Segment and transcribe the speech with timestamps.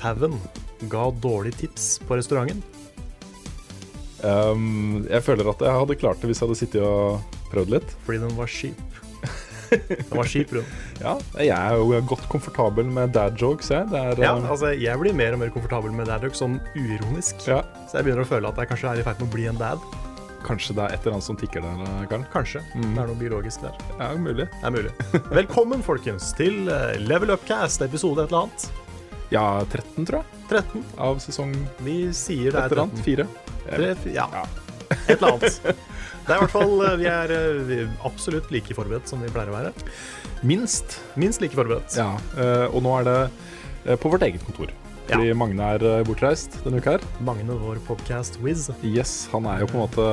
[0.00, 0.38] Sauen
[0.88, 2.62] ga dårlig tips på restauranten?
[4.24, 7.92] Um, jeg føler at jeg hadde klart det hvis jeg hadde sittet og prøvd litt.
[8.06, 8.80] Fordi den var skip.
[9.70, 10.66] Den var skip, Rune.
[11.04, 13.86] Ja, jeg er jo godt komfortabel med dad jokes, jeg.
[13.92, 16.58] Det er, Ja, um, altså, jeg blir mer og mer komfortabel med dad jokes, sånn
[16.76, 17.46] uironisk.
[17.48, 19.46] ja, Så jeg begynner å føle at jeg kanskje er i ferd med å bli
[19.52, 19.84] en dad.
[20.44, 22.24] Kanskje det er et eller annet som tikker der, Karl.
[22.32, 22.62] Kanskje.
[22.74, 22.92] Mm.
[22.96, 23.80] Det er noe biologisk der.
[24.00, 24.46] Ja, mulig.
[24.48, 24.92] Det er mulig.
[25.30, 28.70] Velkommen, folkens, til eh, Level Upcast, episode et eller annet.
[29.30, 30.84] Ja, 13, tror jeg, 13.
[30.98, 31.52] av sesong
[31.86, 32.98] Vi sier det er eller annet.
[32.98, 33.06] 13.
[33.06, 33.26] Fire.
[33.70, 34.26] Tre, ja.
[34.34, 34.42] Ja.
[35.06, 35.60] Et eller annet.
[36.30, 39.22] Det er i hvert fall eh, Vi er eh, vi er absolutt like forberedt som
[39.22, 39.72] vi pleier å være.
[40.46, 40.98] Minst.
[41.18, 41.96] Minst like forberedt.
[41.98, 44.70] Ja, eh, og nå er det på vårt eget kontor.
[45.10, 47.06] Fordi Magne er bortreist denne uka her.
[47.26, 48.68] Magne, vår podcast-wiz.
[48.86, 50.04] Yes, han er jo på en måte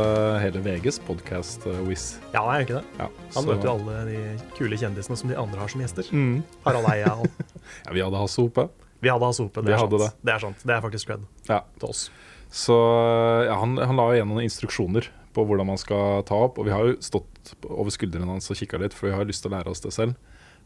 [0.41, 2.07] hele VGs podcast-wiz.
[2.31, 3.03] Ja, han er jo ikke det?
[3.03, 4.23] Ja, Han møter jo alle de
[4.57, 6.09] kule kjendisene som de andre har som gjester.
[6.09, 6.39] Mm.
[6.65, 7.13] Harald Eia
[7.85, 8.69] Ja, vi hadde Hasse Hope.
[9.03, 9.61] Vi hadde Hasse Hope.
[9.61, 10.17] Det, er hadde sant.
[10.25, 10.63] det er sant.
[10.65, 11.61] Det er faktisk cred Ja.
[11.79, 12.07] til oss.
[12.49, 12.75] Så
[13.45, 16.57] ja, han, han la jo igjen noen instruksjoner på hvordan man skal ta opp.
[16.61, 19.43] Og vi har jo stått over skuldrene hans og kikka litt, for vi har lyst
[19.45, 20.15] til å lære oss det selv.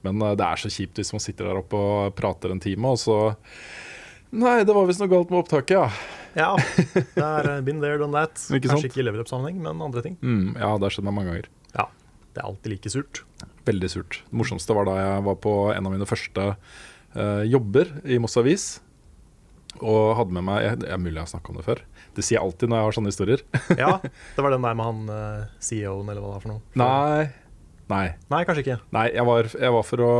[0.05, 2.93] Men uh, det er så kjipt hvis man sitter der oppe og prater en time,
[2.95, 3.17] og så
[4.31, 5.89] Nei, det var visst noe galt med opptaket, ja.
[6.39, 6.53] Ja,
[7.17, 8.39] det er uh, been there, done that.
[8.55, 10.15] Ikke Kanskje ikke i level up-sammenheng, men andre ting.
[10.23, 11.49] Mm, ja, det har skjedd meg mange ganger.
[11.75, 11.89] Ja,
[12.31, 13.21] Det er alltid like surt.
[13.67, 14.21] Veldig surt.
[14.29, 16.79] Det morsomste var da jeg var på en av mine første eh,
[17.51, 18.69] jobber i Moss Avis.
[19.79, 21.83] Og hadde med meg Det er mulig jeg har snakka om det før.
[22.15, 23.43] Det sier jeg alltid når jeg har sånne historier.
[23.81, 26.65] Ja, Det var den der med han uh, CEO-en, eller hva det var for noe.
[26.81, 27.29] Nei.
[27.91, 28.05] Nei.
[28.31, 28.75] Nei, kanskje ikke.
[28.95, 30.11] Nei, jeg var, jeg var for å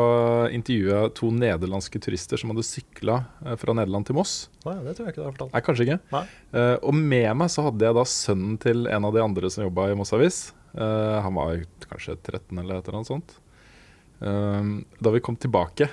[0.52, 3.22] intervjue to nederlandske turister som hadde sykla
[3.62, 4.34] fra Nederland til Moss.
[4.66, 5.54] Nei, det tror jeg ikke du har fortalt.
[5.56, 6.00] Nei, kanskje ikke.
[6.12, 6.24] Nei.
[6.52, 9.64] Uh, og med meg så hadde jeg da sønnen til en av de andre som
[9.64, 10.42] jobba i Moss Avis.
[10.76, 13.40] Uh, han var kanskje 13 eller et eller annet sånt.
[14.22, 14.64] Eh,
[15.00, 15.88] da vi kom tilbake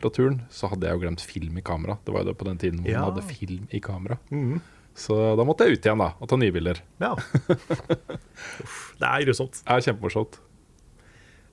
[0.00, 1.98] fra turen, så hadde jeg jo glemt film i kamera.
[2.04, 3.00] Det var jo det på den tiden hvor Ja.
[3.04, 4.18] man hadde film i kamera.
[4.32, 4.60] Mm.
[5.00, 6.80] Så da måtte jeg ut igjen da og ta nye bilder.
[7.00, 7.12] Ja.
[8.64, 9.60] Uff, det er grusomt.
[9.62, 10.40] Det er kjempemorsomt.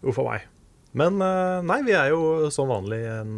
[0.07, 0.47] Uff a meg.
[0.97, 3.36] Men eh, nei, vi er jo som vanlig en,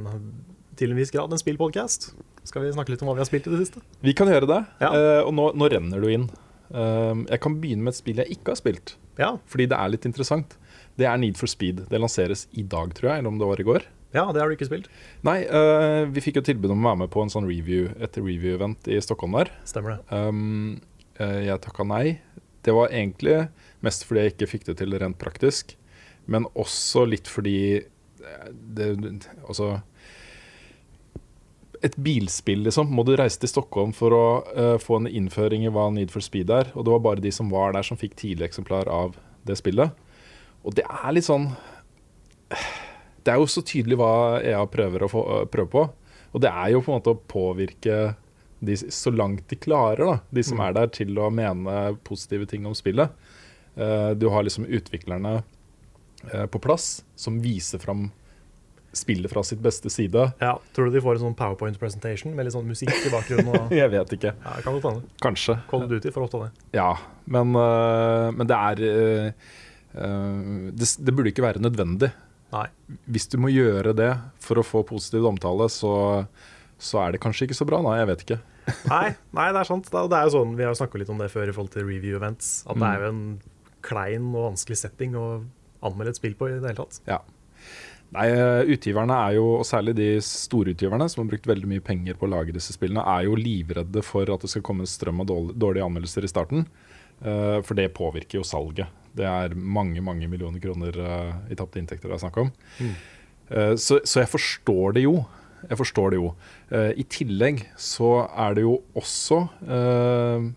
[0.80, 2.12] til en viss grad en spillpodcast.
[2.48, 3.84] Skal vi snakke litt om hva vi har spilt i det siste?
[4.06, 4.62] Vi kan gjøre det.
[4.82, 4.90] Ja.
[4.94, 6.30] Uh, og nå, nå renner du inn.
[6.72, 8.96] Uh, jeg kan begynne med et spill jeg ikke har spilt.
[9.20, 10.56] Ja, Fordi det er litt interessant.
[11.00, 11.84] Det er Need for Speed.
[11.92, 13.86] Det lanseres i dag, tror jeg, eller om det var i går.
[14.16, 14.90] Ja det har du ikke spilt.
[15.28, 18.18] Nei, uh, vi fikk jo tilbud om å være med på en sånn review, et
[18.18, 19.52] review-event i Stockholm der.
[19.70, 20.02] Stemmer det.
[20.10, 20.80] Um,
[21.22, 22.20] uh, jeg takka nei.
[22.66, 23.44] Det var egentlig
[23.86, 25.76] mest fordi jeg ikke fikk det til rent praktisk,
[26.30, 28.90] men også litt fordi eh, det,
[29.48, 29.80] Altså
[31.82, 32.92] Et bilspill, liksom.
[32.92, 36.22] Må du reise til Stockholm for å uh, få en innføring i hva Need for
[36.22, 36.74] Speed er?
[36.76, 39.16] Og det var bare de som var der, som fikk tidlig eksemplar av
[39.48, 39.96] det spillet.
[40.68, 41.48] Og det er litt sånn
[43.24, 45.84] Det er jo så tydelig hva EA prøver å få, øh, prøve på.
[46.34, 48.16] Og det er jo på en måte å påvirke
[48.62, 50.66] de så langt de klarer, da, de som Mm.
[50.68, 53.10] er der, til å mene positive ting om spillet.
[53.80, 55.42] Uh, du har liksom utviklerne
[56.34, 58.10] uh, på plass som viser fram
[58.92, 60.34] spillet fra sitt beste side.
[60.42, 63.48] Ja, Tror du de får en sånn powerpoint presentation med litt sånn musikk i bakgrunnen?
[63.54, 64.34] Og, Jeg vet ikke.
[64.36, 65.08] ja, kan godt hende.
[65.24, 65.56] Kanskje.
[65.70, 66.52] Call of Duty får ofte det.
[66.74, 66.90] Ja,
[67.26, 68.76] men, uh, men det er
[69.94, 72.12] det, det burde ikke være nødvendig.
[72.54, 72.66] Nei.
[73.10, 74.12] Hvis du må gjøre det
[74.42, 75.92] for å få positiv omtale, så,
[76.82, 77.82] så er det kanskje ikke så bra.
[77.86, 78.40] Nei, jeg vet ikke.
[78.92, 79.88] Nei, nei, det er sant.
[79.90, 82.18] Det er- jo sånn, Vi har snakka litt om det før i forhold til review
[82.20, 82.64] events.
[82.70, 83.22] At det er jo en
[83.86, 85.28] klein og vanskelig setting å
[85.86, 87.00] anmelde et spill på i det hele tatt.
[87.10, 87.22] Ja.
[88.14, 91.84] Nei, øh, Utgiverne er jo, og særlig de store utgiverne som har brukt veldig mye
[91.86, 95.22] penger på å lage disse spillene, er jo livredde for at det skal komme strøm
[95.22, 96.66] av dårlige anmeldelser i starten.
[97.22, 98.90] Eh, for det påvirker jo salget.
[99.20, 102.54] Det er mange mange millioner kroner eh, i tapte inntekter det er snakk om.
[102.80, 102.96] Mm.
[103.50, 105.20] Eh, så, så jeg forstår det jo.
[105.68, 106.32] Jeg forstår det jo.
[106.72, 110.50] Eh, I tillegg så er det jo også eh,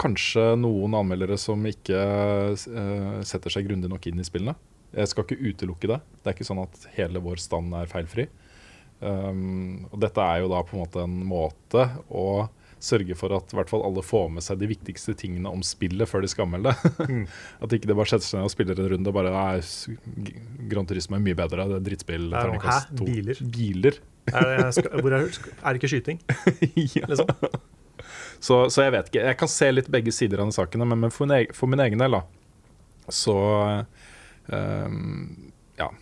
[0.00, 2.00] kanskje noen anmeldere som ikke
[2.54, 4.56] eh, setter seg grundig nok inn i spillene.
[4.96, 6.00] Jeg skal ikke utelukke det.
[6.20, 8.28] Det er ikke sånn at hele vår stand er feilfri.
[8.96, 12.46] Um, og dette er jo da på en måte en måte å
[12.86, 16.08] sørge for at i hvert fall alle får med seg de viktigste tingene om spillet
[16.10, 17.06] før de skal anmelde det.
[17.10, 17.24] Mm.
[17.66, 19.70] at ikke det bare setter seg ned og spiller en runde og bare er,
[20.70, 21.66] Grand Turisme er mye bedre.
[21.70, 22.28] Det er drittspill.
[22.32, 22.76] Det er hæ?
[22.92, 23.08] to.
[23.08, 23.42] Biler?
[23.56, 24.02] Biler.
[24.26, 25.26] Er det, skal, er,
[25.62, 26.16] er det ikke skyting?
[26.98, 27.04] ja.
[27.06, 27.28] Liksom?
[28.42, 29.22] så, så jeg vet ikke.
[29.22, 31.70] Jeg kan se litt begge sider av de sakene, men men for min, egen, for
[31.70, 32.24] min egen del, da,
[33.12, 33.36] så
[34.50, 35.92] um, Ja.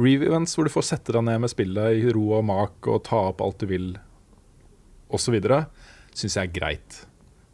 [0.00, 3.20] Reviews hvor du får sette deg ned med spillet i ro og mak og ta
[3.28, 3.90] opp alt du vil,
[5.12, 5.36] osv.,
[6.16, 7.00] syns jeg er greit.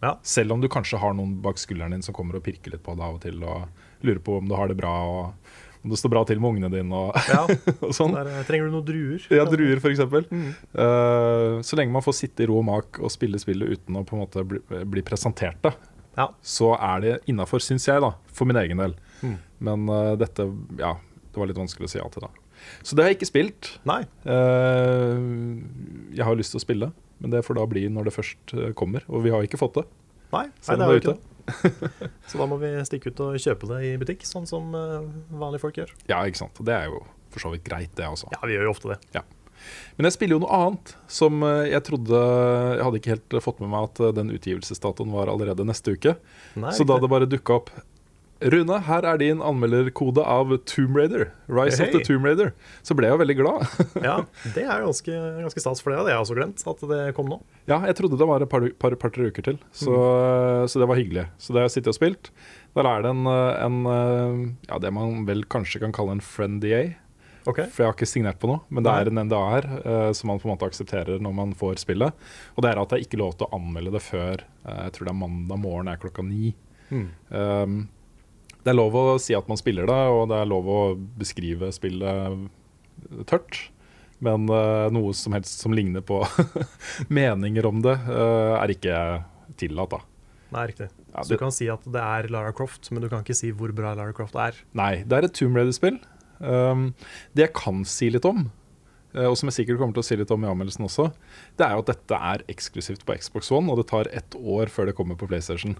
[0.05, 0.15] Ja.
[0.27, 2.95] Selv om du kanskje har noen bak skulderen din som kommer og pirker litt på
[2.97, 5.55] deg av og til og lurer på om du har det bra og
[5.87, 7.45] om det står bra til med ungene dine og, Ja.
[7.87, 8.15] og sånn.
[8.17, 9.27] Der, eh, trenger du noen druer?
[9.31, 10.03] Ja, druer f.eks.
[10.33, 10.49] Mm.
[10.75, 14.03] Uh, så lenge man får sitte i ro og mak og spille spillet uten å
[14.07, 15.73] på en måte bli, bli presentert det,
[16.19, 16.27] Ja.
[16.43, 18.97] så er det innafor, syns jeg, da, for min egen del.
[19.23, 19.37] Mm.
[19.69, 20.49] Men uh, dette
[20.81, 20.97] Ja,
[21.31, 22.33] det var litt vanskelig å si ja til, da.
[22.83, 23.71] Så det har jeg ikke spilt.
[23.87, 24.01] Nei.
[24.27, 25.63] Uh,
[26.19, 28.69] jeg har lyst til å spille, men det får da bli når det først uh,
[28.79, 29.07] kommer.
[29.09, 29.87] Og vi har ikke fått det.
[30.35, 31.33] Nei, nei det har er ikke det.
[32.31, 35.63] Så da må vi stikke ut og kjøpe det i butikk, sånn som eh, vanlige
[35.63, 35.93] folk gjør.
[36.11, 36.59] Ja, ikke sant.
[36.67, 38.33] Det er jo for så vidt greit, det også.
[38.35, 39.23] Ja, vi gjør jo ofte det.
[39.95, 43.63] Men jeg spiller jo noe annet som uh, jeg trodde Jeg hadde ikke helt fått
[43.63, 46.17] med meg at den utgivelsesdatoen var allerede neste uke.
[46.59, 47.71] Nei, Så da det bare dukka opp
[48.41, 51.31] Rune, her er din anmelderkode av Tomb Raider.
[51.49, 52.51] Rise of the Tomb Raider.
[52.85, 53.65] Så ble jeg jo veldig glad.
[54.07, 54.19] Ja,
[54.53, 57.41] det er ganske, ganske stas, for det hadde jeg også glemt, at det kom nå.
[57.71, 59.97] ja, jeg trodde det var et par-tre par, par, par uker til, så,
[60.69, 61.25] så det var hyggelig.
[61.41, 62.31] Så det har jeg sittet og spilt.
[62.77, 63.81] Der er det en, en
[64.69, 66.85] ja, det man vel kanskje kan kalle en friend-DA.
[67.47, 67.71] Okay.
[67.71, 70.33] For jeg har ikke signert på noe, men det er en NDA her uh, som
[70.33, 72.25] man på en måte aksepterer når man får spillet.
[72.57, 75.09] Og det er at jeg ikke lov til å anmelde det før uh, jeg tror
[75.09, 76.57] det er mandag morgen er klokka ni.
[76.91, 77.07] Mm.
[77.31, 77.79] Um,
[78.67, 80.81] det er lov å si at man spiller det, og det er lov å
[81.21, 82.49] beskrive spillet
[83.31, 83.61] tørt.
[84.25, 86.19] Men uh, noe som helst som ligner på
[87.21, 88.99] meninger om det, uh, er ikke
[89.61, 89.95] tillatt.
[89.95, 90.03] da.
[90.57, 90.89] Nei, riktig.
[91.13, 93.53] Ja, Så du kan si at det er Lara Croft, men du kan ikke si
[93.55, 94.59] hvor bra Lara Croft er.
[94.79, 96.01] Nei, det er et Tomb Raider-spill.
[96.41, 96.89] Um,
[97.39, 98.49] det jeg kan si litt om,
[99.15, 101.07] eh, og som jeg sikkert kommer til å si litt om i anmeldelsen også,
[101.57, 104.73] det er jo at dette er eksklusivt på Xbox One, og det tar ett år
[104.73, 105.79] før det kommer på PlayStation.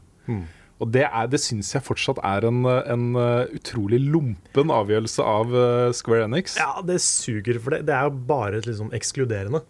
[0.81, 5.55] Og det, er- det syns jeg fortsatt er en, en uh, utrolig lumpen avgjørelse av
[5.57, 6.59] uh, Square Enix.
[6.61, 9.63] Ja, det suger, for det, det er jo bare liksom ekskluderende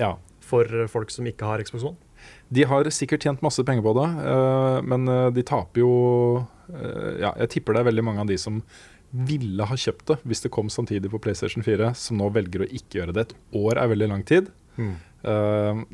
[0.00, 0.14] Ja.
[0.40, 1.98] for folk som ikke har Xbox One.
[2.54, 4.08] De har sikkert tjent masse penger på det,
[4.88, 5.90] men de taper jo
[7.20, 8.62] Ja, jeg tipper det er veldig mange av de som
[9.14, 12.68] ville ha kjøpt det hvis det kom samtidig på PlayStation 4, som nå velger å
[12.70, 13.26] ikke gjøre det.
[13.28, 14.48] Et år er veldig lang tid.
[14.76, 14.94] Mm.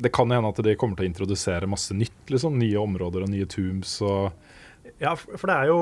[0.01, 2.23] det kan hende at de kommer til å introdusere masse nytt.
[2.33, 3.97] liksom Nye områder og nye tombs.
[4.01, 4.31] og
[5.01, 5.77] Ja, for det er jo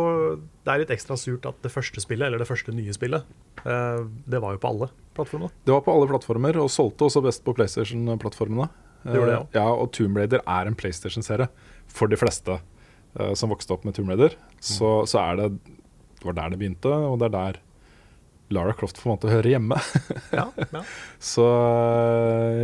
[0.63, 3.27] det er litt ekstra surt at det første spillet, eller det første nye spillet,
[3.65, 5.51] eh, det var jo på alle plattformene.
[5.67, 8.69] Det var på alle plattformer, og solgte også best på PlayStation-plattformene.
[9.03, 9.43] Det gjorde det ja.
[9.61, 11.47] ja, og Tomb Raider er en PlayStation-serie
[11.91, 14.35] for de fleste uh, som vokste opp med Tomb Raider.
[14.59, 15.49] Så, så er det
[16.19, 17.59] Det var der det begynte, og det er der
[18.51, 19.77] Lara Croft på en måte hører hjemme.
[20.39, 20.81] Ja, ja.
[21.19, 21.45] Så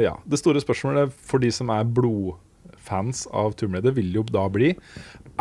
[0.02, 0.16] ja.
[0.26, 4.74] Det store spørsmålet for de som er blodfans av Tomb Raider, vil jo da bli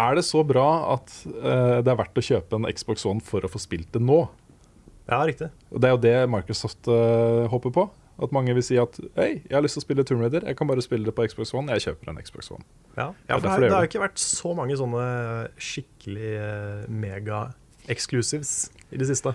[0.00, 3.46] Er det så bra at uh, det er verdt å kjøpe en Xbox One for
[3.46, 4.24] å få spilt det nå?
[5.04, 5.50] ja, riktig.
[5.70, 7.84] Og Det er jo det Microsoft uh, håper på.
[8.22, 10.56] At mange vil si at hei, jeg har lyst til å spille Tomb Raider, jeg
[10.58, 11.74] kan bare spille det på Xbox One.
[11.74, 12.62] Jeg kjøper en Xbox One.
[12.94, 15.06] Ja, Ja, for det har jo ikke vært så mange sånne
[15.58, 18.52] skikkelig eh, mega-exclusives
[18.94, 19.34] i det siste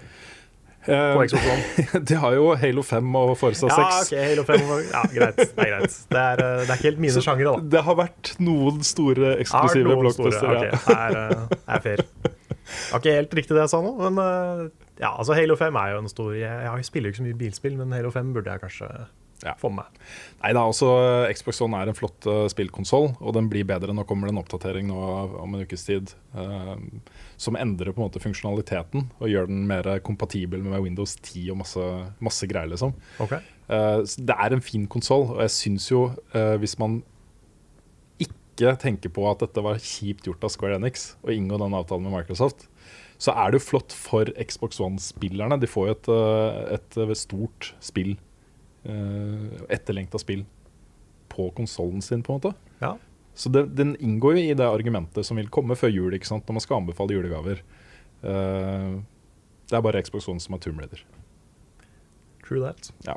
[0.85, 2.01] på Xbox One.
[2.09, 3.77] De har jo Halo 5 og Forza 6.
[3.77, 5.35] Ja, ok, Halo 5 og- Ja, greit.
[5.37, 5.97] Det er greit.
[6.09, 7.69] Det er, eh, det er ikke helt mine sjangere, da.
[7.77, 10.49] Det har vært noen store eksklusive blockbuster.
[10.49, 10.81] ok, ja.
[10.87, 12.05] det er, eh, er fair.
[12.69, 14.65] Det var ikke helt riktig det jeg sa nå, men eh,
[15.01, 17.39] ja, altså Halo 5 er jo en stor Jeg, jeg spiller jo ikke så mye
[17.39, 18.89] bilspill, men Halo 5 burde jeg kanskje
[19.45, 19.53] Ja.
[19.55, 19.99] få med meg.
[20.43, 20.89] Nei da, altså
[21.33, 23.93] Xbox One er en flott uh, spillkonsoll, og den blir bedre.
[23.95, 24.99] Nå kommer det en oppdatering nå
[25.39, 26.75] om en ukes tid eh,
[27.39, 31.61] som endrer på en måte funksjonaliteten og gjør den mer kompatibel med Windows 10 og
[31.61, 31.85] masse,
[32.23, 32.91] masse greier, liksom.
[33.23, 33.39] Okay.
[33.69, 36.99] Uh, det er en fin konsoll, og jeg syns jo, uh, hvis man
[38.59, 42.09] ikke tenker på at dette var kjipt gjort av Square Enix å inngå den avtalen
[42.09, 42.67] med Microsoft,
[43.19, 45.59] så er det jo flott for Xbox One-spillerne.
[45.59, 48.15] De får jo et, eh, et eh, stort spill,
[48.87, 50.45] uh, etterlengta spill,
[51.29, 52.53] på konsollen sin, på en måte.
[52.81, 52.95] Ja.
[53.37, 56.47] Så det, den inngår jo i det argumentet som vil komme før jul, ikke sant?
[56.47, 57.61] når man skal anbefale julegaver.
[58.23, 58.99] Uh,
[59.69, 61.05] det er bare Xbox One som har Tomb Raider.
[62.43, 62.89] True that.
[63.05, 63.15] Ja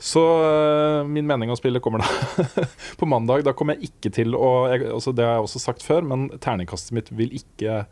[0.00, 2.44] Så uh, min mening om spillet kommer da
[2.98, 3.44] på mandag.
[3.46, 6.26] Da kommer jeg ikke til å jeg, altså Det har jeg også sagt før, men
[6.42, 7.84] terningkastet mitt vil ikke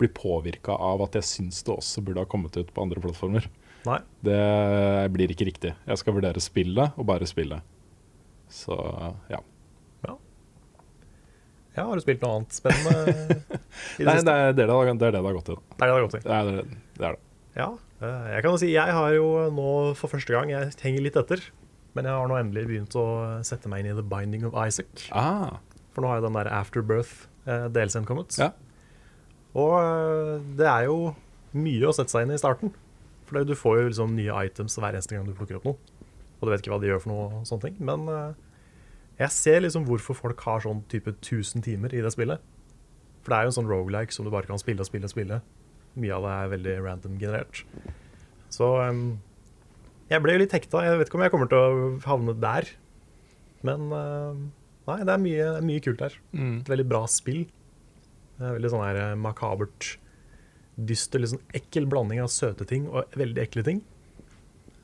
[0.00, 3.50] bli påvirka av at jeg syns det også burde ha kommet ut på andre plattformer.
[3.84, 4.00] Nei.
[4.24, 4.40] Det
[5.12, 5.74] blir ikke riktig.
[5.88, 7.64] Jeg skal vurdere spillet og bare spillet.
[8.50, 8.76] Så
[9.30, 9.40] ja.
[11.80, 13.14] Ja, har du spilt noe annet spennende
[14.00, 15.56] i det Nei, det er det det, har- det, er det det har gått i.
[15.56, 15.62] da.
[15.80, 16.22] Det er det det har gått i.
[16.26, 16.64] Det er det,
[17.00, 17.22] det, er det.
[17.56, 17.68] Ja,
[18.04, 19.68] eh, jeg kan jo si jeg har jo nå
[19.98, 21.42] for første gang Jeg henger litt etter,
[21.98, 23.06] men jeg har nå endelig begynt å
[23.48, 25.08] sette meg inn i The Binding of Isaac.
[25.10, 25.56] Ah,
[25.96, 28.36] For nå har jo den der Afterbirth-delscenen kommet.
[28.38, 28.52] Ja.
[29.58, 31.14] Og eh, det er jo
[31.58, 32.70] mye å sette seg inn i starten.
[33.26, 35.78] For du får jo liksom nye items hver eneste gang du plukker opp noe.
[36.40, 37.76] Og du vet ikke hva de gjør for noe og sånne ting.
[37.90, 38.38] Men eh,
[39.20, 42.40] jeg ser liksom hvorfor folk har sånn type 1000 timer i det spillet.
[43.20, 45.12] For det er jo en sånn rogelike som du bare kan spille og spille og
[45.12, 45.40] spille.
[46.00, 47.60] Mye av det er veldig random generert.
[48.50, 49.18] Så um,
[50.10, 50.86] jeg ble jo litt hekta.
[50.86, 52.70] Jeg vet ikke om jeg kommer til å havne der.
[53.66, 54.40] Men uh,
[54.88, 56.16] nei, det er mye, mye kult her.
[56.32, 56.56] mm.
[56.62, 57.44] Et veldig bra spill.
[58.40, 59.98] Det er veldig sånn her eh, makabert,
[60.80, 63.82] dyster, litt sånn ekkel blanding av søte ting og veldig ekle ting.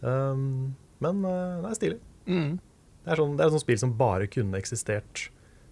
[0.05, 2.01] Um, men uh, det er stilig.
[2.29, 2.59] Mm.
[3.07, 5.29] Det er, sånn, det er et sånt spill som bare kunne eksistert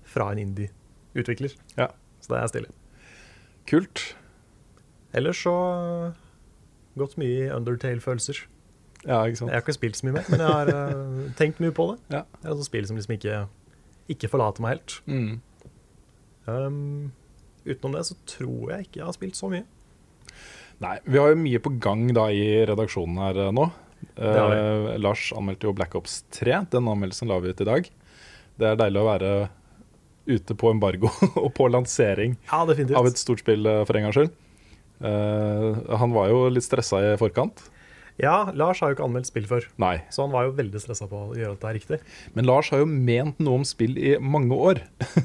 [0.06, 1.56] fra en indie-utvikler.
[1.74, 1.88] Ja.
[2.22, 2.70] Så det er stilig.
[3.66, 4.04] Kult.
[5.18, 6.20] Ellers så eh,
[7.00, 8.44] gått mye i Undertale-følelser.
[9.04, 9.50] Ja, ikke sant.
[9.50, 11.98] Jeg har ikke spilt så mye mer, men jeg har uh, tenkt mye på det.
[12.20, 12.22] Ja.
[12.38, 13.42] Det er et spill som liksom ikke,
[14.14, 14.96] ikke forlater meg helt.
[15.10, 15.42] Mm.
[16.46, 17.12] Um,
[17.66, 19.66] utenom det så tror jeg ikke jeg har spilt så mye.
[20.84, 23.68] Nei, vi har jo mye på gang da i redaksjonen her eh, nå.
[24.16, 26.64] Eh, Lars anmeldte jo Black Ops 3.
[26.72, 27.90] Den anmeldelsen la vi ut i dag.
[28.54, 29.34] Det er deilig å være
[30.26, 31.10] ute på embargo
[31.44, 34.34] og på lansering Ja, av et stort spill eh, for en gangs skyld.
[35.04, 37.64] Uh, han var jo litt stressa i forkant.
[38.22, 39.96] Ja, Lars har jo ikke anmeldt spill før, Nei.
[40.14, 41.98] så han var jo veldig stressa på å gjøre dette riktig.
[42.38, 44.84] Men Lars har jo ment noe om spill i mange år.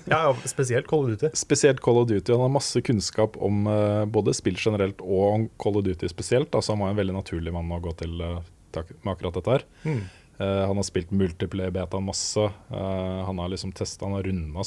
[0.09, 1.29] Ja, ja, Spesielt Call of Duty.
[1.45, 2.33] Spesielt Call of Duty.
[2.33, 6.49] Han har masse kunnskap om uh, både spill generelt og Call of Duty spesielt.
[6.49, 9.65] Altså, han var en veldig naturlig mann å gå til tak med akkurat dette her.
[9.83, 10.01] Mm.
[10.39, 12.45] Uh, han har spilt multiplayer beta masse.
[12.71, 14.63] Uh, han har liksom testet, han har runda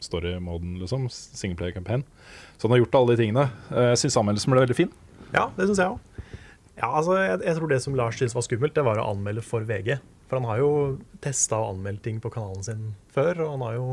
[0.00, 1.08] story-moden, liksom.
[1.12, 2.06] Singleplayer campaign.
[2.56, 3.48] Så han har gjort alle de tingene.
[3.68, 4.94] Jeg jeg syns anmeldelsen ble veldig fin.
[5.34, 6.06] Ja, det syns jeg òg.
[6.80, 9.44] Ja, altså, jeg, jeg tror det som Lars syntes var skummelt, det var å anmelde
[9.44, 9.98] for VG.
[10.30, 10.70] For han har jo
[11.20, 13.86] testa og anmeldt ting på kanalen sin før, og han har jo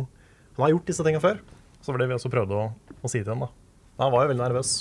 [0.58, 1.42] han har gjort disse tinga før.
[1.84, 3.52] Så var det vi også prøvde å, å si til ham, da.
[3.98, 4.72] Men han var jo veldig nervøs.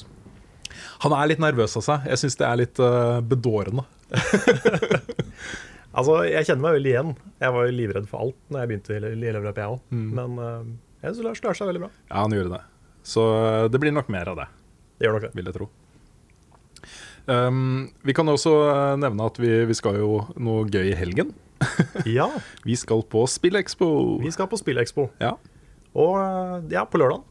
[1.02, 2.06] Han er litt nervøs av seg.
[2.12, 2.80] Jeg syns det er litt
[3.28, 3.84] bedårende.
[5.96, 7.12] Altså, jeg kjenner meg veldig igjen.
[7.40, 9.78] Jeg var jo livredd for alt når jeg begynte i elevløpet, jeg òg.
[9.96, 10.08] Mm.
[10.18, 10.66] Men uh,
[11.00, 11.88] jeg syns Lars klarer seg veldig bra.
[12.10, 12.62] Ja, han gjorde det.
[13.06, 14.46] Så eh, det blir nok mer av det.
[14.98, 15.30] Det gjør nok det.
[15.38, 15.68] vil jeg tro.
[17.26, 17.60] Um,
[18.06, 21.32] vi kan også eh, nevne at vi, vi skal jo noe gøy i helgen.
[22.18, 22.26] Ja,
[22.66, 23.86] Vi skal på Spillekspo.
[24.20, 25.06] vi skal på Spillekspo.
[25.22, 25.36] Ja.
[25.96, 27.22] Og ja, på lørdag.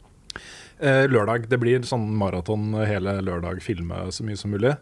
[0.79, 1.45] Eh, lørdag.
[1.51, 4.73] Det blir sånn maraton hele lørdag, filme så mye som mulig.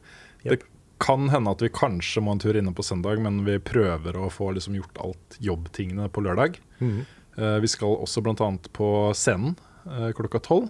[0.46, 0.54] Yep.
[0.54, 0.62] Det
[1.04, 4.30] kan hende at vi kanskje må en tur inne på søndag, men vi prøver å
[4.32, 6.60] få liksom gjort alt jobbtingene på lørdag.
[7.38, 8.50] Eh, vi skal også bl.a.
[8.76, 9.58] på scenen
[9.88, 10.70] uh, klokka tolv.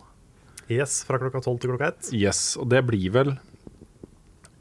[0.71, 2.09] Yes, fra klokka tolv til klokka ett.
[2.15, 3.33] Yes, og det blir vel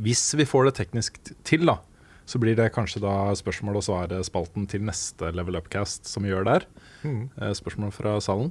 [0.02, 1.78] Hvis vi får det teknisk til, da,
[2.26, 6.48] så blir det kanskje da spørsmål og svar-spalten til neste Level Upcast som vi gjør
[6.48, 6.66] der.
[7.06, 7.30] Mm.
[7.38, 8.50] Uh, Spørsmål fra salen.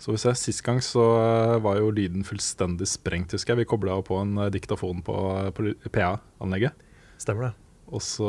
[0.00, 3.64] Så vi ser, Sist gang så eh, var jo lyden fullstendig sprengt, husker jeg.
[3.64, 5.16] Vi kobla på en eh, diktafon på,
[5.54, 6.74] på PA-anlegget.
[7.22, 7.52] Stemmer det.
[7.94, 8.28] Og så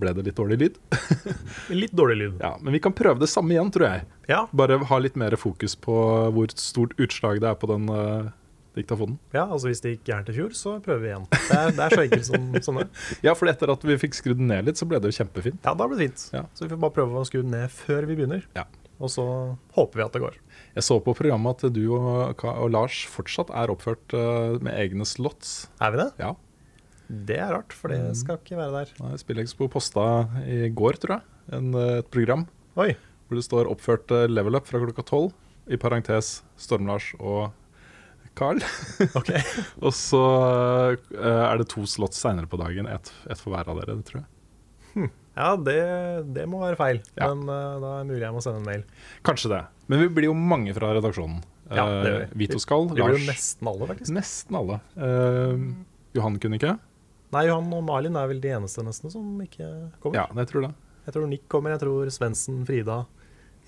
[0.00, 0.78] ble det litt dårlig lyd.
[1.82, 2.40] Litt dårlig lyd.
[2.42, 4.06] Ja, Men vi kan prøve det samme igjen, tror jeg.
[4.28, 5.94] Ja, Bare ha litt mer fokus på
[6.34, 8.32] hvor stort utslag det er på den uh,
[8.76, 9.16] diktafonen.
[9.32, 11.26] ja altså hvis det gikk gærent i fjor, så prøver vi igjen.
[11.30, 12.86] Det er, det er så enkelt som, sånn det.
[13.28, 15.62] Ja, for etter at vi fikk skrudd den ned litt, så ble det jo kjempefint.
[15.62, 16.26] Ja, da ble det fint.
[16.34, 16.44] Ja.
[16.52, 18.44] Så vi får bare prøve å skru den ned før vi begynner.
[18.58, 18.66] Ja.
[18.98, 19.24] Og så
[19.78, 20.40] håper vi at det går.
[20.74, 25.06] Jeg så på programmet at du og, og Lars fortsatt er oppført uh, med egne
[25.06, 25.68] slots.
[25.78, 26.08] Er vi det?
[26.18, 26.32] Ja.
[27.04, 28.92] Det er rart, for det skal ikke være der.
[29.04, 30.04] Nei, Spillekspo posta
[30.48, 32.46] i går, tror jeg, en, eh, et program
[32.80, 32.94] Oi.
[33.28, 35.34] hvor det står oppført eh, level up fra klokka tolv.
[35.68, 37.52] I parentes Storm-Lars og
[38.36, 38.60] Carl.
[39.20, 39.30] Ok.
[39.84, 40.24] og så
[40.96, 42.88] uh, er det to slots seinere på dagen.
[42.90, 45.12] Ett et for hver av dere, det tror jeg.
[45.34, 45.78] Ja, det,
[46.36, 47.00] det må være feil.
[47.18, 47.30] Ja.
[47.32, 48.84] Men uh, da er det mulig jeg må sende en mail.
[49.26, 49.62] Kanskje det.
[49.90, 51.40] Men vi blir jo mange fra redaksjonen.
[51.72, 52.38] Ja, det gjør Eh, vi.
[52.44, 52.90] vi Lars.
[52.92, 54.12] Det blir jo nesten alle, faktisk.
[54.14, 54.80] Nesten alle.
[55.00, 55.64] Uh,
[56.14, 56.74] Johan kunne ikke?
[57.34, 59.66] Nei, Johan og Malin er vel de eneste nesten som ikke
[60.04, 60.20] kommer.
[60.20, 60.72] Ja, jeg tror det.
[61.08, 63.00] Jeg tror Nick kommer, jeg tror Svendsen, Frida,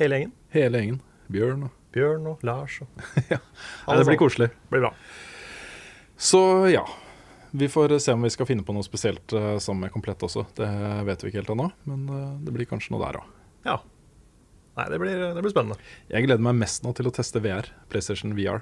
[0.00, 0.36] hele gjengen.
[0.54, 1.00] Hele gjengen.
[1.32, 4.48] Bjørn og Bjørn og Lars og Nei, Det blir koselig koselig.
[4.70, 4.92] Blir bra.
[6.16, 6.84] Så ja.
[7.56, 10.44] Vi får se om vi skal finne på noe spesielt eh, sammen med Komplett også.
[10.58, 10.68] Det
[11.08, 13.28] vet vi ikke helt ennå, men eh, det blir kanskje noe der òg.
[13.66, 13.76] Ja.
[14.76, 15.78] Nei, det blir, det blir spennende.
[16.12, 17.70] Jeg gleder meg mest nå til å teste VR.
[17.92, 18.60] PlayStation VR.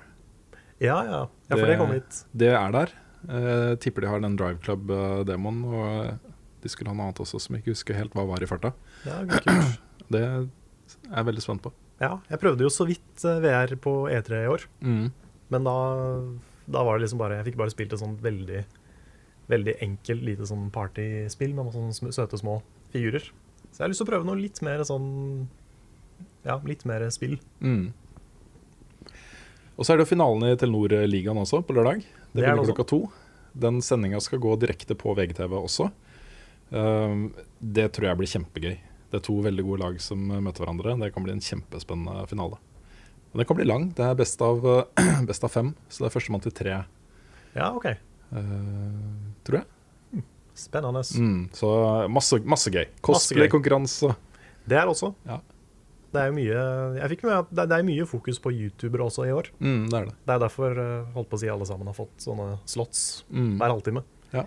[0.78, 1.24] Ja, ja.
[1.50, 2.20] ja for det, kom hit.
[2.30, 2.94] Det er der.
[3.24, 5.64] Jeg tipper de har den Drive Club-demoen.
[5.66, 6.32] Og
[6.62, 8.72] de skulle ha noe annet også som jeg ikke husker helt hva var i farta.
[9.08, 9.50] Ja, kult.
[10.14, 10.46] Det er
[11.08, 11.72] jeg veldig spent på.
[12.02, 14.66] Ja, jeg prøvde jo så vidt eh, VR på E3 i år.
[14.84, 15.06] Mm.
[15.54, 15.76] Men da,
[16.76, 18.62] da var det liksom bare Jeg fikk bare spilt et sånt veldig
[19.50, 22.60] Veldig enkelt, lite sånn partyspill med sånne søte små
[22.94, 23.26] figurer.
[23.70, 25.48] Så jeg har lyst til å prøve noe litt mer sånn
[26.44, 27.38] Ja, litt mer spill.
[27.60, 27.92] Mm.
[29.74, 32.04] Og så er det jo finalen i Telenor-ligaen også, på lørdag.
[32.32, 33.00] Det, Det blir klokka to.
[33.54, 35.88] Den sendinga skal gå direkte på VGTV også.
[36.70, 38.76] Um, det tror jeg blir kjempegøy.
[39.10, 40.94] Det er to veldig gode lag som møter hverandre.
[41.02, 42.58] Det kan bli en kjempespennende finale.
[43.32, 43.88] Men den kan bli lang.
[43.94, 44.62] Det er best av,
[45.30, 46.80] best av fem, så det er førstemann til tre,
[47.54, 47.86] Ja, OK.
[48.34, 50.22] uh, tror jeg.
[50.54, 51.02] Spennende.
[51.18, 51.68] Mm, så
[52.14, 52.84] masse, masse gøy.
[53.02, 54.12] Cosplay-konkurranse.
[54.70, 55.10] Det er også.
[55.26, 55.40] Ja.
[56.14, 56.58] Det er jo mye
[57.26, 59.48] med det er mye fokus på youtubere også i år.
[59.58, 60.14] Mm, det er det.
[60.28, 63.56] Det er derfor eh, holdt på å si alle sammen har fått sånne slots Mm.
[63.58, 64.04] hver halvtime.
[64.32, 64.44] Ja.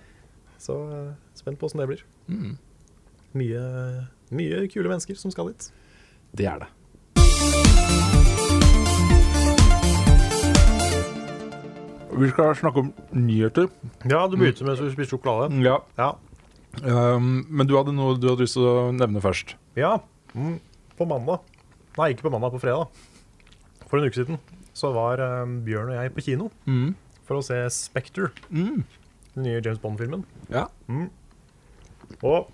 [0.63, 2.05] Så eh, spent på åssen det blir.
[2.31, 2.55] Mm,
[3.37, 3.61] Mye,
[4.31, 5.67] mye kule mennesker som skal dit.
[6.33, 6.67] det er det.
[12.11, 13.67] Vi skal snakke om nyheter.
[14.07, 15.51] Ja, du begynte med å spise sjokolade.
[15.65, 15.79] Ja.
[15.99, 16.13] Ja.
[16.85, 19.55] Um, men du hadde noe du hadde lyst til å nevne først.
[19.75, 19.97] ja.
[20.35, 20.59] Mm.
[20.97, 21.39] På mandag
[21.97, 22.89] Nei, ikke på mandag, på fredag.
[23.89, 24.37] For en uke siden
[24.77, 26.91] så var um, Bjørn og jeg på kino Mm.
[27.25, 28.83] for å se Spectre, Mm.
[29.33, 30.23] den nye James Bond-filmen.
[30.53, 30.67] Ja.
[30.87, 31.09] Mm.
[32.21, 32.51] Og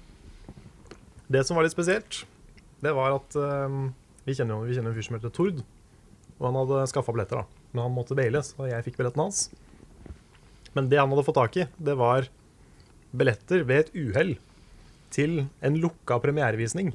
[1.29, 2.24] det som var litt spesielt,
[2.81, 3.93] det var at um,
[4.25, 5.60] vi kjenner jo en fyr som heter Tord.
[6.39, 7.45] Og han hadde skaffa billetter, da.
[7.74, 9.48] Men han måtte baile, så jeg fikk billetten hans.
[10.77, 12.30] Men det han hadde fått tak i, det var
[13.13, 14.36] billetter ved et uhell
[15.13, 16.94] til en lukka premierevisning.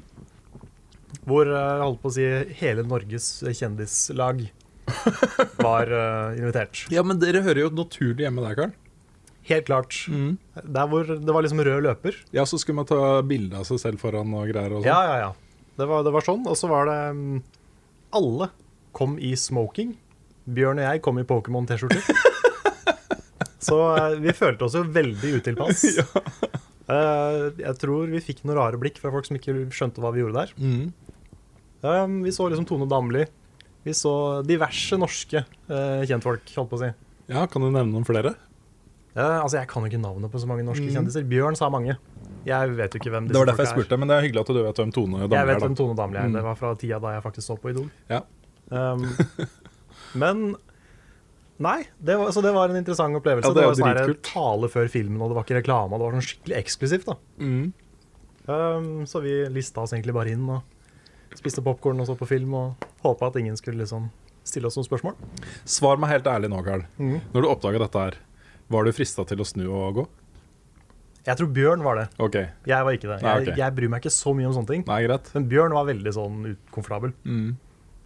[1.27, 2.27] Hvor eh, jeg holdt på å si
[2.59, 4.45] hele Norges kjendislag
[5.65, 6.87] var eh, invitert.
[6.93, 8.75] ja, men dere hører jo naturlig hjemme der, Karl.
[9.49, 9.95] Helt klart.
[10.11, 10.35] Mm.
[10.61, 12.17] Der hvor det var liksom rød løper.
[12.35, 14.91] Ja, så skulle man ta bilde av seg selv foran og greier og sånn.
[14.91, 15.69] Ja, ja, ja.
[15.79, 16.43] Det var, det var sånn.
[16.49, 17.39] Og så var det mm,
[18.19, 18.49] Alle
[18.93, 19.95] kom i smoking.
[20.55, 22.01] Bjørn og jeg kom i Pokémon-T-skjorter.
[23.69, 25.85] så eh, vi følte oss jo veldig utilpass.
[26.89, 30.23] Eh, jeg tror vi fikk noen rare blikk fra folk som ikke skjønte hva vi
[30.23, 30.53] gjorde der.
[30.57, 30.87] Mm.
[31.85, 33.27] Eh, vi så liksom Tone Damli.
[33.85, 36.89] Vi så diverse norske eh, kjentfolk, holdt på å si.
[37.29, 38.31] ja, kan du nevne noen flere?
[39.13, 40.95] Eh, altså, Jeg kan jo ikke navnet på så mange norske Mm.
[40.97, 41.29] kjendiser.
[41.29, 41.93] Bjørn sa mange.
[42.49, 43.85] Jeg vet jo ikke hvem disse Det var derfor jeg folka er.
[43.85, 45.61] spurte, men det er hyggelig at du vet hvem Tone Damli Jeg vet er.
[45.67, 45.81] hvem da.
[45.83, 46.25] Tone Damli er.
[46.25, 46.33] Mm.
[46.39, 47.91] Det var fra tida da jeg faktisk så på Idol.
[48.09, 48.23] Ja.
[48.73, 49.05] Um,
[50.17, 50.55] men
[51.59, 53.49] Nei, det var, så det var en interessant opplevelse.
[53.49, 55.97] Ja, det det, var sånn tale før filmen, og det var ikke reklame.
[55.99, 57.09] Det var sånn skikkelig eksklusivt.
[57.09, 57.73] da Mm.
[58.47, 60.63] um, Så vi lista oss egentlig bare inn og
[61.35, 64.07] spiste popkorn og så på film og håpa at ingen skulle liksom
[64.47, 65.19] stille oss noen spørsmål.
[65.67, 66.87] Svar meg helt ærlig nå, Karl.
[66.97, 67.19] Mm.
[67.33, 68.17] Når du oppdaga dette her,
[68.69, 70.07] var du frista til å snu og gå?
[71.27, 72.07] Jeg tror Bjørn var det.
[72.17, 72.47] Okay.
[72.65, 73.21] Jeg var ikke det.
[73.21, 74.85] Nei, Jeg, jeg bryr meg ikke så mye om sånne ting.
[74.87, 75.17] Nei.
[75.35, 77.11] Men Bjørn var veldig sånn ukomfortabel.
[77.27, 77.57] Mm.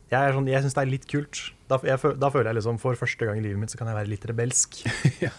[0.09, 1.43] Jeg, sånn, jeg syns det er litt kult.
[1.73, 3.97] Da, jeg, da føler jeg liksom for første gang i livet mitt så kan jeg
[3.97, 4.83] være litt rebelsk.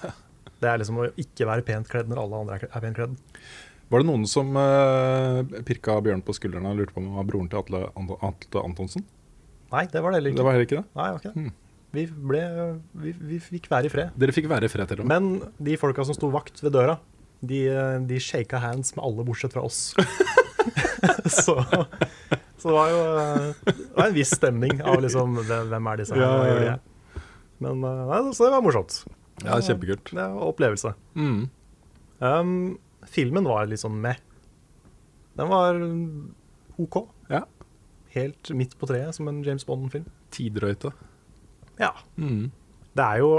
[0.65, 3.17] Det er liksom å ikke være pent kledd når alle andre er pent kledd.
[3.93, 7.27] Var det noen som uh, pirka Bjørn på skuldrene og lurte på om han var
[7.29, 9.05] broren til Atle, Ant- Atle Antonsen?
[9.75, 10.41] Nei, det var det heller ikke.
[10.41, 10.87] Det var heller ikke det?
[10.97, 11.35] Nei, det.
[11.35, 11.51] Hmm.
[11.95, 12.41] Vi, ble,
[13.05, 14.17] vi, vi fikk være i fred.
[14.19, 15.11] Dere fikk være i fred til og.
[15.11, 15.37] Men
[15.69, 16.97] de folka som sto vakt ved døra,
[17.45, 17.61] de,
[18.09, 19.93] de shaka hands med alle bortsett fra oss.
[21.45, 21.59] så,
[22.65, 23.01] så det var jo
[23.67, 27.25] det var en viss stemning av liksom hvem er disse her, hva gjør de her?
[27.61, 28.95] Men eh, nei, så det var morsomt.
[29.45, 30.15] Ja, kjempekult.
[30.17, 30.95] Det var opplevelse.
[31.13, 31.43] Mm.
[32.25, 32.55] Um,
[33.13, 34.17] filmen var litt sånn med.
[35.37, 35.77] Den var
[36.81, 36.99] OK.
[37.29, 37.43] Ja.
[38.17, 40.09] Helt midt på treet, som en James Bond-film.
[40.33, 40.95] Tidrøyte.
[41.77, 41.93] Ja.
[42.17, 42.49] Mm.
[42.97, 43.31] Det er jo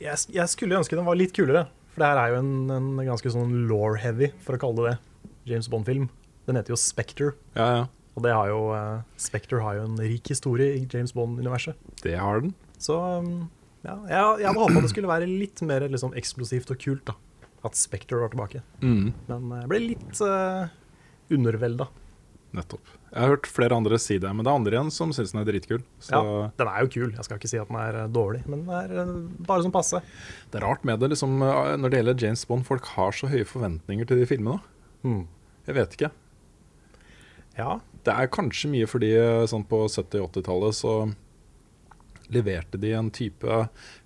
[0.00, 1.66] jeg, jeg skulle ønske den var litt kulere.
[1.92, 5.32] For det her er jo en, en ganske sånn law-heavy, for å kalle det det,
[5.52, 6.08] James Bond-film.
[6.48, 7.82] Den heter jo Spectre, Ja, ja.
[8.12, 11.78] Og det har jo, uh, Spectre har jo en rik historie i James Bond-universet.
[12.02, 12.54] Det har den.
[12.82, 13.48] Så um,
[13.86, 17.08] ja, jeg, jeg hadde håpa det skulle være litt mer liksom, eksplosivt og kult.
[17.08, 17.16] da
[17.66, 18.62] At Spectre var tilbake.
[18.84, 19.12] Mm.
[19.30, 20.68] Men jeg ble litt uh,
[21.32, 21.88] undervelda.
[22.52, 22.84] Nettopp.
[23.12, 25.40] Jeg har hørt flere andre si det, men det er andre igjen som syns den
[25.40, 25.80] er dritkul.
[26.04, 27.12] Så Ja, den er jo kul.
[27.16, 29.12] Jeg skal ikke si at den er eh, dårlig, men den er eh,
[29.48, 30.02] bare som passe.
[30.52, 32.66] det er rart med det, liksom, eh, når det gjelder James Bond.
[32.68, 34.60] Folk har så høye forventninger til de filmene.
[35.04, 35.24] Mm.
[35.68, 36.10] Jeg vet ikke.
[37.56, 37.80] Ja.
[38.06, 40.96] Det er kanskje mye fordi eh, sånn på 70- og 80-tallet så
[42.32, 43.64] leverte de en type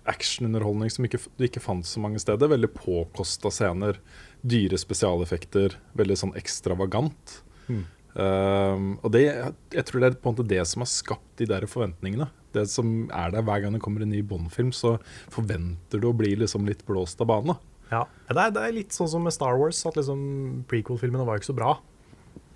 [0.09, 2.51] actionunderholdning som ikke, ikke fant så mange steder.
[2.51, 4.01] Veldig påkosta scener,
[4.47, 7.39] dyre spesialeffekter, veldig sånn ekstravagant.
[7.71, 7.85] Mm.
[8.17, 9.27] Um, og det,
[9.75, 12.31] jeg tror det er på en måte det som har skapt de der forventningene.
[12.57, 14.97] Det som er der Hver gang det kommer en ny Bond-film, så
[15.33, 17.59] forventer du å bli liksom litt blåst av banen.
[17.91, 21.39] Ja, det er, det er litt sånn som med Star Wars, at liksom prequel-filmene var
[21.39, 21.77] ikke så bra.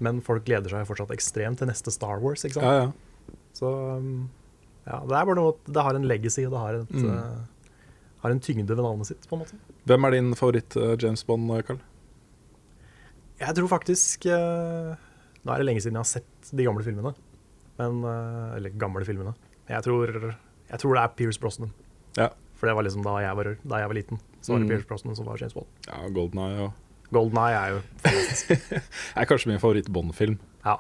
[0.01, 2.45] Men folk gleder seg fortsatt ekstremt til neste Star Wars.
[2.45, 2.65] ikke sant?
[2.67, 3.37] Ja, ja.
[3.55, 4.31] Så um,
[4.87, 7.11] ja, det er bare noe at det har en legacy, og det har, et, Mm.
[7.11, 7.77] uh,
[8.23, 9.59] har en tyngde ved navnet sitt, på en måte.
[9.87, 11.79] Hvem er din favoritt eh, James Bond, Carl?
[13.41, 14.93] Jeg tror faktisk uh,
[15.41, 17.15] Nå er det lenge siden jeg har sett de gamle filmene.
[17.81, 19.31] Men, eh, eller gamle filmene.
[19.71, 20.11] Jeg tror,
[20.69, 21.71] jeg tror det er Pierce Brosnan.
[22.19, 22.27] Ja.
[22.61, 24.21] For det var liksom da jeg var, da jeg var liten.
[24.45, 24.73] Så var det Mm.
[24.75, 25.67] Pierce Brosnan som var James Bond.
[25.89, 26.73] Ja, Golden Eye og
[27.13, 27.81] Golden Eye er jo
[29.21, 30.39] er kanskje min favoritt-Bond-film.
[30.65, 30.79] ja.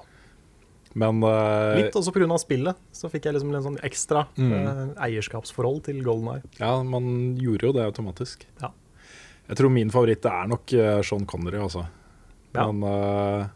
[0.98, 2.26] Men uh, Litt også pga.
[2.42, 2.74] spillet.
[2.90, 4.50] Så fikk jeg liksom en sånn ekstra Mm.
[4.50, 6.42] uh, eierskapsforhold til Golden Eye.
[6.58, 8.42] ja, man gjorde jo det automatisk.
[8.60, 8.72] Ja.
[9.46, 11.84] Jeg tror min favoritt er nok eh, Sean Connery, altså.
[12.54, 12.66] Ja.
[12.70, 13.46] Men uh,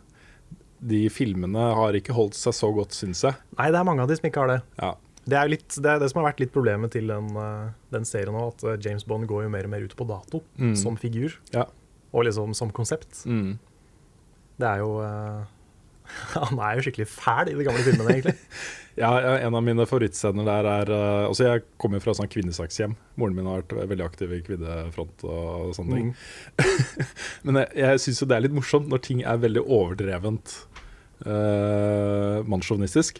[0.83, 3.35] de filmene har ikke holdt seg så godt, syns jeg.
[3.59, 4.61] Nei, det er mange av de som ikke har det.
[4.79, 4.93] Ja.
[5.27, 7.31] Det er, jo litt, det er det som har vært litt problemet til den,
[7.95, 10.75] den serien nå, at James Bond går jo mer og mer ut på dato Mm.
[10.77, 11.35] som figur.
[11.55, 11.65] Ja.
[12.15, 13.25] Og liksom som konsept.
[13.27, 13.57] Mm.
[14.61, 15.43] Det er jo eh,
[16.37, 18.39] Han er jo skikkelig fæl i de gamle filmene, egentlig.
[18.95, 22.93] Ja, en av mine favorittscener der er uh, Altså, jeg kommer jo fra sånn kvinnesakshjem.
[23.19, 26.13] Moren min har vært veldig aktiv i kvinnefront og sånne ting.
[26.15, 26.69] Mm.
[27.49, 30.55] Men jeg, jeg syns jo det er litt morsomt når ting er veldig overdrevent
[31.27, 33.19] uh, mannssjåvinistisk.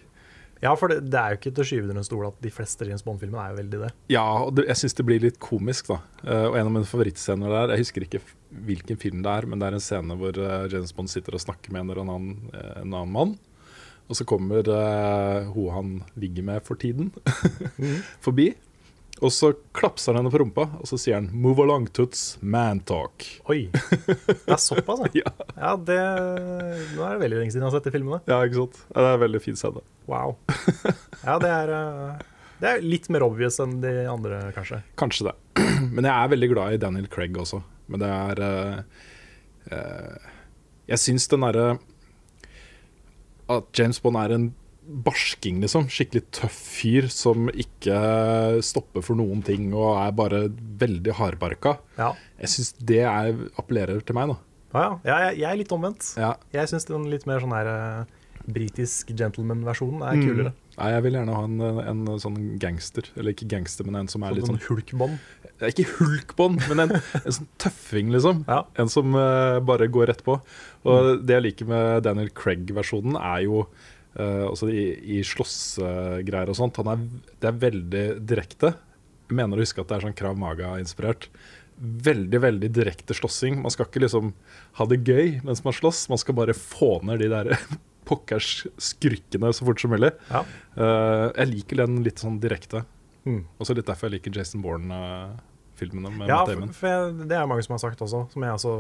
[0.63, 2.53] Ja, for det, det er jo ikke til å skyve under en stol at de
[2.55, 3.91] fleste James Bond-filmene er jo veldig det.
[4.13, 5.99] Ja, og det, jeg syns det blir litt komisk, da.
[6.23, 8.23] Uh, og en av mine favorittscener der Jeg husker ikke
[8.65, 11.43] hvilken film det er, men det er en scene hvor uh, James Bond sitter og
[11.43, 13.35] snakker med en eller annen, eh, en annen mann.
[14.05, 14.69] Og så kommer
[15.55, 17.09] hun han ligger med for tiden,
[18.25, 18.51] forbi.
[19.23, 22.37] Og så klapser han henne på rumpa, og så sier han 'Move along, toots.
[22.43, 23.27] Man talk'.
[23.47, 23.71] Oi!
[23.71, 25.23] Det er såpass, ja.
[25.23, 25.47] Ja.
[25.57, 25.99] ja det,
[26.97, 28.21] nå er det veldig lenge siden jeg har sett de filmene.
[28.27, 28.81] Ja, ikke sant?
[28.91, 29.85] Ja, det er en veldig fin scene.
[30.11, 30.37] Wow.
[31.23, 32.25] Ja, det er, eh,
[32.61, 34.83] det er litt mer obvious enn de andre, kanskje.
[34.99, 35.37] Kanskje det.
[35.95, 37.63] Men jeg er veldig glad i Daniel Craig også.
[37.87, 38.77] Men det er uh,
[39.71, 40.29] uh,
[40.89, 41.75] Jeg syns den derre
[43.53, 44.47] At James Bond er en
[45.05, 45.87] barsking, liksom.
[45.93, 47.99] Skikkelig tøff fyr som ikke
[48.65, 50.43] stopper for noen ting og er bare
[50.81, 51.77] veldig hardbarka.
[51.99, 54.37] Ja, Jeg syns det er, appellerer til meg, da.
[54.75, 55.17] ja, ja.
[55.29, 56.11] jeg, jeg er litt omvendt.
[56.21, 56.35] Ja.
[56.53, 60.27] Jeg syns den litt mer sånn her uh, britisk gentleman-versjonen er Mm.
[60.29, 60.53] kulere.
[60.75, 63.07] Nei, jeg vil gjerne ha en, en sånn gangster.
[63.17, 65.19] Eller ikke gangster, men en som er litt Sånn, sånn sånn hulkbånd.
[65.63, 68.43] Er Ikke hulkbånd, men en, en sånn tøffing, liksom.
[68.51, 68.65] Ja.
[68.83, 70.35] En som uh, bare går rett på.
[70.85, 73.63] Og det jeg liker med Daniel Craig-versjonen, er jo
[74.21, 74.85] eh, også i,
[75.17, 76.81] i slåssgreier og sånt.
[76.83, 77.05] Han er,
[77.43, 78.75] det er veldig direkte.
[79.29, 81.29] Jeg mener å huske at det er sånn Krav Maga-inspirert.
[81.75, 83.59] Veldig, veldig direkte slåssing.
[83.63, 84.35] Man skal ikke liksom
[84.79, 87.55] ha det gøy mens man slåss, man skal bare få ned de der
[88.09, 90.13] pokkers skurkene så fort som mulig.
[90.29, 90.45] Ja.
[90.77, 92.85] Uh, jeg liker den litt sånn direkte.
[93.25, 93.43] Mm.
[93.59, 97.79] Også litt derfor jeg liker Jason Bourne-filmene Ja, for, for jeg, det er mange som
[97.79, 98.75] har sagt også, som jeg også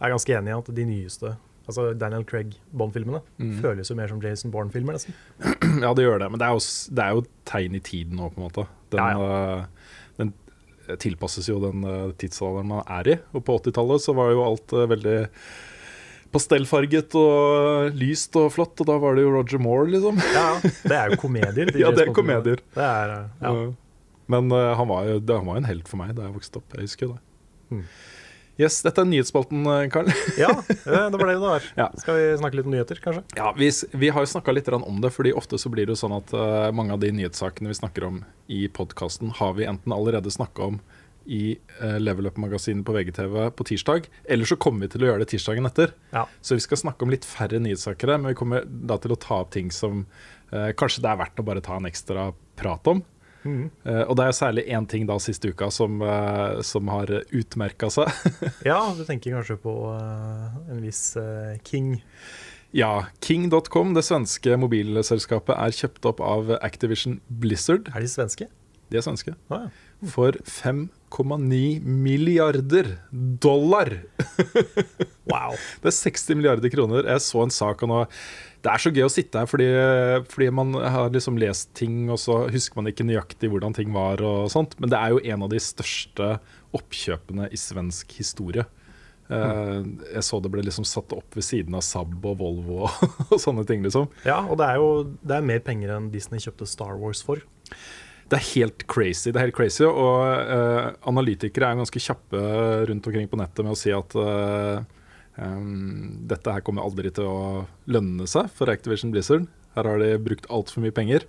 [0.00, 1.34] er ganske enig i, at de nyeste
[1.66, 3.54] Altså Daniel Craig Bond-filmene Mm.
[3.62, 5.14] føles jo mer som Jason Bourne-filmer, nesten.
[5.84, 6.62] Ja, det gjør det, men det er jo,
[6.94, 8.66] det er jo tegn i tiden nå, på en måte.
[8.92, 10.34] Den, Ja, eh, den
[11.00, 13.16] tilpasses jo den eh, tidsalderen man er i.
[13.32, 15.16] Og på 80-tallet så var jo alt eh, veldig
[16.34, 20.18] pastellfarget og lyst og flott, og da var det jo Roger Moore, liksom.
[20.34, 21.70] Ja, det er jo komedier.
[21.70, 22.62] de Ja, det er komedier.
[22.74, 23.52] Det er, eh, ja.
[23.54, 23.72] Eh,
[24.32, 26.74] Men eh, han var jo han var en helt for meg da jeg vokste opp.
[26.78, 27.20] Jeg husker det.
[27.70, 27.84] Mm.
[28.60, 30.10] Yes, dette er nyhetsspalten, eh, Karl.
[30.38, 31.64] ja, eh, det var det det var.
[31.78, 31.88] Ja.
[31.98, 33.24] Skal vi snakke litt om nyheter, kanskje?
[33.34, 36.02] Ja, vi, vi har jo snakka litt om det, fordi ofte så blir det jo
[36.04, 39.94] sånn at uh, mange av de nyhetssakene vi snakker om i podkasten, har vi enten
[39.94, 40.78] allerede snakka om
[41.24, 45.24] i uh, Level Up-magasinet på VGTV på tirsdag, eller så kommer vi til å gjøre
[45.24, 45.96] det tirsdagen etter.
[46.14, 46.28] Ja.
[46.44, 49.42] Så vi skal snakke om litt færre nyhetssaker, men vi kommer da til å ta
[49.42, 50.04] opp ting som
[50.54, 53.02] uh, kanskje det er verdt å bare ta en ekstra prat om.
[53.44, 57.90] Eh, og det er særlig én ting da siste uka som, uh, som har utmerka
[57.92, 58.10] seg.
[58.70, 61.16] ja, du tenker kanskje på uh, en viss
[61.68, 61.94] King.
[62.74, 67.90] ja, King.com, det svenske mobilselskapet, er kjøpt opp av Activision Blizzard.
[67.94, 68.50] Er de svenske?
[68.92, 69.32] De er svenske.
[69.48, 69.72] Ah, ja.
[70.10, 73.98] For 5,9 milliarder dollar!
[75.24, 75.54] Wow.
[75.80, 77.06] Det er 60 milliarder kroner.
[77.08, 78.00] Jeg så en sak og nå
[78.64, 79.66] Det er så gøy å sitte her fordi,
[80.32, 84.22] fordi man har liksom lest ting, og så husker man ikke nøyaktig hvordan ting var
[84.24, 84.78] og sånt.
[84.80, 86.30] Men det er jo en av de største
[86.74, 88.64] oppkjøpene i svensk historie.
[89.24, 90.02] Mm.
[90.12, 92.82] jeg så det ble liksom satt opp ved siden av Saab og Volvo
[93.30, 94.10] og, sånne ting, liksom.
[94.26, 94.88] Ja, og det er jo
[95.24, 97.40] det er mer penger enn Disney kjøpte Star Wars for.
[98.28, 99.30] det er helt crazy.
[99.30, 102.42] Det er helt crazy, Og uh, analytikere er ganske kjappe
[102.90, 104.84] rundt omkring på nettet med å si at eh,
[105.40, 107.38] em, dette her kommer aldri til å
[107.90, 109.48] lønne seg for Activision Blizzard.
[109.74, 111.26] Her har de brukt altfor mye penger.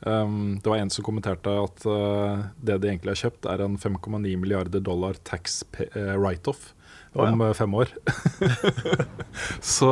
[0.00, 3.76] Um, det var en som kommenterte at uh, det de egentlig har kjøpt, er en
[3.80, 6.70] 5,9 milliarder dollar tax eh, write-off
[7.12, 7.34] oh, ja.
[7.34, 7.92] om eh, fem år.
[9.74, 9.90] Så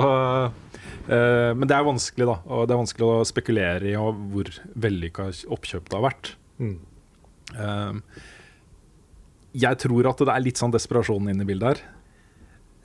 [1.08, 2.34] Men det er vanskelig, da.
[2.52, 6.32] Og det er vanskelig å spekulere i hvor vellykka oppkjøp det har vært.
[6.61, 6.74] Mm.
[7.56, 8.02] Um,
[9.56, 11.80] jeg tror at det er litt sånn desperasjon inne i bildet her.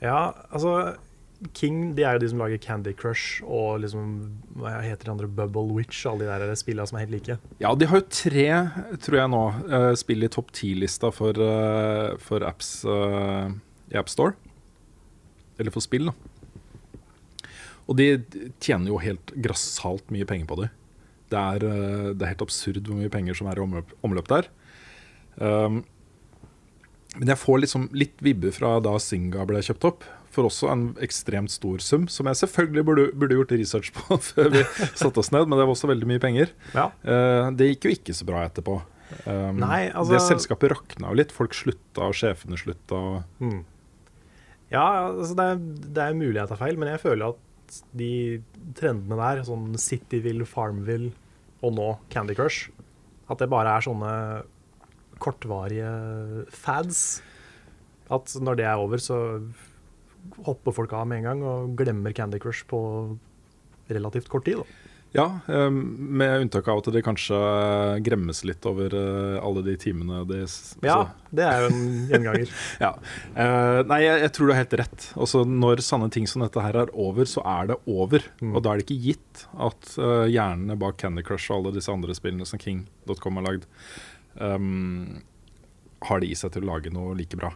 [0.04, 0.94] Ja, altså
[1.56, 4.12] King de er jo de som lager Candy Crush og liksom
[4.56, 5.28] Hva heter de andre?
[5.28, 7.36] Bubble Witch, alle de der spillene som er helt like.
[7.60, 8.46] Ja, de har jo tre,
[9.02, 13.50] tror jeg nå, eh, spill i topp ti-lista for, eh, for apps eh,
[13.92, 14.36] i AppStore.
[15.58, 17.50] Eller for spill, da.
[17.84, 18.08] Og de
[18.64, 20.70] tjener jo helt grassat mye penger på det.
[21.34, 21.66] Det er,
[22.14, 24.48] det er helt absurd hvor mye penger som er i omløp, omløp der.
[25.36, 25.82] Um,
[27.14, 30.06] men jeg får liksom litt vibber fra da Singa ble kjøpt opp.
[30.34, 34.50] For også en ekstremt stor sum, som jeg selvfølgelig burde, burde gjort research på før
[34.56, 34.64] vi
[34.98, 36.50] satte oss ned, men det var også veldig mye penger.
[36.74, 36.88] Ja.
[37.06, 38.80] Uh, det gikk jo ikke så bra etterpå.
[39.28, 41.34] Um, Nei, altså- Det selskapet rakna jo litt.
[41.34, 43.00] Folk slutta, og sjefene slutta.
[43.38, 43.62] Mm.
[44.74, 45.60] Ja, altså det, er,
[45.94, 48.42] det er mulig jeg tar feil, men jeg føler at de
[48.76, 51.12] trendene der, sånn Cityville, Farmville
[51.64, 52.72] og nå Candy Crush,
[53.30, 54.10] at det bare er sånne
[55.24, 55.88] kortvarige
[56.52, 57.04] fads.
[58.12, 59.18] At når det er over, så
[60.46, 62.80] hopper folk av med en gang og glemmer Candy Crush på
[63.92, 64.60] relativt kort tid.
[64.62, 64.90] Da.
[65.14, 65.76] ja, um,
[66.18, 67.36] med unntak av at det kanskje
[68.06, 71.84] gremmes litt over uh, alle de timene de s- Ja, altså, det er jo en
[72.10, 72.54] gjenganger.
[72.84, 72.90] ja.
[73.36, 75.06] Eh, nei, jeg, tror du har helt rett.
[75.14, 78.24] Altså, når sanne ting som dette her er over, så er det over.
[78.40, 78.54] Mm.
[78.56, 81.92] Og da er det ikke gitt at uh, hjernene bak Candy Crush og alle disse
[81.92, 83.68] andre spillene som King.com har lagd,
[84.40, 85.22] um,
[86.08, 87.52] har det i seg til å lage noe like bra.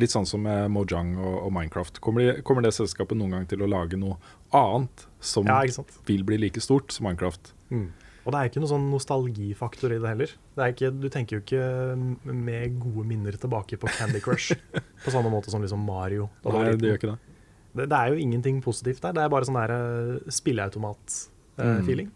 [0.00, 2.00] Litt sånn som med Mojang og, og Minecraft.
[2.02, 4.16] Kommer, de, kommer det selskapet noen gang til å lage noe
[4.54, 5.60] annet som Ja,
[6.08, 7.52] vil bli like stort som Minecraft?
[7.70, 7.92] Mm.
[8.24, 10.30] Og det er ikke noe sånn nostalgifaktor i det heller.
[10.56, 14.56] Det er ikke, du tenker jo ikke med gode minner tilbake på Candy Crush
[15.04, 16.30] på samme måte som liksom Mario.
[16.48, 17.18] Nei, det gjør ikke det.
[17.76, 19.14] det, det er jo ingenting positivt der.
[19.14, 20.32] Det er bare sånn der Mm.
[20.40, 22.10] spilleautomat-feeling.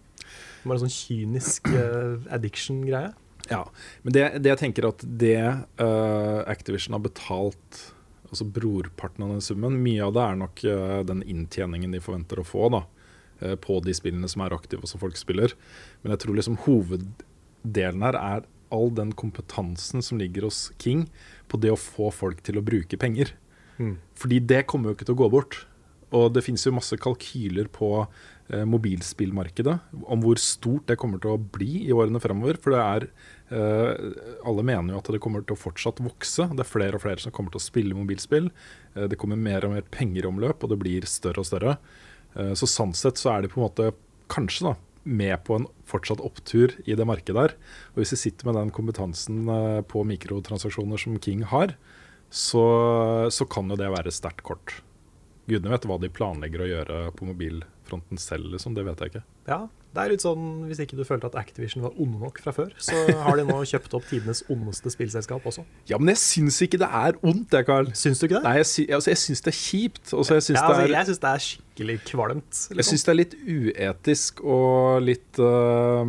[0.66, 3.12] Bare sånn kynisk eh, addiction-greie.
[3.48, 3.62] Ja,
[4.04, 5.40] men det, det jeg tenker at det
[5.80, 7.80] uh, Activision har betalt
[8.28, 12.42] Altså brorparten av den summen Mye av det er nok uh, den inntjeningen de forventer
[12.42, 15.56] å få da uh, På de spillene som er aktive og som folk spiller.
[16.02, 21.06] Men jeg tror liksom hoveddelen her er All den kompetansen som ligger hos King
[21.48, 23.32] På det å få folk til å bruke penger.
[23.78, 23.96] Mm.
[24.18, 25.62] Fordi det kommer jo ikke til å gå bort.
[26.12, 27.88] Og det finnes jo masse kalkyler på
[28.48, 29.74] mobilspillmarkedet
[30.08, 33.08] Om hvor stort det kommer til å bli i årene fremover For det er
[33.48, 33.94] Eh,
[34.44, 36.48] alle mener jo at det kommer til å fortsatt vokse.
[36.52, 38.50] Det er flere og flere som kommer til å spille mobilspill.
[38.94, 41.78] Eh, det kommer mer og mer penger i omløp, og det blir større og større.
[42.36, 43.92] Eh, så sånn sett så er de på en måte
[44.32, 44.74] kanskje da,
[45.08, 47.56] med på en fortsatt opptur i det markedet der.
[47.94, 51.78] Og hvis de sitter med den kompetansen eh, på mikrotransaksjoner som King har,
[52.28, 52.66] så,
[53.32, 54.82] så kan jo det være sterkt kort.
[55.48, 58.74] Gudene vet hva de planlegger å gjøre på mobilfronten selv, liksom.
[58.76, 59.22] Det vet jeg ikke.
[59.48, 59.62] Ja,
[59.96, 62.74] det er litt sånn Hvis ikke du følte at Activision var onde nok fra før,
[62.84, 65.64] så har de nå kjøpt opp tidenes ondeste spillselskap også.
[65.88, 67.88] Ja, men jeg syns ikke det er ondt, jeg, Carl.
[67.96, 68.44] Syns du ikke det?
[68.44, 70.04] Nei, jeg, sy altså, jeg syns det er kjipt.
[70.12, 72.60] Og jeg syns ja, altså, det, det er skikkelig kvalmt.
[72.68, 72.92] jeg Liksom.
[72.92, 76.04] syns det er litt uetisk og litt uh,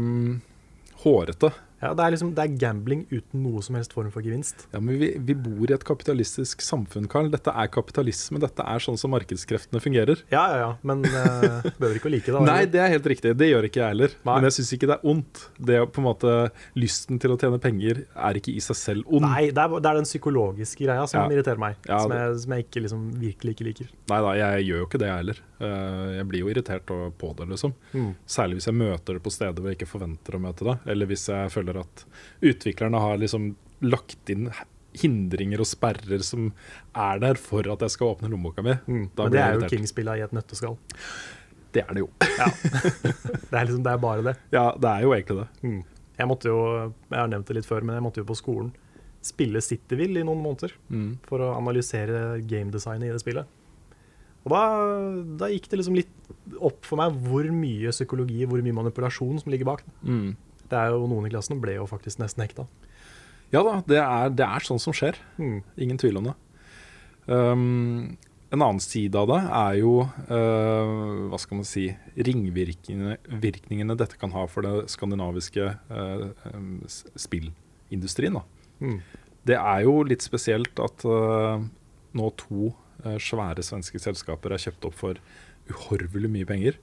[1.05, 1.53] hårete.
[1.81, 4.65] Ja, det, er liksom, det er gambling uten noe som helst form for gevinst.
[4.73, 7.29] Ja, men vi, vi bor i et kapitalistisk samfunn, Karl.
[7.31, 8.41] Dette er kapitalisme.
[8.43, 10.23] Dette er sånn som markedskreftene fungerer.
[10.33, 12.43] Ja, ja, ja, men uh, behøver ikke å like det.
[12.51, 13.33] Nei, det er helt riktig.
[13.39, 14.15] Det gjør ikke jeg heller.
[14.27, 14.35] Nei.
[14.35, 15.43] Men jeg syns ikke det er ondt.
[15.69, 16.35] Det på en måte
[16.79, 19.23] Lysten til å tjene penger er ikke i seg selv ond.
[19.27, 21.27] Nei, det er, det er den psykologiske greia som Ja.
[21.37, 21.79] irriterer meg.
[21.87, 23.89] Ja, som, jeg, som jeg ikke liksom virkelig ikke liker.
[24.11, 25.41] Nei da, jeg gjør jo ikke det, jeg heller.
[25.59, 26.85] Eh, Jeg blir jo irritert
[27.19, 27.73] på det, liksom.
[28.29, 30.75] Særlig hvis jeg møter det på steder hvor jeg ikke forventer å møte det.
[30.91, 32.05] Eller hvis jeg føler at
[32.41, 34.49] utviklerne har liksom lagt inn
[34.99, 36.47] hindringer og sperrer som
[36.97, 38.73] er der for at jeg skal åpne lommeboka mi.
[39.15, 39.67] Da Men det er jo.
[39.69, 40.77] King-spilla i et nøtteskall.
[41.71, 42.09] Det er det jo.
[42.19, 44.35] Det er liksom, det er bare det.
[44.57, 45.83] Ja, det er jo egentlig det.
[46.19, 46.57] Jeg måtte jo,
[47.11, 48.71] jeg har nevnt det litt før, men jeg måtte jo på skolen
[49.21, 51.17] spille Cityville i noen måneder Mm.
[51.27, 53.45] for å analysere gamedesignet i det spillet.
[54.47, 54.61] Og da,
[55.43, 56.11] da gikk det liksom litt
[56.63, 59.83] opp for meg hvor mye psykologi, hvor mye manipulasjon som ligger bak.
[60.01, 60.31] Mm.
[60.69, 62.67] Det er jo Noen i klassen ble jo faktisk nesten hekta.
[63.53, 65.17] Ja da, det er, det er sånn som skjer.
[65.41, 65.61] Mm.
[65.85, 66.35] Ingen tvil om det.
[67.29, 68.17] Um,
[68.49, 74.33] en annen side av det er jo uh, hva skal man si ringvirkningene dette kan
[74.33, 76.29] ha for det skandinaviske uh,
[77.17, 78.39] spillindustrien.
[78.39, 78.45] Da.
[78.81, 79.01] Mm.
[79.49, 81.61] Det er jo litt spesielt at uh,
[82.17, 82.71] nå to
[83.05, 85.19] eh, svære svenske selskaper er kjøpt opp for
[85.69, 86.79] uhorvelig mye penger.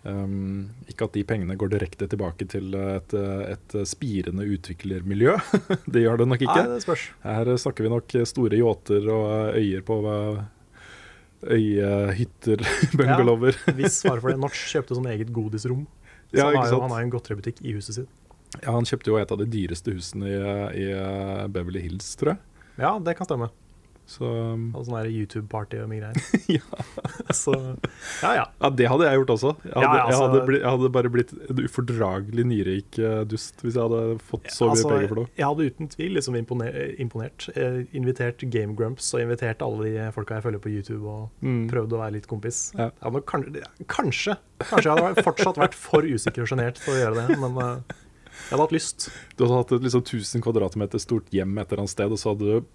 [0.00, 5.34] Um, ikke at de pengene går direkte tilbake til et, et spirende utviklermiljø.
[5.92, 6.62] det gjør det nok ikke.
[6.62, 7.04] Nei, det spørs.
[7.26, 10.40] Her snakker vi nok store yachter og øyer på eh,
[11.58, 12.64] øyehytter,
[12.98, 13.60] bungalower.
[13.76, 14.40] Hvis svar for det.
[14.44, 15.84] Notch kjøpte sånn eget godisrom.
[16.30, 18.16] Så Ja, han, har jo, han har en godteributikk i huset sitt.
[18.64, 20.38] Ja, han kjøpte jo et av de dyreste husene i,
[20.80, 22.40] i eh, Beverly Hills, tror jeg.
[22.80, 23.50] Ja, det kan stemme.
[24.10, 26.38] Så um, Og sånn YouTube-party og mye greier.
[26.56, 26.84] ja.
[27.40, 28.44] Så ja, ja.
[28.58, 29.52] ja, det hadde jeg gjort også.
[29.62, 33.20] Jeg hadde, Ja, altså, jeg hadde, bli, jeg hadde bare blitt en ufordragelig nyrik eh,
[33.30, 35.26] dust hvis jeg hadde fått så mye Altså, penger for det.
[35.38, 37.46] Jeg hadde uten tvil liksom imponert, imponert.
[37.54, 41.62] Eh, invitert Game Grumps og invitert alle de folka jeg følger på YouTube, og Mm.
[41.70, 42.58] prøvd å være litt kompis.
[42.76, 43.30] Hadde nok
[43.88, 47.56] kanskje Kanskje jeg hadde fortsatt vært for usikker og sjenert til å gjøre det, men
[47.62, 47.94] eh,
[48.50, 49.06] jeg hadde hatt lyst.
[49.38, 52.34] Du hadde hatt et liksom 1000 kvadratmeter stort hjem et eller annet sted, og så
[52.34, 52.68] hadde du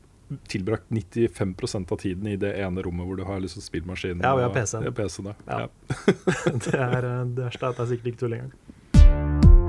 [0.50, 4.42] tilbrakt 95% av tiden i det ene rommet hvor du har liksom spillmaskinen Ja, vi
[4.46, 4.84] har og- PC-en.
[4.84, 5.60] Ja, PC-en, ja.
[5.60, 5.68] Ja.
[6.66, 9.66] Det er eh, det verste er at det er sikkert ikke tull engang.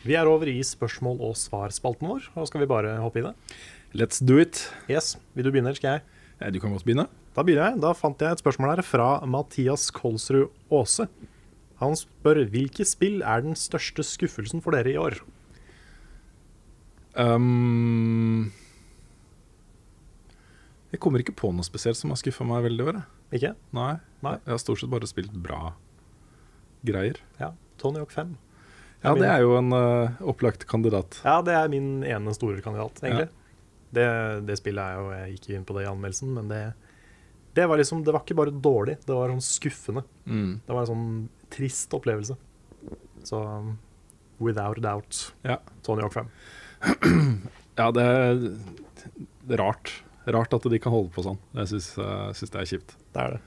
[0.00, 3.34] Vi er over i spørsmål- og svar-spalten vår, og skal vi bare hoppe i det?
[3.94, 4.72] Let's do it.
[4.88, 6.02] Yes, Vil du begynne, eller skal jeg?
[6.40, 7.06] Ja, du kan godt begynne.
[7.36, 7.80] Da begynner jeg.
[7.82, 11.06] Da fant jeg et spørsmål her fra Mathias Kolsrud Aase.
[11.80, 15.20] Han spør hvilke spill er den største skuffelsen for dere i år?
[17.14, 18.50] Um,
[20.90, 23.00] jeg kommer ikke på noe spesielt som har skuffa meg veldig Over.
[23.34, 23.54] Ikke?
[23.76, 23.94] Nei.
[24.24, 24.36] Nei.
[24.44, 25.74] Jeg har stort sett bare spilt bra
[26.86, 27.20] greier.
[27.38, 27.52] Ja.
[27.80, 28.34] Tony Hawk 5.
[29.00, 31.22] Ja, det er jo en uh, opplagt kandidat.
[31.24, 33.30] Ja, det er min ene store kandidat, egentlig.
[33.90, 34.06] Det,
[34.46, 36.60] det spillet er jo Jeg gikk inn på det i anmeldelsen, men det,
[37.56, 40.04] det var liksom Det var ikke bare dårlig, det var sånn skuffende.
[40.26, 40.52] Mm.
[40.66, 41.08] Det var en sånn
[41.50, 42.36] trist opplevelse.
[43.26, 43.40] Så
[44.40, 45.58] without doubt Ja.
[45.86, 46.28] Tony Hawk 5.
[47.80, 48.42] ja, det er,
[49.48, 49.94] det er rart.
[50.30, 51.38] Rart at de kan holde på sånn.
[51.56, 52.96] Jeg syns, jeg syns det er kjipt.
[53.16, 53.40] Det er det.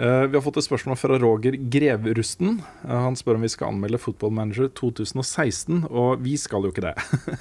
[0.00, 2.54] Eh, vi har fått et spørsmål fra Roger Grevrusten.
[2.86, 6.86] Eh, han spør om vi skal anmelde Football Manager 2016, og vi skal jo ikke
[6.86, 6.94] det.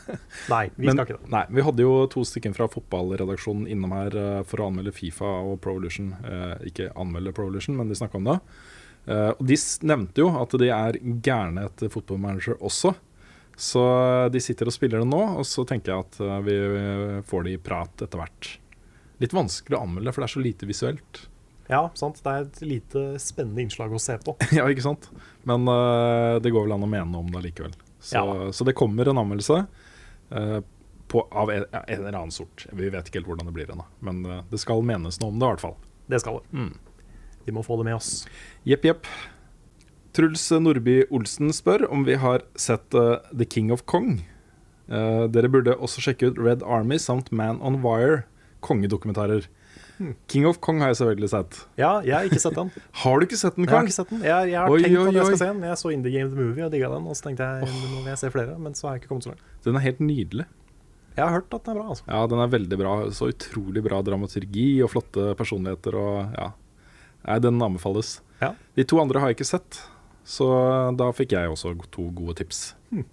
[0.51, 1.31] Nei, vi Men- skal ikke det.
[1.31, 5.29] Nei, Vi hadde jo to stykker fra fotballredaksjonen innom her eh, for å anmelde Fifa
[5.45, 6.11] og Provolution.
[6.19, 8.35] Eh, ikke anmelde Provolution, men de snakka om det.
[9.07, 12.91] Eh, og de s- nevnte jo at de er gærne etter Football Manager også.
[13.59, 16.55] Så eh, de sitter og spiller det nå, og så tenker jeg at eh, vi
[17.27, 18.53] får det i prat etter hvert.
[19.19, 21.25] Litt vanskelig å anmelde, for det er så lite visuelt.
[21.69, 22.21] Ja, sant.
[22.23, 24.33] Det er et lite spennende innslag å se på.
[24.57, 25.09] ja, ikke sant?
[25.45, 27.75] Men uh, det går vel an å mene om det likevel.
[27.99, 28.47] Så, Ja.
[28.55, 29.57] så det kommer en anmeldelse
[30.31, 30.59] uh,
[31.11, 32.63] på, av en, en eller annen sort.
[32.71, 35.37] Vi vet ikke helt hvordan det blir ennå, men uh, det skal menes noe om
[35.37, 35.75] det i hvert fall.
[36.09, 36.63] Det skal det.
[36.63, 36.71] Mm.
[37.45, 38.23] Vi må få det med oss.
[38.65, 39.11] Jepp, jepp.
[40.15, 44.19] Truls Nordby Olsen spør om vi har sett uh, The King of Kong.
[44.89, 48.23] Uh, dere burde også sjekke ut Red Army samt Man on Wire,
[48.65, 49.45] kongedokumentarer.
[49.99, 50.13] Hmm.
[50.31, 51.57] King of Kong har jeg selvfølgelig sett.
[51.77, 52.69] Ja, jeg har ikke sett den.
[53.01, 54.21] Har du ikke sett den, Jeg har ikke sett den.
[54.23, 55.65] Jeg, jeg har Oi, tenkt oi, at jeg skal se den.
[55.67, 57.09] Jeg så Indie Game The Movie og digga den.
[57.11, 59.27] Og så tenkte jeg nå vil jeg se flere, men så har jeg ikke kommet
[59.27, 59.43] så langt.
[59.67, 60.47] Den er helt nydelig.
[61.17, 62.07] Jeg har hørt at den er bra, altså.
[62.07, 62.95] Ja, den er veldig bra.
[63.11, 66.49] Så utrolig bra dramaturgi og flotte personligheter og ja.
[67.27, 68.21] Nei, den anbefales.
[68.39, 68.53] Ja.
[68.79, 69.81] De to andre har jeg ikke sett,
[70.27, 70.47] så
[70.97, 72.73] da fikk jeg også to gode tips.
[72.91, 73.05] Hmm.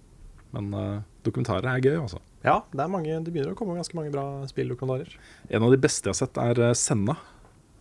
[0.55, 2.21] Men uh, dokumentarer er gøy, altså.
[2.45, 5.17] Ja, det, mange, det begynner å komme ganske mange bra spilldokumentarer.
[5.51, 7.17] En av de beste jeg har sett, er eh, Senna.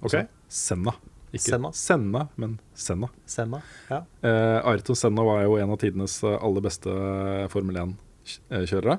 [0.01, 0.33] Altså, Ok.
[0.53, 0.95] Senna.
[1.35, 1.71] Ikke Senna.
[1.77, 3.11] Senna, men Senna.
[3.29, 3.61] Senna.
[3.91, 4.01] Ja.
[4.25, 8.99] Uh, Ayrton Senna var jo en av tidenes eh, aller beste eh, Formel 1-kjørere.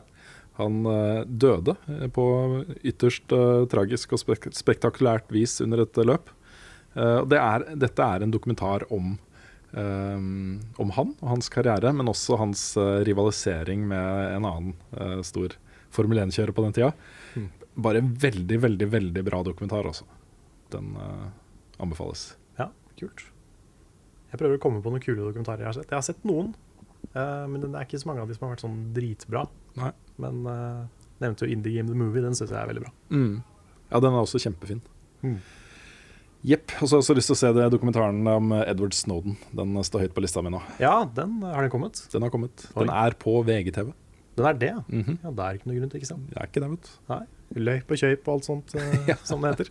[0.58, 2.26] Han uh, døde eh, på
[2.82, 6.32] ytterst eh, tragisk og spek spektakulært vis under et eh, løp.
[6.98, 9.16] Eh, det er, dette er en dokumentar om,
[9.78, 10.18] eh,
[10.82, 15.56] om han og hans karriere, men også hans uh, rivalisering med en annen uh, stor
[15.94, 16.92] Formel 1-kjører på den tida.
[17.38, 17.48] Mm.
[17.88, 20.08] Bare en veldig, veldig, veldig bra dokumentar, altså.
[20.74, 21.30] Den uh,
[21.84, 22.32] anbefales.
[22.60, 23.28] ja, kult.
[24.28, 25.92] Jeg prøver å komme på noen kule dokumentarer jeg har sett.
[25.92, 26.52] Jeg har sett noen,
[27.14, 29.46] men det er ikke så mange av de som har vært sånn dritbra.
[29.80, 29.94] Nei.
[30.20, 30.42] Men
[31.24, 32.92] nevnte jo Indie Game The Movie, den syns jeg er veldig bra.
[33.14, 33.38] Mm.
[33.88, 34.82] Ja, den er også kjempefin.
[35.24, 35.38] Mm.
[36.46, 36.72] Jepp.
[36.82, 39.38] Og så har jeg også lyst til å se det dokumentaren om eh, Edward Snowden.
[39.58, 40.62] Den eh, står høyt på lista mi nå.
[40.82, 42.04] Ja, den har den kommet.
[42.14, 42.68] Den har kommet.
[42.76, 43.92] Den er på VGTV.
[44.38, 44.84] Den er det, ja.
[44.88, 45.18] -hmm.
[45.24, 46.30] Ja, Det er ikke noe grunn til, ikke sant?
[46.30, 46.90] Det er ikke det, vet du.
[47.10, 47.24] Nei.
[47.56, 49.16] Løyp og kjøyp og alt sånt, eh, Ja.
[49.24, 49.70] som det heter.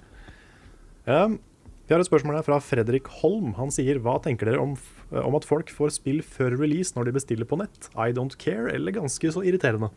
[1.07, 1.39] Um,
[1.87, 3.55] vi har et spørsmål her fra Fredrik Holm.
[3.55, 4.77] Han sier hva tenker dere om,
[5.13, 7.91] om at folk får spill før release når de bestiller på nett?
[7.95, 9.91] I don't care, eller ganske så irriterende?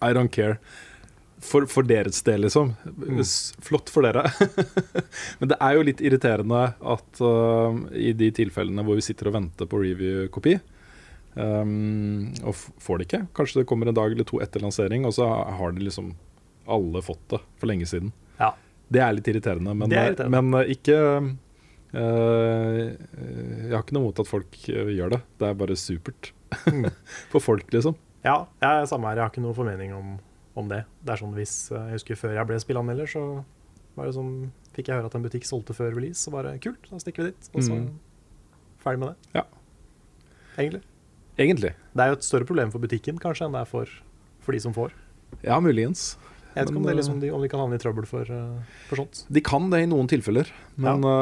[0.00, 0.56] I don't care.
[1.42, 2.72] For, for deres del, liksom.
[2.86, 3.22] Mm.
[3.66, 4.24] Flott for dere.
[5.40, 6.62] Men det er jo litt irriterende
[6.94, 10.56] at uh, i de tilfellene hvor vi sitter og venter på review-kopi,
[11.34, 15.16] um, og får det ikke Kanskje det kommer en dag eller to etter lansering, og
[15.18, 16.12] så har de liksom
[16.70, 18.12] alle fått det for lenge siden.
[18.38, 18.52] Ja.
[18.92, 20.42] Det er litt irriterende, men, er irriterende.
[20.42, 20.98] men uh, ikke
[21.96, 22.82] uh,
[23.66, 25.22] Jeg har ikke noe mot at folk gjør det.
[25.40, 26.32] Det er bare supert.
[26.70, 26.86] Mm.
[27.32, 27.98] for folk, liksom.
[28.22, 29.18] Ja, jeg er samme her.
[29.18, 30.14] Jeg har ikke noe formening om,
[30.58, 30.82] om det.
[31.02, 33.22] Det er sånn hvis eh, Jeg husker før jeg ble spillanmelder, så
[33.96, 34.32] var det sånn
[34.72, 37.30] Fikk jeg høre at en butikk solgte før release, så bare kult, da stikker vi
[37.34, 37.48] dit.
[37.52, 37.90] Og så Mm.
[38.80, 39.16] ferdig med det.
[39.36, 39.42] Ja.
[40.56, 40.80] Egentlig.
[41.38, 41.74] Egentlig.
[41.92, 43.92] Det er jo et større problem for butikken kanskje enn det er for,
[44.40, 44.92] for de som får.
[45.44, 46.16] Ja, muligens.
[46.54, 48.28] Jeg vet ikke om, det eh, liksom de, om de kan havne i trøbbel for,
[48.28, 49.22] eh, for sånt.
[49.32, 51.12] De kan det i noen tilfeller, men ja.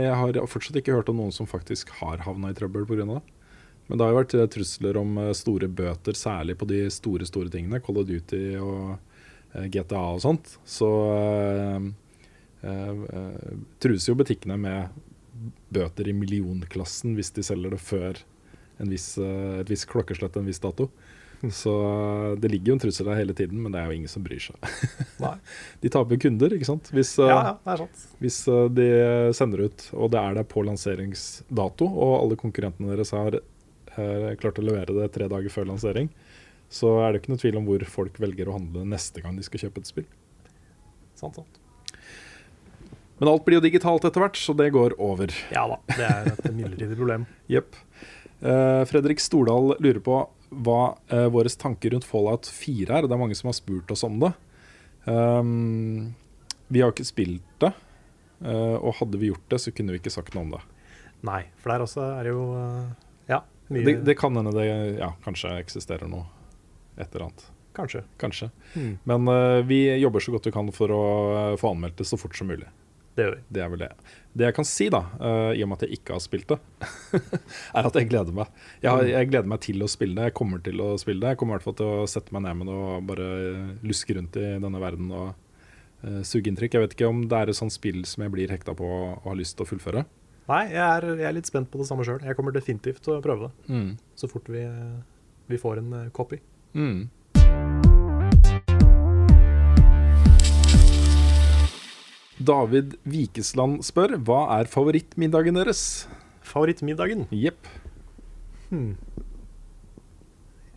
[0.00, 3.04] jeg har fortsatt ikke hørt om noen som faktisk har havna i trøbbel pga.
[3.04, 3.22] det.
[3.88, 7.26] Men det har jo vært øh, trusler om øh, store bøter, særlig på de store
[7.28, 7.82] store tingene.
[7.84, 8.94] Call of Duty og
[9.54, 10.54] øh, GTA og sånt.
[10.64, 11.90] Så øh,
[12.64, 13.02] øh,
[13.82, 14.94] trues jo butikkene med
[15.74, 18.22] bøter i millionklassen hvis de selger det før
[18.80, 20.88] en viss, et visst klokkeslett en viss dato.
[21.52, 21.72] Så
[22.40, 24.40] det ligger jo en trussel der hele tiden, men det er jo ingen som bryr
[24.40, 24.56] seg.
[25.82, 26.88] De taper kunder, ikke sant.
[26.94, 28.04] Hvis, Ja, ja, det er sant.
[28.22, 28.38] hvis
[28.78, 28.86] de
[29.36, 33.36] sender ut, og det er det på lanseringsdato, og alle konkurrentene deres har
[34.00, 36.10] eh, klart å levere det tre dager før lansering,
[36.72, 39.44] så er det ikke noe tvil om hvor folk velger å handle neste gang de
[39.46, 40.08] skal kjøpe et spill.
[41.18, 41.60] sant, sant.
[43.20, 45.30] Men alt blir jo digitalt etter hvert, så det går over.
[45.54, 47.28] Ja da, det er et midlertidig problem.
[47.54, 47.76] Jepp.
[48.42, 50.18] uh, Fredrik Stordal lurer på
[50.50, 50.80] hva
[51.12, 53.06] uh, våre tanker rundt Fallout 4 er.
[53.06, 54.32] Det er mange som har spurt oss om det.
[55.06, 56.14] Um,
[56.72, 57.70] vi har ikke spilt det,
[58.42, 60.64] uh, og hadde vi gjort det, så kunne vi ikke sagt noe om det.
[61.24, 63.03] Nei, for der også er det jo eh,
[63.68, 64.66] Det, det kan hende det
[64.98, 66.26] ja, kanskje eksisterer noe
[67.00, 67.46] et eller annet.
[67.74, 68.02] Kanskje.
[68.16, 68.50] Kanskje.
[68.74, 68.98] Mm.
[69.02, 71.04] Men uh, vi jobber så godt vi kan for å
[71.34, 72.68] eh, få anmeldt det så fort som mulig.
[73.14, 73.42] Det gjør vi.
[73.56, 73.88] Det er vel det.
[74.34, 76.58] Det jeg kan si, da, uh, i og med at jeg ikke har spilt det,
[77.78, 78.50] er at jeg gleder meg.
[78.78, 80.30] Jeg, har, jeg gleder meg til å spille det.
[80.30, 81.34] Jeg kommer til å spille det.
[81.34, 83.30] Jeg kommer i hvert fall til å sette meg ned med det og bare
[83.86, 85.28] luske rundt i denne verden og
[86.06, 86.78] uh, suge inntrykk.
[86.78, 89.26] Jeg vet ikke om det er et sånt spill som jeg blir hekta på og
[89.26, 90.06] har lyst til å fullføre.
[90.44, 92.20] Nei, jeg er, jeg er litt spent på det samme sjøl.
[92.26, 93.96] Jeg kommer definitivt til å prøve det Mm.
[94.14, 94.64] så fort vi,
[95.48, 96.40] vi får en eh, copy.
[96.74, 97.08] Mm.
[102.44, 105.82] David Vikesland spør hva er favorittmiddagen deres?
[106.44, 107.26] Favorittmiddagen?
[107.32, 107.68] Jepp.
[108.70, 108.96] Hmm.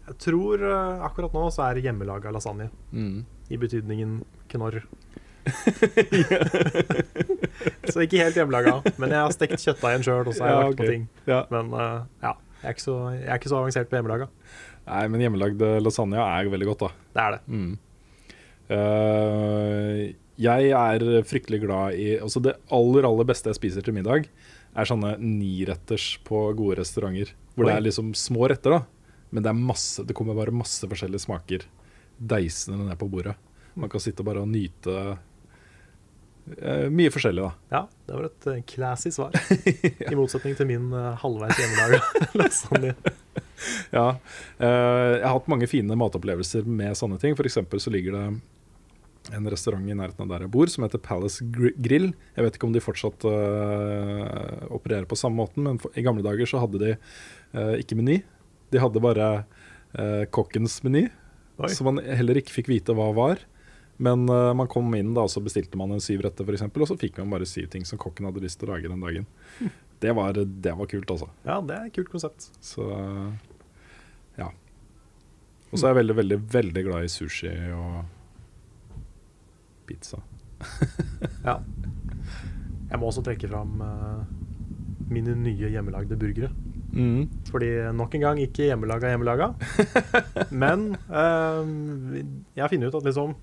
[0.07, 2.69] Jeg tror eh, akkurat nå så er det hjemmelaga lasagne.
[2.95, 3.25] Mm.
[3.51, 4.19] I betydningen
[4.53, 4.85] knorr.
[7.91, 10.61] så ikke helt hjemmelaga, men jeg har stekt kjøttdeigen sjøl, og så har jeg Ja,
[10.67, 11.03] lagt på ting.
[11.29, 11.39] Ja.
[11.53, 12.31] Men uh, ja,
[12.63, 14.25] jeg er, så, jeg er ikke så avansert på hjemmelaga.
[14.87, 16.89] Nei, men hjemmelagd lasagne er veldig godt, da.
[17.17, 17.41] Det er det.
[17.51, 17.73] Mm.
[18.67, 19.99] Uh,
[20.37, 24.21] jeg er fryktelig glad i Altså Det aller aller beste jeg spiser til middag,
[24.77, 27.29] er sånne niretters på gode restauranter.
[27.55, 27.69] Hvor Oi.
[27.71, 28.81] det er liksom små retter, da.
[29.33, 31.61] Men det masse Det kommer bare masse forskjellige smaker
[32.17, 33.35] deisende ned på bordet.
[33.77, 35.17] Man kan sitte bare og nyte eh,
[36.93, 37.51] mye forskjellig, da.
[37.73, 39.33] Ja, det var et eh, classy svar.
[40.11, 42.01] I motsetning til min uh, halvveis hjemmelaga
[42.39, 42.93] lasagne.
[43.93, 44.07] Ja,
[44.57, 47.35] Uh, jeg har hatt mange fine matopplevelser med sånne ting.
[47.37, 48.23] For eksempel så ligger det
[49.37, 52.07] en restaurant i nærheten av der jeg bor som heter Palace Gr- Grill.
[52.37, 56.49] Jeg vet ikke om de fortsatt uh, opererer på samme måten, men i gamle dager
[56.49, 58.21] så hadde de eh, ikke meny.
[58.73, 59.27] De hadde bare
[59.93, 61.05] eh, kokkens meny,
[61.59, 61.69] Oi.
[61.75, 63.43] som man heller ikke fikk vite hva var.
[63.97, 66.89] Men uh, man kom inn da, og så bestilte man en syv retter, f.eks., og
[66.89, 69.27] så fikk man bare syv ting som kokken hadde lyst til å lage den dagen.
[69.97, 71.25] Det var, det var kult, altså.
[71.41, 72.51] Ja, det er et kult konsept.
[72.61, 72.83] Så
[74.37, 74.51] ja.
[75.71, 78.03] Og så er jeg veldig, veldig, veldig glad i sushi og
[79.89, 80.21] pizza.
[81.47, 81.57] Ja.
[82.91, 84.21] Jeg må også trekke fram uh,
[85.09, 86.51] mine nye hjemmelagde burgere.
[86.93, 87.25] Mm.
[87.49, 89.49] Fordi nok en gang ikke hjemmelaga hjemmelaga.
[90.63, 91.73] Men eh,
[92.55, 93.35] jeg har funnet ut at liksom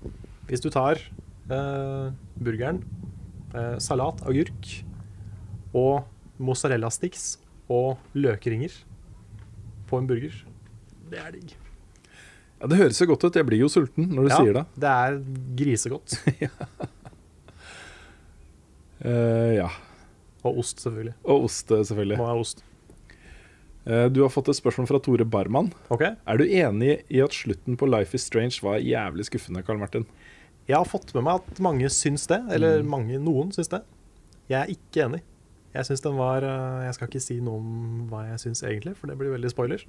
[0.49, 2.83] Hvis du tar eh, burgeren,
[3.53, 4.69] eh, salat, agurk
[5.75, 6.05] og
[6.37, 7.37] mozzarella sticks
[7.71, 8.73] og løkringer
[9.89, 10.35] på en burger
[11.09, 11.55] Det er digg.
[12.59, 13.35] Ja, Det høres jo godt ut.
[13.35, 14.65] Jeg blir jo sulten når du Ja, sier det.
[14.79, 15.19] Det er
[15.59, 16.15] grisegodt.
[19.05, 19.69] uh, ja.
[20.45, 21.15] Og ost, selvfølgelig.
[21.25, 22.17] Og ost, eh, selvfølgelig.
[22.21, 22.63] Må ha ost.
[23.85, 25.71] Eh, du har fått et spørsmål fra Tore Barman.
[25.93, 26.15] Okay.
[26.25, 30.05] Er du enig i at slutten på Life is Strange var jævlig skuffende, Karl Martin?
[30.67, 32.89] Jeg har fått med meg at mange syns det, eller Mm.
[32.89, 33.83] mange, noen syns det.
[34.49, 35.21] Jeg er ikke enig.
[35.75, 38.95] Jeg syns den var eh, Jeg skal ikke si noe om hva jeg syns egentlig,
[38.97, 39.83] for det blir veldig spoiler.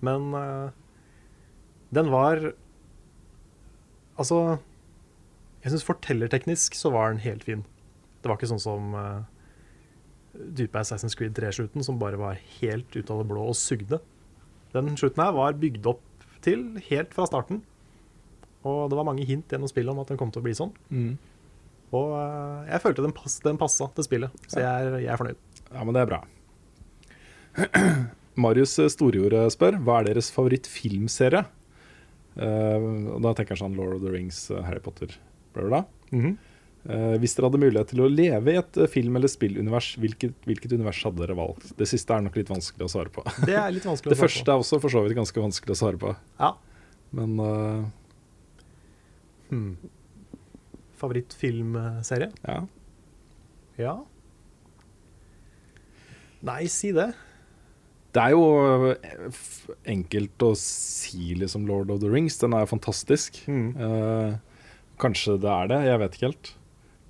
[0.00, 0.70] Men uh,
[1.92, 2.52] den var
[4.18, 4.58] Altså,
[5.64, 7.64] Jeg syns fortellerteknisk så var den helt fin.
[8.22, 9.22] Det var ikke sånn som uh,
[10.34, 13.98] dype Assassin's Creed 3-slutten, som bare var helt ut av det blå og sugde.
[14.74, 16.02] Den slutten her var bygd opp
[16.44, 17.62] til helt fra starten.
[18.66, 20.72] Og det var mange hint gjennom spillet om at den kom til å bli sånn.
[20.90, 21.12] Mm.
[21.94, 25.20] Og uh, jeg følte den, pass, den passa til spillet, så jeg er, jeg er
[25.20, 25.38] fornøyd.
[25.68, 26.20] Ja, men det er bra.
[28.42, 31.46] Marius Storjord spør hva er deres favorittfilmserie?
[32.38, 35.16] Uh, og da tenker han sånn Lord of the Rings, uh, Harry Potter,
[35.54, 36.36] bla, bla, Mm -hmm.
[36.88, 40.72] Uh, hvis dere hadde mulighet til å leve i et film- eller spillunivers, hvilket, hvilket
[40.72, 41.76] univers hadde dere valgt?
[41.76, 43.24] Det siste er nok litt vanskelig å svare på.
[43.44, 45.80] Det er litt vanskelig å svare første er også for så vidt ganske vanskelig å
[45.82, 46.14] svare på.
[46.14, 46.16] på.
[46.38, 46.54] Ja.
[47.18, 47.84] Men uh,
[49.50, 49.76] Hmm.
[50.98, 52.32] Favorittfilmserie?
[52.46, 52.60] ja.
[53.78, 53.92] Ja.
[56.42, 57.12] Nei, si det.
[58.14, 58.44] Det er jo
[58.90, 59.26] eh,
[59.90, 62.38] enkelt å si liksom Lord of the Rings.
[62.40, 63.38] Den er jo fantastisk.
[63.50, 63.68] Mm.
[63.76, 64.72] Eh,
[65.02, 66.50] kanskje det er det, jeg vet ikke helt.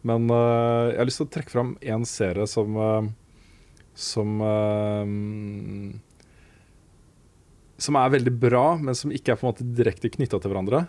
[0.09, 3.09] Men eh, jeg har lyst til å trekke fram en serie som eh,
[3.99, 5.05] Som eh,
[7.89, 10.85] Som er veldig bra, men som ikke er på en måte direkte knytta til hverandre.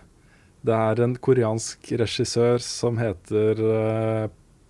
[0.66, 4.26] Det er en koreansk regissør som heter uh,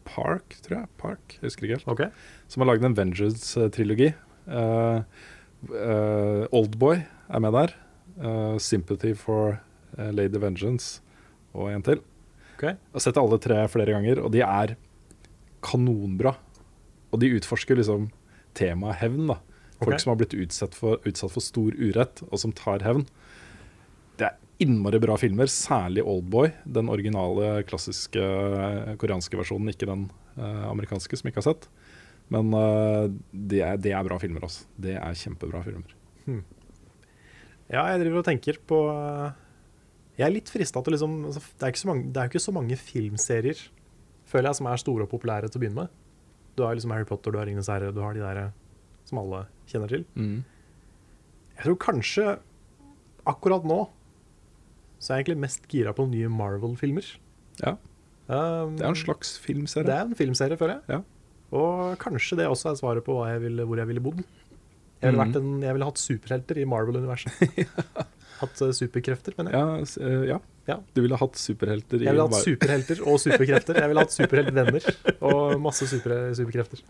[0.10, 0.90] Park, tror jeg.
[1.02, 2.10] Park, jeg husker ikke helt Okay.
[2.48, 4.12] som har lagd en Vengeance-trilogi.
[4.50, 5.02] Uh,
[5.74, 7.76] uh, Oldboy er med der.
[8.60, 9.62] Sympathy for
[9.96, 11.00] Lady Vengeance
[11.56, 12.02] og en til.
[12.58, 12.74] Okay.
[12.76, 14.74] Jeg har sett alle tre flere ganger, og de er
[15.64, 16.34] kanonbra.
[17.14, 18.10] Og de utforsker liksom
[18.58, 19.30] temaet hevn.
[19.32, 19.40] da.
[19.80, 20.04] Folk okay.
[20.04, 23.06] som har blitt utsatt for, utsatt for stor urett, og som tar hevn.
[24.20, 26.52] Det er innmari bra filmer, særlig Oldboy.
[26.68, 31.68] Den originale, klassiske eh, koreanske versjonen, ikke den eh, amerikanske, som jeg ikke har sett.
[32.34, 34.68] Men eh, det, er, det er bra filmer, altså.
[34.76, 35.96] Det er kjempebra filmer.
[37.70, 38.78] Ja, jeg driver og tenker på
[40.18, 42.32] Jeg er litt frista til liksom altså, det, er ikke så mange, det er jo
[42.34, 43.62] ikke så mange filmserier,
[44.30, 45.94] føler jeg, som er store og populære til å begynne med.
[46.58, 48.42] Du har liksom Harry Potter, du har Ringenes herre, du har de der
[49.10, 50.04] som alle kjenner til.
[51.56, 52.26] Jeg tror kanskje
[53.30, 53.80] akkurat nå
[55.00, 57.08] så er jeg egentlig mest gira på nye Marvel-filmer.
[57.64, 57.78] Ja,
[58.30, 59.88] Um, det er en slags filmserie.
[59.88, 60.84] det er en filmserie, føler jeg.
[61.00, 61.00] Ja.
[61.58, 64.20] Og kanskje det også er svaret på jeg ville, hvor jeg ville bodd.
[65.02, 65.36] Jeg ville, Mhm.
[65.40, 67.32] en, jeg ville hatt superhelter i Marvel-universet.
[68.40, 69.60] Hatt eh, superkrefter, mener jeg.
[69.98, 70.38] Ja, eh, ja.
[70.70, 70.76] Ja.
[70.94, 73.80] Du ville hatt superhelter i Jeg ville hatt superhelter og superkrefter.
[73.82, 74.86] Jeg ville hatt superheltvenner
[75.32, 76.86] og masse super, superkrefter.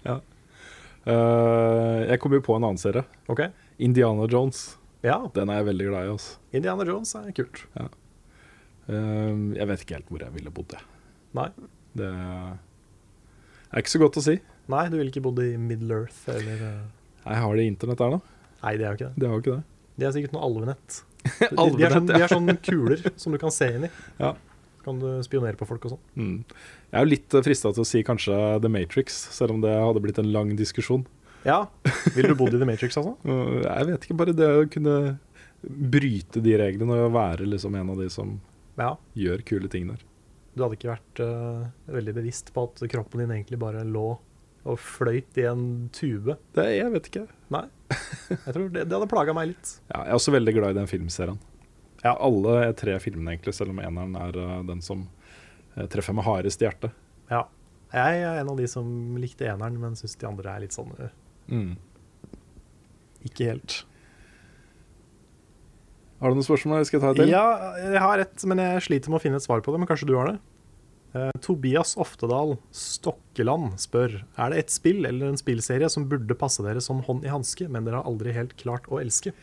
[1.07, 3.05] Eh, Jeg kom jo på en annen serie.
[3.31, 3.49] Okay.
[3.79, 4.75] Indiana Jones.
[5.05, 6.13] Ja, Den er jeg veldig glad i.
[6.13, 6.37] Også.
[6.59, 7.61] Indiana Jones er kult.
[7.79, 10.75] Eh, Jeg vet ikke helt hvor jeg ville bodd.
[11.37, 11.49] Nei.
[11.95, 14.35] Det er ikke så godt å si.
[14.69, 16.81] Nei, du ville ikke bodd i Middle Earth eller eh,
[17.25, 18.19] Jeg har det internett der, da.
[18.63, 19.21] Nei, det er jo ikke det.
[19.23, 19.63] Det har ikke det.
[19.99, 20.99] De er sikkert noe alvenett.
[21.29, 23.91] De, de, er Alvenett, sånn, de er sånn kuler som du kan se inn i.
[24.21, 24.33] Ja.
[24.79, 26.03] Så kan du spionere på folk og sånn.
[26.15, 26.35] Mm.
[26.89, 30.01] Jeg er jo litt frista til å si kanskje The Matrix, selv om det hadde
[30.05, 31.03] blitt en lang diskusjon.
[31.47, 31.61] Ja.
[32.15, 33.15] Ville du bodd i The Matrix, altså?
[33.65, 34.95] Jeg vet ikke, bare det å kunne
[35.63, 38.37] bryte de reglene og være liksom en av de som
[38.79, 38.93] Ja.
[39.15, 40.01] gjør kule ting der.
[40.55, 44.07] Du hadde ikke vært uh, veldig bevisst på at kroppen din egentlig bare lå
[44.69, 45.61] og fløyt i en
[45.95, 46.35] tube.
[46.55, 47.25] Det, jeg vet ikke.
[47.53, 47.65] Nei.
[48.29, 49.75] Jeg tror det, det hadde plaga meg litt.
[49.91, 51.39] Ja, jeg er også veldig glad i den filmserien.
[52.03, 55.05] Ja, alle tre filmene, egentlig, selv om eneren er uh, den som
[55.75, 56.95] uh, treffer meg hardest i hjertet.
[57.31, 57.45] Ja.
[57.89, 58.85] Jeg er en av de som
[59.17, 60.91] likte eneren, men syns de andre er litt sånn
[61.49, 61.75] Mm.
[63.27, 63.81] ikke helt.
[66.19, 67.31] Har du noen spørsmål jeg skal ta et til?
[67.31, 67.45] Ja,
[67.79, 69.79] jeg har et, men jeg sliter med å finne et svar på det.
[69.79, 70.37] Men kanskje du har det?
[71.17, 76.61] Eh, Tobias Oftedal Stokkeland spør Er det et spill eller en spillserie som burde passe
[76.61, 79.33] dere som hånd i hanske, men dere har aldri helt klart å elske?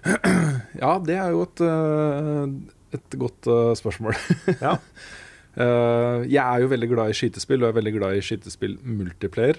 [0.80, 2.46] Ja, det er jo et, uh,
[2.96, 4.16] et godt uh, spørsmål.
[4.64, 4.78] Ja.
[5.50, 8.78] Uh, jeg er jo veldig glad i skytespill, og jeg er veldig glad i skytespill
[8.86, 9.58] multiplayer.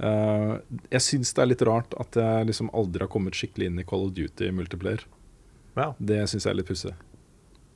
[0.00, 0.56] Uh,
[0.88, 3.86] jeg syns det er litt rart at jeg liksom aldri har kommet skikkelig inn i
[3.86, 5.04] Call of Duty multiplayer.
[5.76, 5.92] ja.
[5.98, 6.94] Det syns jeg er litt pussig.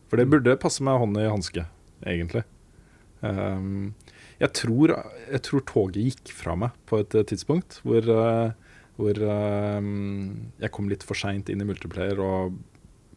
[0.09, 1.67] For det burde passe meg hånd i hanske,
[2.07, 2.45] egentlig.
[3.25, 3.95] Um,
[4.41, 4.93] jeg, tror,
[5.31, 8.51] jeg tror toget gikk fra meg på et eh, tidspunkt hvor, uh,
[8.99, 9.81] hvor uh,
[10.61, 12.59] jeg kom litt for seint inn i multiplayer og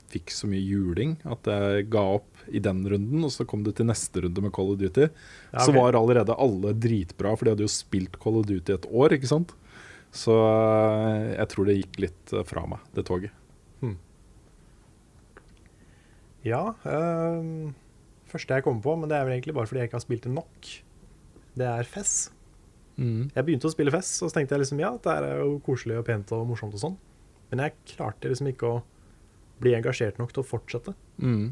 [0.07, 3.23] fikk så mye juling at jeg ga opp i den runden.
[3.27, 5.07] Og så kom du til neste runde med Call of Duty.
[5.53, 8.87] Ja, Så var allerede alle dritbra, for de hadde jo spilt Call of Duty et
[8.91, 9.17] år.
[9.17, 9.53] ikke sant?
[10.15, 13.33] Så eh, jeg tror det gikk litt eh, fra meg, det toget.
[16.47, 16.75] Ja.
[16.85, 17.73] øh,
[18.31, 20.23] første jeg kommer på, men det er vel egentlig bare fordi jeg ikke har spilt
[20.27, 20.69] det nok,
[21.57, 22.13] det er Fess.
[23.35, 25.99] Jeg begynte å spille Fess, og så tenkte jeg liksom ja, det er jo koselig
[25.99, 26.95] og pent og morsomt og sånn.
[27.51, 28.77] Men jeg klarte liksom ikke å
[29.61, 30.93] bli engasjert nok til å fortsette.
[31.21, 31.51] Mm.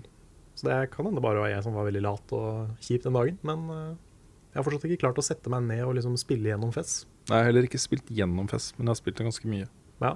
[0.55, 3.37] Så det kan hende bare var jeg som var veldig lat og kjip den dagen.
[3.43, 3.95] Men eh,
[4.53, 7.01] jeg har fortsatt ikke klart å sette meg ned og liksom spille gjennom Fess.
[7.27, 9.67] Jeg har heller ikke spilt gjennom Fest, men jeg har spilt det ganske mye.
[10.03, 10.13] Ja.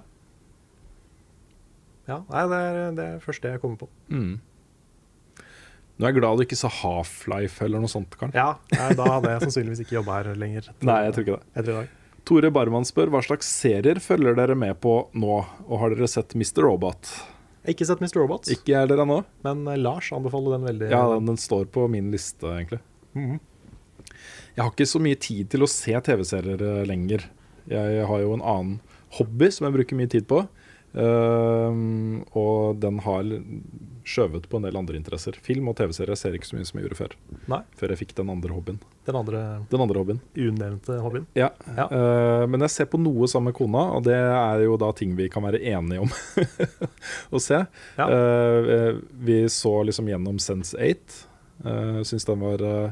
[2.09, 3.89] ja nei, det er det er første jeg kommer på.
[4.13, 4.37] Mm.
[5.99, 8.31] Nå er jeg glad du ikke sa Half-Life eller noe sånt, Karl.
[8.37, 10.69] Ja, nei, Da hadde jeg sannsynligvis ikke jobba her lenger.
[10.71, 11.49] etter- Nei, jeg tror ikke det.
[11.59, 11.89] Etter i dag.
[12.29, 15.35] Tore Barman spør hva slags serier følger dere med på nå,
[15.67, 16.63] og har dere sett Mr.
[16.63, 17.11] Robot?
[17.59, 18.17] Jeg har ikke sett Mr.
[18.21, 18.51] Robots.
[18.53, 19.17] Ikke jeg heller ennå.
[19.43, 20.89] men eh, Lars anbefaler den veldig.
[20.93, 22.79] Ja, den, den står på min liste, egentlig.
[23.13, 23.39] Mhm.
[24.55, 27.27] Jeg har ikke så mye tid til å se TV-serier eh, lenger.
[27.69, 28.79] Jeg har jo en annen
[29.19, 30.41] hobby som jeg bruker mye tid på.
[30.97, 33.27] Ehm, og den har
[34.09, 35.35] skjøvet på en del andre interesser.
[35.45, 37.15] Film og TV-serier ser ikke så mye som jeg gjorde før.
[37.51, 38.79] Nei, Før jeg fikk den andre hobbyen.
[39.05, 40.19] den andre Den andre hobbyen.
[40.37, 41.27] unevnte hobbyen.
[41.37, 41.49] Ja.
[41.77, 41.85] Ja.
[41.91, 45.15] Uh, men jeg ser på noe sammen med kona, og det er jo da ting
[45.17, 46.09] vi kan være enige om
[47.35, 47.61] å se.
[47.97, 48.07] Ja.
[48.09, 51.25] Uh, vi så liksom gjennom Sense 8.
[51.65, 52.91] Uh, syns den var eh,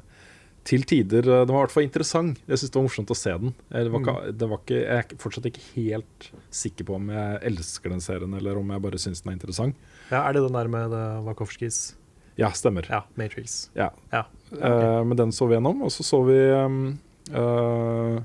[0.68, 2.42] til tider eh, Den var i hvert fall interessant.
[2.48, 3.54] Jeg syns det var morsomt å se den.
[3.72, 4.38] Var ikke, Mm.
[4.38, 8.34] det var ikke, jeg er fortsatt ikke helt sikker på om jeg elsker den serien,
[8.36, 9.76] eller om jeg bare syns den er interessant.
[10.12, 11.96] Ja, Er det den der med Wakowskis?
[12.38, 12.86] Ja, stemmer.
[12.90, 13.70] Ja, Matrix.
[13.76, 13.90] Ja.
[14.12, 14.26] Ja.
[14.54, 17.00] Eh, men den så vi gjennom, og så så vi um,
[17.34, 18.22] uh,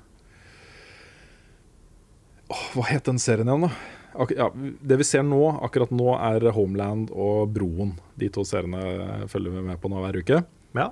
[2.52, 3.72] oh, Hva het den serien igjen, da?
[4.12, 7.94] Ak ja, det vi ser nå, akkurat nå, er Homeland og Broen.
[8.20, 10.42] De to seriene følger vi med på nå hver uke.
[10.76, 10.90] Ja.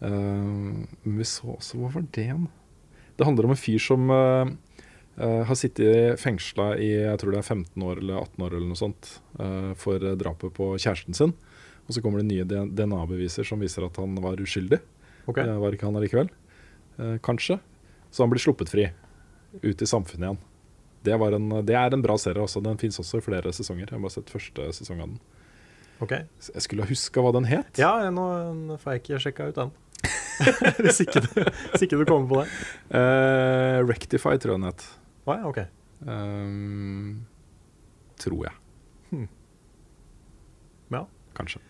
[0.00, 0.10] Eh,
[1.02, 2.46] men vi så også Hva var det igjen?
[3.18, 4.50] Det handler om en fyr som eh,
[5.18, 8.68] eh, har sittet fengsla i jeg tror det er 15 år eller 18 år eller
[8.70, 9.14] noe sånt
[9.78, 11.32] for drapet på kjæresten sin.
[11.86, 12.44] Og så kommer det nye
[12.74, 14.80] DNA-beviser som viser at han var uskyldig.
[15.30, 15.46] Okay.
[15.46, 16.30] Det var ikke han allikevel.
[17.22, 17.60] Kanskje.
[18.10, 18.88] Så han blir sluppet fri.
[19.62, 20.40] Ut i samfunnet igjen.
[21.06, 22.64] Det, var en, det er en bra serie også.
[22.66, 23.86] Den fins også i flere sesonger.
[23.86, 25.37] Jeg har bare sett første sesong av den.
[26.04, 26.14] Ok.
[26.42, 27.80] Så Jeg skulle ha huska hva den het.
[27.80, 29.74] Ja, nå får jeg ikke sjekka ut den.
[30.84, 31.20] hvis, ikke
[31.98, 32.48] du, kommer på det.
[32.94, 34.84] Uh, Rectify, tror jeg den het.
[35.26, 35.66] Å ja, okay.
[36.06, 37.24] Um,
[38.22, 38.54] tror jeg.
[39.10, 39.26] Hmm.
[40.94, 41.02] Ja.
[41.38, 41.62] Kanskje.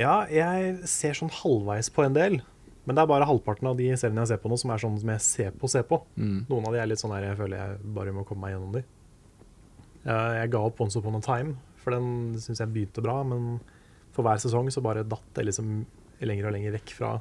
[0.00, 2.40] Ja, jeg ser sånn halvveis på en del.
[2.82, 4.96] Men det er bare halvparten av de seriene jeg ser på nå, som er sånn
[4.98, 6.00] som jeg ser på, ser på.
[6.18, 6.40] Mm.
[6.48, 8.72] Noen av de er litt sånn her jeg føler jeg bare må komme meg gjennom
[8.74, 8.82] de.
[10.02, 13.20] Eh, Jeg ga opp Once Upon a Time, for den syns jeg begynte bra.
[13.26, 13.58] Men
[14.14, 15.82] for hver sesong så bare datt det liksom
[16.22, 17.12] lenger og lenger vekk fra,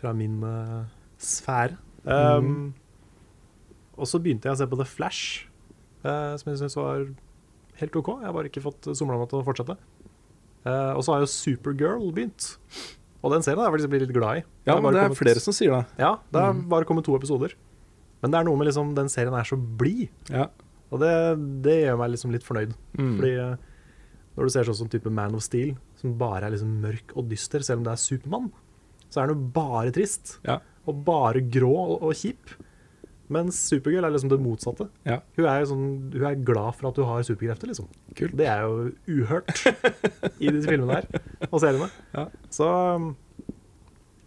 [0.00, 0.84] fra min uh,
[1.22, 1.78] sfære.
[2.04, 2.74] Um,
[3.96, 5.46] og så begynte jeg å se på The Flash,
[6.04, 7.06] uh, som jeg syns var
[7.80, 8.10] helt OK.
[8.18, 9.78] Jeg har bare ikke fått somla meg til å fortsette.
[10.64, 12.50] Uh, og så har jo Supergirl begynt.
[13.24, 14.44] Og den serien har jeg faktisk blitt litt glad i.
[14.68, 15.84] Ja, men det er kommet- flere som sier det.
[16.00, 16.66] Ja, det har mm.
[16.68, 17.54] bare kommet to episoder.
[18.20, 20.48] Men det er noe med liksom den serien er så blid, Ja.
[20.92, 21.14] Og det,
[21.64, 22.74] det gjør meg liksom litt fornøyd.
[22.98, 23.14] Mm.
[23.16, 23.56] Fordi eh,
[24.34, 27.28] når du ser sånn som type Man of Steel, som bare er liksom mørk og
[27.30, 28.52] dyster, selv om det er Supermann,
[29.08, 30.38] så er den jo bare trist.
[30.46, 30.58] Ja.
[30.90, 32.56] Og bare grå og, og kjip.
[33.32, 34.88] Mens Supergirl er liksom det motsatte.
[35.08, 35.20] Ja.
[35.38, 37.88] Hun er sånn, hun er glad for at du har superkrefter, liksom.
[38.18, 38.34] Kult.
[38.36, 39.64] Det er jo uhørt
[40.42, 41.08] i disse filmene her
[41.48, 41.88] og seriene.
[42.12, 42.26] Ja.
[42.52, 43.14] Så um,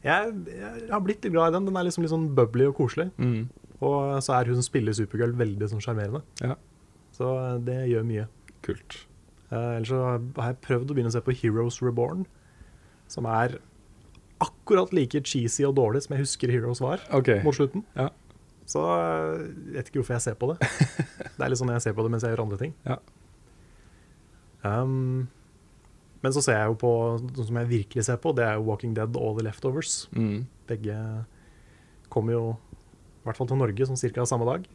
[0.05, 1.69] jeg, jeg har blitt litt glad i den.
[1.69, 3.09] Den er liksom litt sånn bubbly og koselig.
[3.21, 3.47] Mm.
[3.85, 6.23] Og så er hun som spiller Supergirl, veldig sånn sjarmerende.
[6.41, 6.55] Ja.
[7.13, 8.25] Så uh, det gjør mye.
[8.65, 9.03] Kult.
[9.51, 12.25] Eh, ellers så har jeg prøvd å begynne å se på Heroes Reborn,
[13.07, 13.59] som er
[14.43, 17.39] akkurat like cheesy og dårlig som jeg husker Heroes var okay.
[17.45, 17.85] mot slutten.
[17.95, 18.09] Ja.
[18.67, 20.57] Så eh, jeg vet ikke hvorfor jeg ser på det.
[21.37, 22.75] det er litt sånn jeg ser på det mens jeg gjør andre ting.
[22.87, 22.99] Ja.
[24.67, 25.29] Um,
[26.25, 26.91] men så ser jeg jo på
[27.23, 29.95] noe som jeg virkelig ser på, det er jo Walking Dead og The Leftovers.
[30.17, 30.43] Mm.
[30.67, 30.97] Begge
[32.11, 32.45] kommer jo
[33.27, 34.67] i hvert fall til Norge som cirka samme dag.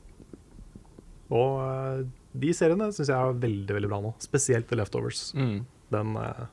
[1.32, 2.04] Og eh,
[2.44, 4.14] de seriene syns jeg er veldig veldig bra nå.
[4.22, 5.30] Spesielt The Leftovers.
[5.36, 5.62] Mm.
[5.92, 6.46] Den eh,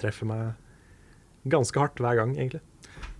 [0.00, 2.62] treffer meg ganske hardt hver gang, egentlig.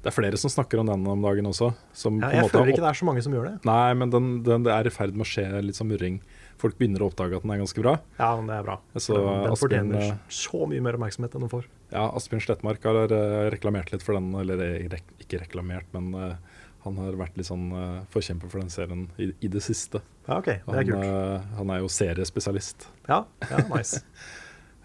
[0.00, 1.74] Det er flere som snakker om den om dagen også.
[1.92, 3.56] Som Jeg, føler ikke det er så mange som gjør det.
[3.68, 6.16] Nei, men den, den, det er i ferd med å skje litt sånn murring.
[6.60, 7.94] Folk begynner å oppdage at den er ganske bra.
[8.16, 8.78] Ja, men det er bra.
[8.96, 11.68] Så den den Asbjørn, fortjener eh, så mye mer oppmerksomhet enn den får.
[11.92, 16.49] Ja, Asbjørn Slettmark har eh, reklamert litt for den, eller ikke reklamert, men eh,
[16.84, 20.00] han har vært litt sånn uh, forkjemper for den serien i, i det siste.
[20.28, 20.46] Ja, OK.
[20.46, 21.04] Det Han, er kult.
[21.04, 22.86] Uh, han er jo seriespesialist.
[23.08, 24.00] Ja, ja, nice.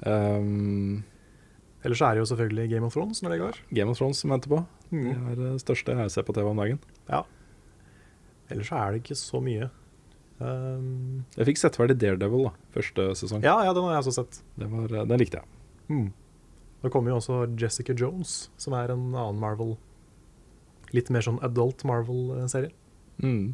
[0.04, 1.04] Um,
[1.86, 3.60] Ellers er det jo selvfølgelig Game of Thrones når det går.
[3.78, 4.64] Game of Thrones som venter på.
[4.90, 5.28] Det Mm.
[5.32, 6.80] er det største jeg ser på TV om dagen.
[7.10, 7.24] Ja.
[8.50, 9.70] Ellers er det ikke så mye.
[10.40, 13.42] Um, Jeg fikk sett ferdig Daredevil da, første sesong.
[13.44, 14.42] ja, ja, den har jeg også sett.
[14.60, 15.46] Det var, eh, den likte jeg.
[15.90, 16.10] Mm.
[16.84, 19.78] Det kommer jo også Jessica Jones, som er en annen Marvel
[20.96, 22.72] Litt mer sånn adult Marvel-serie.
[23.24, 23.54] Mm.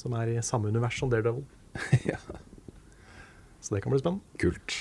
[0.00, 1.44] Som er i samme univers som Daredevil.
[2.08, 2.18] Ja.
[3.60, 4.24] Så det kan bli spennende.
[4.40, 4.76] Kult.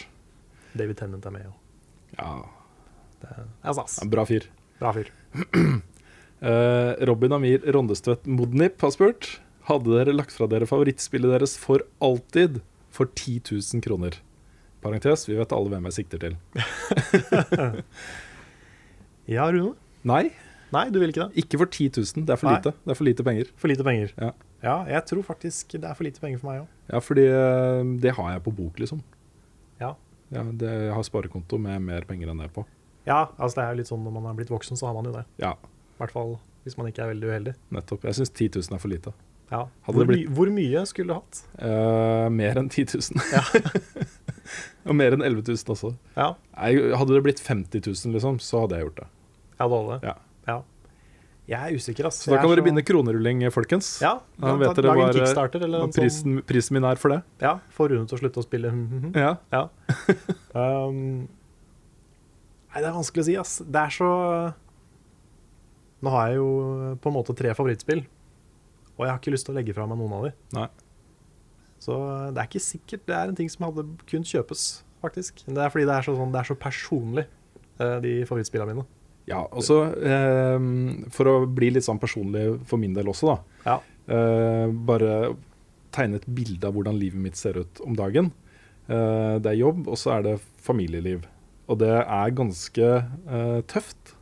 [0.80, 1.50] David Tennant er med.
[1.50, 1.58] Og.
[2.16, 2.30] Ja.
[3.20, 3.98] Det er stas.
[4.00, 4.48] Ja, bra fyr.
[4.82, 5.14] Bra fyr.
[6.40, 9.26] Eh, Robin Amir Rondestvedt Modnip har spurt
[9.68, 12.62] Hadde dere lagt fra dere favorittspillet deres for alltid
[12.96, 14.16] for 10 000 kroner.
[14.80, 16.38] Parentes, vi vet alle hvem jeg sikter til.
[19.36, 19.76] Ja, Rune?
[20.08, 20.32] Nei,
[20.76, 21.44] Nei, du vil ikke det?
[21.44, 22.26] ikke for 10 000.
[22.28, 22.58] Det er for Nei.
[22.60, 22.74] lite.
[22.86, 23.48] Det er for lite penger.
[23.58, 24.12] For lite penger.
[24.22, 24.32] Ja.
[24.62, 26.68] Ja, jeg tror faktisk det er for lite penger for meg òg.
[26.92, 29.00] Ja, fordi eh, det har jeg på bok, liksom.
[29.80, 29.94] Ja.
[30.36, 32.66] Ja, det, jeg har sparekonto med mer penger enn det på.
[33.08, 35.08] ja, altså det er jo litt sånn når man er blitt voksen, så har man
[35.10, 35.24] jo det.
[35.42, 35.56] Ja,
[35.96, 36.36] I hvert fall
[36.68, 37.54] hvis man ikke er veldig uheldig.
[37.74, 38.04] nettopp.
[38.06, 39.14] Jeg syns 10 000 er for lite.
[39.50, 39.64] Ja.
[39.88, 41.40] Hvor, blitt- my hvor mye skulle du hatt?
[41.58, 43.24] Uh, mer enn 10 000.
[43.34, 43.42] Ja.
[44.90, 45.92] Og mer enn 11 000 også.
[46.18, 46.34] Ja,
[46.68, 49.08] Jeg, hadde det blitt 50 000, liksom, så hadde jeg gjort det.
[49.60, 50.00] ja det hadde det?
[50.12, 50.16] Ja.
[50.50, 50.60] Ja.
[51.50, 52.20] Jeg er usikker, ass.
[52.22, 52.66] Så da kan dere så...
[52.68, 53.88] begynne kronerulling, folkens.
[54.04, 57.24] Ja, Da vet dere hva en sånn prisen, prisen min er for det.
[57.42, 58.74] Ja, få Rune til å slutte å spille.
[59.26, 59.36] Ja.
[59.54, 59.68] Ja.
[60.60, 61.30] Um,
[62.74, 63.52] nei, det er vanskelig å si, ass.
[63.62, 64.10] Det er så
[66.02, 66.48] Nå har jeg jo
[67.02, 68.02] på en måte tre favorittspill,
[68.96, 70.32] og jeg har ikke lyst til å legge fra meg noen av de.
[70.58, 70.68] Nei.
[71.84, 71.96] Så
[72.36, 74.64] det er ikke sikkert det er en ting som hadde kunnet kjøpes,
[75.04, 75.44] faktisk.
[75.48, 77.26] Det er fordi det er så, sånn, det er så personlig,
[77.80, 78.88] eh, de favorittspillene mine.
[79.30, 83.38] Ja, også, eh, For å bli litt sånn personlig for min del også, da.
[83.66, 83.78] Ja.
[84.10, 85.36] Eh, bare
[85.94, 88.32] tegne et bilde av hvordan livet mitt ser ut om dagen.
[88.90, 91.28] Eh, det er jobb, og så er det familieliv.
[91.70, 94.16] Og det er ganske eh, tøft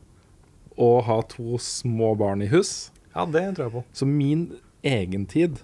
[0.78, 2.90] å ha to små barn i hus.
[3.14, 3.84] ja, det tror jeg på.
[3.96, 5.62] Så min egentid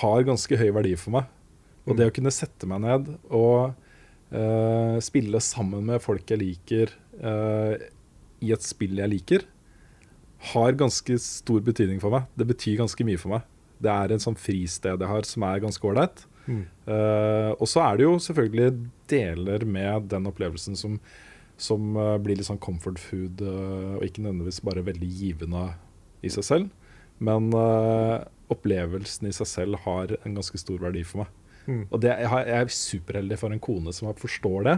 [0.00, 1.26] har ganske høy verdi for meg.
[1.84, 3.74] Og det å kunne sette meg ned og
[4.32, 7.90] eh, spille sammen med folk jeg liker eh,
[8.44, 9.48] i et spill jeg liker,
[10.52, 12.28] har ganske stor betydning for meg.
[12.36, 13.50] Det betyr ganske mye for meg.
[13.80, 16.24] Det er en sånn fristed jeg har som er ganske ålreit.
[16.44, 16.64] Mm.
[16.84, 18.72] Uh, og så er det jo selvfølgelig
[19.10, 20.98] deler med den opplevelsen som,
[21.56, 25.70] som uh, blir litt sånn comfort food, uh, og ikke nødvendigvis bare veldig givende
[26.24, 26.92] i seg selv.
[27.24, 27.46] Men
[28.50, 31.28] opplevelsen i seg selv har en ganske stor verdi for meg.
[31.64, 31.84] Mm.
[31.86, 34.74] Og det, jeg, har, jeg er superheldig for en kone som forstår det,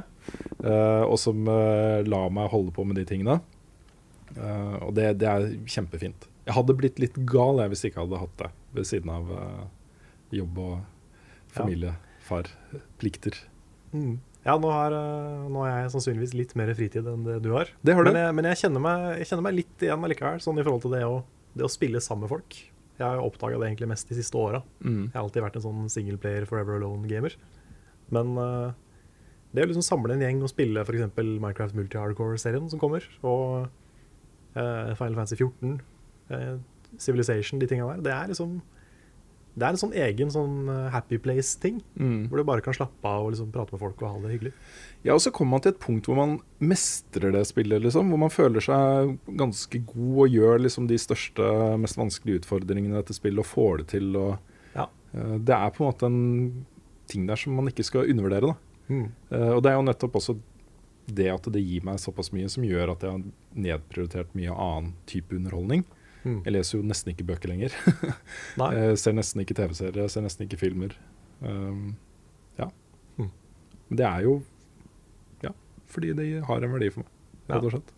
[1.09, 3.39] og som lar meg holde på med de tingene.
[4.35, 6.29] Eh, og det, det er kjempefint.
[6.47, 9.31] Jeg hadde blitt litt gal jeg, hvis jeg ikke hadde hatt det ved siden av
[9.33, 9.65] uh,
[10.35, 10.75] jobb og
[11.57, 12.21] familiefarplikter.
[12.27, 12.51] far,
[13.01, 13.39] plikter.
[13.95, 14.19] Mm.
[14.47, 17.73] Ja, nå har, eh, nå har jeg sannsynligvis litt mer fritid enn det du har.
[17.83, 18.13] Det har du.
[18.13, 20.85] Men, jeg, men jeg, kjenner meg, jeg kjenner meg litt igjen allikevel, sånn i forhold
[20.85, 21.17] til det å,
[21.59, 22.59] det å spille sammen med folk.
[22.97, 24.63] Jeg har oppdaga det egentlig mest de siste åra.
[24.85, 25.09] Mm.
[25.09, 27.35] Jeg har alltid vært en sånn singleplayer forever alone-gamer.
[28.15, 28.71] Men uh,
[29.51, 31.11] det å liksom samle en gjeng og spille f.eks.
[31.19, 33.67] Minecraft Multi-Hardcore-serien som kommer, og
[34.97, 35.81] Final Fantasy 14,
[36.31, 36.57] eh,
[36.99, 38.63] Civilization, de tinga der, det er liksom
[39.57, 42.29] Det er en sånn egen sånn eh, happy place-ting, Mm.
[42.29, 44.53] hvor du bare kan slappe av og liksom prate med folk og ha det hyggelig.
[45.03, 48.11] Ja, og så kommer man til et punkt hvor man mestrer det spillet, liksom.
[48.13, 53.01] Hvor man føler seg ganske god og gjør liksom de største, mest vanskelige utfordringene i
[53.01, 54.15] dette spillet og får det til.
[54.17, 54.39] Og,
[54.75, 54.89] Ja.
[55.17, 56.67] uh, det er på en måte en
[57.09, 58.53] ting der som man ikke skal undervurdere.
[58.53, 58.55] Da.
[58.91, 59.09] Mm.
[59.33, 60.37] Uh, og det er jo nettopp også
[61.07, 63.27] det at det gir meg såpass mye, som gjør at jeg har
[63.67, 65.85] nedprioritert mye annen type underholdning.
[66.27, 66.41] Mm.
[66.43, 67.75] Jeg leser jo nesten ikke bøker lenger.
[68.59, 70.97] Jeg ser nesten ikke TV-serier, ser nesten ikke filmer.
[71.39, 71.93] Um,
[72.59, 72.67] ja.
[73.21, 73.31] Mm.
[73.87, 74.33] Men det er jo
[75.45, 75.53] ja,
[75.93, 77.13] fordi de har en verdi for meg,
[77.53, 77.95] rett og slett.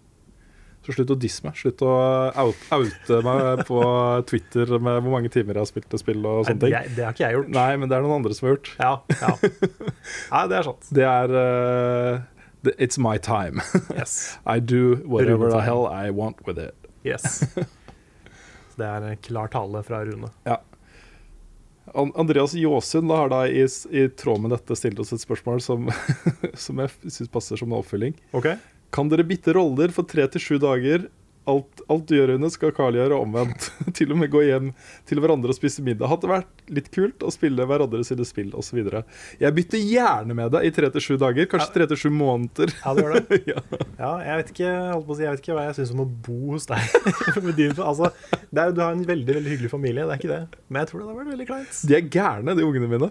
[0.85, 1.57] Så slutt å disse meg.
[1.59, 1.93] Slutt å
[2.39, 3.81] out, oute meg på
[4.29, 6.75] Twitter med hvor mange timer jeg har spilt og spill og sånne ting.
[6.77, 7.53] det, det har ikke jeg gjort.
[7.57, 8.71] Nei, men det er noen andre som har gjort.
[8.77, 8.93] Ja,
[9.25, 9.35] ja.
[10.35, 10.93] Nei, det er sant.
[11.01, 12.27] Det er uh,
[12.79, 13.61] It's my time.
[13.95, 14.39] Yes.
[14.47, 16.75] I do whatever the hell I want with it.
[17.05, 17.43] yes.
[18.79, 20.29] Det er en klar tale fra Rune.
[20.47, 20.61] Ja.
[21.95, 25.89] Andreas Jåsund har da i, i tråd med dette stilt oss et spørsmål som,
[26.55, 28.15] som jeg syns passer som en oppfølging.
[28.39, 28.55] Okay.
[28.95, 31.09] Kan dere bytte roller for tre til sju dager?
[31.49, 33.71] Alt, alt Rune, skal Carl gjøre omvendt.
[33.97, 34.73] til og med gå hjem
[35.09, 36.11] til hverandre og spise middag.
[36.11, 38.83] Hadde vært litt kult å spille hverandre sine spill osv.
[39.41, 41.49] Jeg bytter gjerne med deg i tre til sju dager.
[41.49, 42.75] Kanskje tre til sju måneder.
[42.83, 43.41] Ja, du gjør det.
[43.55, 43.63] ja.
[43.97, 44.75] Ja, jeg vet ikke,
[45.09, 46.85] si, jeg vet ikke hva jeg syns om å bo hos deg.
[47.89, 48.11] Altså,
[48.53, 50.61] er, du har en veldig veldig hyggelig familie, det er ikke det.
[50.69, 51.81] Men jeg tror det hadde vært veldig kleint.
[51.89, 53.09] De er gærne, de ungene mine.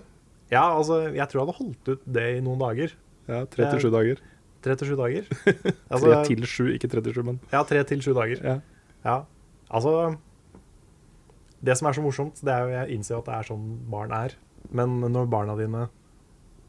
[0.52, 2.94] Ja, altså, jeg tror jeg hadde holdt ut det i noen dager.
[3.28, 4.22] Ja, Tre til sju dager.
[4.68, 5.28] Tre til sju dager.
[5.32, 8.42] Tre Altså, til sju, ikke tre til sju, men Ja, tre til sju dager.
[8.44, 8.58] ja.
[9.08, 9.22] Ja,
[9.72, 9.92] altså
[11.64, 13.68] Det som er så morsomt, det er jo jeg innser jo at det er sånn
[13.90, 14.36] barn er.
[14.76, 15.86] Men når barna dine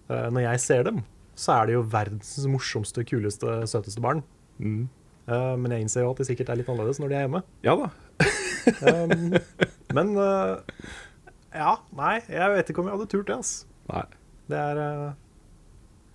[0.08, 1.02] eh, Når jeg ser dem,
[1.38, 4.22] så er det jo verdens morsomste, kuleste, søteste barn.
[4.58, 4.86] Mm.
[5.28, 7.42] Eh, Men jeg innser jo at de sikkert er litt annerledes når de er hjemme.
[7.66, 7.90] ja da.
[8.84, 9.32] Um,
[9.96, 10.58] Men uh,
[11.56, 13.64] ja, nei, jeg vet ikke om jeg hadde turt det, altså.
[13.88, 14.02] Nei.
[14.52, 15.06] Det er eh,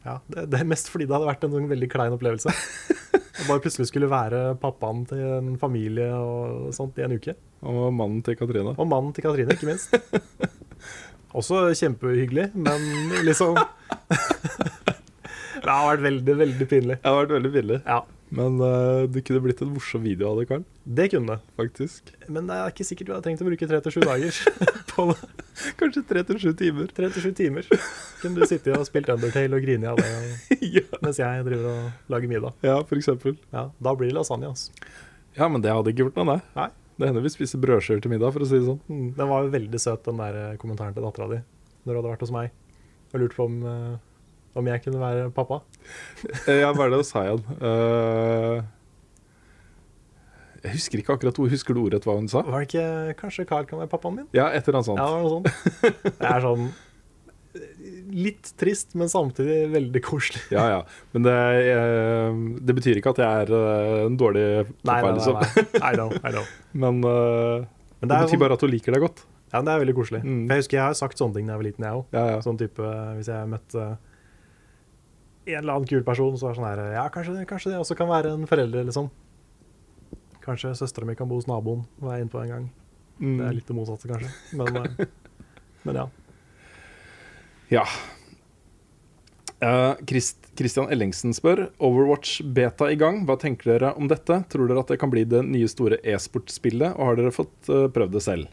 [0.03, 2.51] Ja, det, det er mest fordi det hadde vært en sånn veldig klein opplevelse.
[3.13, 7.35] Å bare plutselig skulle være pappaen til en familie og sånt i en uke.
[7.65, 8.75] Og mannen til Katrine.
[8.75, 9.95] Og mannen til Katrine, ikke minst.
[11.37, 12.83] Også kjempehyggelig, men
[13.25, 13.57] liksom
[15.63, 16.99] Det har vært veldig, veldig pinlig.
[16.99, 17.79] Det har vært veldig pinlig.
[17.87, 18.01] Ja,
[18.33, 20.63] Men uh, det kunne blitt en morsom video av det, Karl.
[20.97, 21.51] det kunne det.
[21.59, 22.09] Faktisk.
[22.33, 24.39] Men det er ikke sikkert du hadde trengt å bruke tre til sju dager
[24.93, 25.27] på det.
[25.77, 26.87] Kanskje tre til sju timer.
[26.97, 27.67] Tre til sju timer.
[28.23, 30.81] Kunne du sittet og spilt Undertale og grine av det ja.
[31.05, 32.57] mens jeg driver og lager middag.
[32.65, 33.37] ja, for eksempel.
[33.53, 34.73] Ja, Da blir det lasagne, altså.
[35.37, 36.39] Ja, men det hadde ikke gjort noe, det.
[36.57, 36.69] Nei.
[36.97, 38.81] Det hender vi spiser brødskiver til middag, for å si det sånn.
[38.89, 41.39] Mm, Den var jo veldig søt, den der eh, kommentaren til dattera di
[41.83, 42.51] når du hadde vært hos meg
[43.13, 43.95] og lurt på om, eh,
[44.59, 45.61] om jeg kunne være pappa.
[46.47, 47.43] Eh, Ja, hva er det du sa igjen?
[47.57, 48.63] Eh,
[50.63, 52.43] jeg husker ikke akkurat hvor Husker du ordrett hva hun sa?
[52.47, 54.27] Var det ikke kanskje Carl kan være pappaen min?
[54.35, 55.01] Ja, et eller annet sånt.
[55.01, 56.17] Ja, det sånt.
[56.21, 56.67] Det er sånn
[58.13, 60.41] litt trist, men samtidig veldig koselig.
[60.53, 60.79] Ja, ja.
[61.13, 61.33] Men det,
[61.73, 63.53] eh, det betyr ikke at jeg er
[64.07, 64.45] en dårlig
[64.85, 65.37] pappa, liksom.
[65.37, 65.65] nei, nei.
[65.73, 65.91] nei.
[65.91, 66.47] I know, I know.
[66.85, 67.65] Men uh,
[68.01, 69.21] Men det, det betyr sånn, bare at hun liker deg godt.
[69.53, 70.21] ja, men det er veldig koselig.
[70.25, 70.39] Mm.
[70.49, 72.05] Jeg husker jeg har sagt sånne ting da jeg var liten, jeg òg.
[72.17, 72.39] Ja, ja.
[72.45, 73.85] Sånn type hvis jeg møtte
[75.45, 78.09] en eller annen kul person, så er sånn her Ja, kanskje, kanskje det også kan
[78.11, 79.09] være en forelder, liksom.
[80.43, 82.65] Kanskje søstera mi kan bo hos naboen, var jeg inne på en gang.
[83.19, 83.37] Mm.
[83.37, 84.31] Det er litt det motsatte, kanskje.
[84.59, 85.07] Men, eh,
[85.87, 86.07] men ja.
[87.71, 87.85] Ja.
[89.63, 93.21] Uh, Christ, Christian Ellingsen spør Overwatch beta i gang.
[93.27, 94.41] Hva tenker dere om dette?
[94.51, 97.87] Tror dere at det kan bli det nye store e-sportspillet, og har dere fått uh,
[97.93, 98.51] prøvd det selv?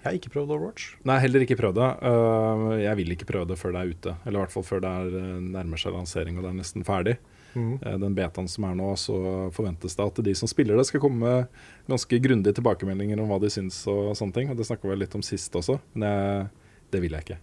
[0.00, 0.84] Jeg har ikke prøvd Overwatch.
[1.04, 1.88] Nei, heller ikke prøvd det.
[2.08, 4.14] Eh, jeg vil ikke prøve det før det er ute.
[4.24, 6.86] Eller i hvert fall før det er, eh, nærmer seg lansering og det er nesten
[6.88, 7.14] ferdig.
[7.52, 7.74] Mm.
[7.84, 9.18] Eh, Den betaen som er nå, så
[9.52, 11.48] forventes det at de som spiller det, skal komme med
[11.86, 14.48] ganske grundige tilbakemeldinger om hva de syns og sånne ting.
[14.48, 16.48] Og det snakka vi litt om sist også, men jeg,
[16.92, 17.40] det vil jeg ikke.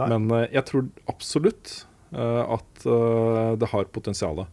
[0.00, 0.08] Nei.
[0.08, 2.84] Men jeg tror absolutt at
[3.58, 4.46] det har potensial.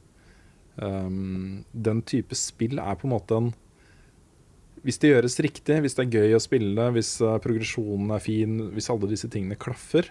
[0.77, 3.53] Den type spill er på en måte en
[4.81, 8.57] Hvis det gjøres riktig, hvis det er gøy å spille, hvis eh, progresjonen er fin,
[8.73, 10.09] hvis alle disse tingene klaffer,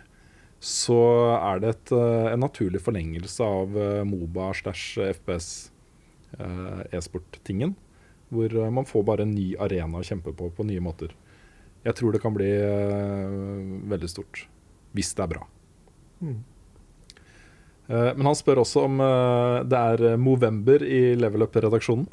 [0.62, 1.00] så
[1.40, 5.70] er det et, eh, en naturlig forlengelse av eh, Moba slash FPS
[6.94, 7.72] e-sport-tingen.
[8.30, 11.10] Hvor man får bare en ny arena å kjempe på på nye måter.
[11.82, 12.46] Jeg tror det kan bli
[13.90, 14.44] veldig stort.
[14.94, 15.40] Hvis det er bra.
[16.22, 16.36] Mm.
[17.90, 19.02] Men han spør også om
[19.66, 22.06] det er Movember i Level Up-redaksjonen.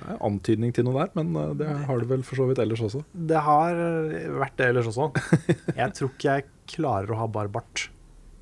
[0.00, 2.60] Det er antydning til noe der, men eh, det har du vel for så vidt
[2.62, 3.02] ellers også.
[3.12, 5.10] Det har eh, vært det ellers også.
[5.80, 7.88] Jeg tror ikke jeg klarer å ha bar bart.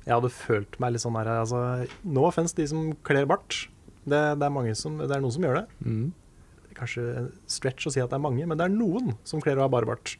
[0.05, 1.59] Jeg hadde følt meg litt sånn her altså,
[2.07, 3.67] No offense de som kler bart.
[4.05, 5.65] Det, det, er mange som, det er noen som gjør det.
[5.85, 6.71] Mm.
[6.77, 9.59] Kanskje en stretch å si at det er mange, men det er noen som kler
[9.59, 10.15] å ha bar bart.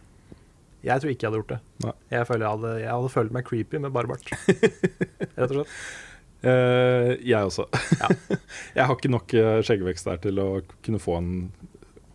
[0.85, 1.59] Jeg tror ikke jeg hadde gjort det.
[1.83, 1.95] Nei.
[2.13, 4.29] Jeg, føler jeg, hadde, jeg hadde følt meg creepy med bar bart.
[5.39, 5.73] Rett og slett.
[6.39, 7.65] Eh, jeg også.
[7.99, 8.09] Ja.
[8.77, 10.47] jeg har ikke nok eh, skjeggvekst der til å
[10.85, 11.33] kunne få en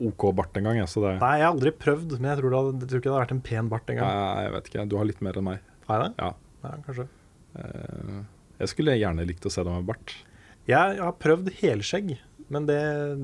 [0.05, 0.79] OK bart engang.
[0.81, 3.09] jeg, det, Nei, jeg har aldri prøvd, men jeg tror, det hadde, jeg tror ikke
[3.09, 4.11] det hadde vært en pen bart engang.
[4.11, 4.87] Nei, jeg vet ikke.
[4.91, 5.73] Du har litt mer enn meg.
[5.89, 6.25] Har jeg det?
[6.25, 6.31] Ja.
[6.65, 7.09] Ja, kanskje.
[7.55, 8.23] Uh,
[8.63, 10.15] jeg skulle gjerne likt å se deg med bart.
[10.69, 12.15] Jeg har prøvd helskjegg,
[12.53, 12.81] men det,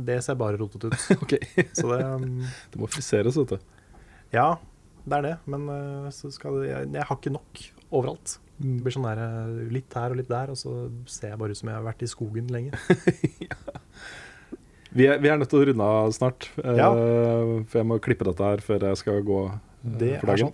[0.06, 1.06] det ser bare rotete ut.
[1.24, 1.36] Ok,
[1.72, 3.96] Så det um, Det må friseres, vet du.
[4.36, 4.52] Ja,
[5.08, 5.34] det er det.
[5.50, 8.36] Men uh, så skal det, jeg, jeg har ikke nok overalt.
[8.60, 10.74] Det blir sånn der, uh, litt her og litt der, og så
[11.08, 12.76] ser jeg bare ut som jeg har vært i skogen lenge.
[14.90, 16.48] Vi er, vi er nødt til å runde av snart.
[16.58, 16.88] ja.
[16.90, 19.60] uh, For jeg må klippe dette her før jeg skal gå uh,
[20.00, 20.50] Det for dagen.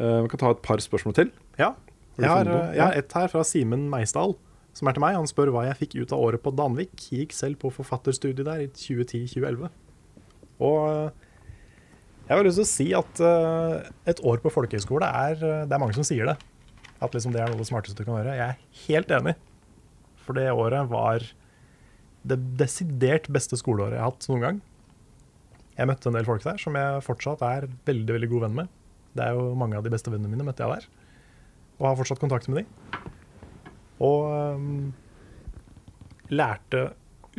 [0.00, 1.30] Eh, vi kan ta et par spørsmål til.
[1.58, 1.74] Ja.
[2.20, 4.34] Jeg har, uh, jeg har et her fra Simen Meisdal,
[4.76, 5.16] som er til meg.
[5.18, 6.94] Han spør hva jeg fikk ut av året på Danvik.
[7.12, 9.70] Gikk selv på forfatterstudiet der i 2010-2011.
[10.66, 11.28] Og uh,
[12.26, 15.76] jeg har lyst til å si at uh, et år på folkehøyskole er uh, Det
[15.76, 16.36] er mange som sier det.
[17.00, 18.36] At liksom det er noe av det smarteste du kan gjøre.
[18.36, 19.36] Jeg er helt enig.
[20.20, 21.24] For det året var
[22.28, 24.60] det desidert beste skoleåret jeg har hatt noen gang.
[25.78, 28.72] Jeg møtte en del folk der som jeg fortsatt er veldig veldig god venn med.
[29.16, 30.88] Det er jo mange av de beste vennene mine møtte jeg der.
[31.80, 33.08] Og har fortsatt kontakt med dem.
[34.04, 34.28] Og
[34.60, 34.92] um,
[36.28, 36.90] lærte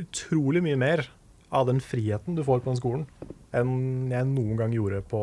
[0.01, 1.05] utrolig mye mer
[1.53, 3.05] av den friheten du får på den skolen,
[3.53, 5.21] enn jeg noen gang gjorde på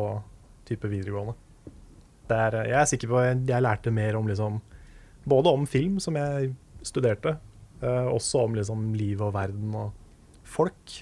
[0.69, 1.35] type videregående.
[2.31, 4.59] Er, jeg er sikker på at jeg lærte mer om liksom
[5.29, 6.53] Både om film, som jeg
[6.87, 7.35] studerte,
[7.83, 9.91] eh, også om liksom liv og verden og
[10.47, 10.93] folk,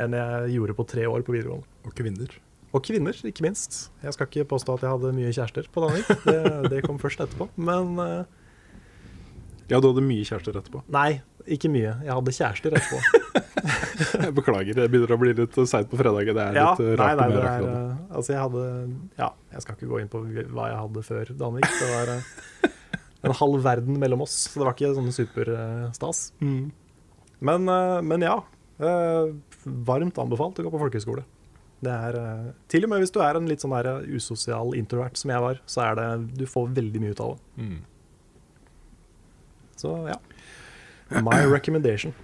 [0.00, 1.68] enn jeg gjorde på tre år på videregående.
[1.86, 2.32] Og kvinner.
[2.72, 3.90] Og kvinner, ikke minst.
[4.02, 6.08] Jeg skal ikke påstå at jeg hadde mye kjærester på Danvik.
[6.24, 6.40] Det,
[6.72, 7.46] det kom først etterpå.
[7.60, 8.24] Men eh,
[9.70, 10.82] Ja, du hadde mye kjærester etterpå.
[10.88, 11.92] nei, ikke mye.
[12.04, 13.22] Jeg hadde kjærester etterpå.
[13.58, 16.36] Jeg beklager, det begynner å bli litt seint på fredager.
[16.36, 18.64] Det er Ja, litt eh, nei, nei, det er eh, Altså, jeg hadde
[19.18, 21.66] Ja, jeg skal ikke gå inn på hva jeg hadde før Danvik.
[21.78, 22.68] Det var, eh,
[23.28, 26.22] en halv verden mellom oss, så det var ikke sånn superstas.
[26.38, 28.38] Men, eh, men ja.
[29.88, 31.26] varmt anbefalt å gå på folkehøyskole.
[31.82, 32.16] Det er,
[32.70, 35.60] til og med hvis du er en litt sånn der usosial introvert som jeg var,
[35.70, 36.08] så er det,
[36.40, 37.66] du får veldig mye ut av det.
[37.66, 37.76] Mm.
[39.78, 40.18] Så ja.
[41.22, 42.14] My recommendation.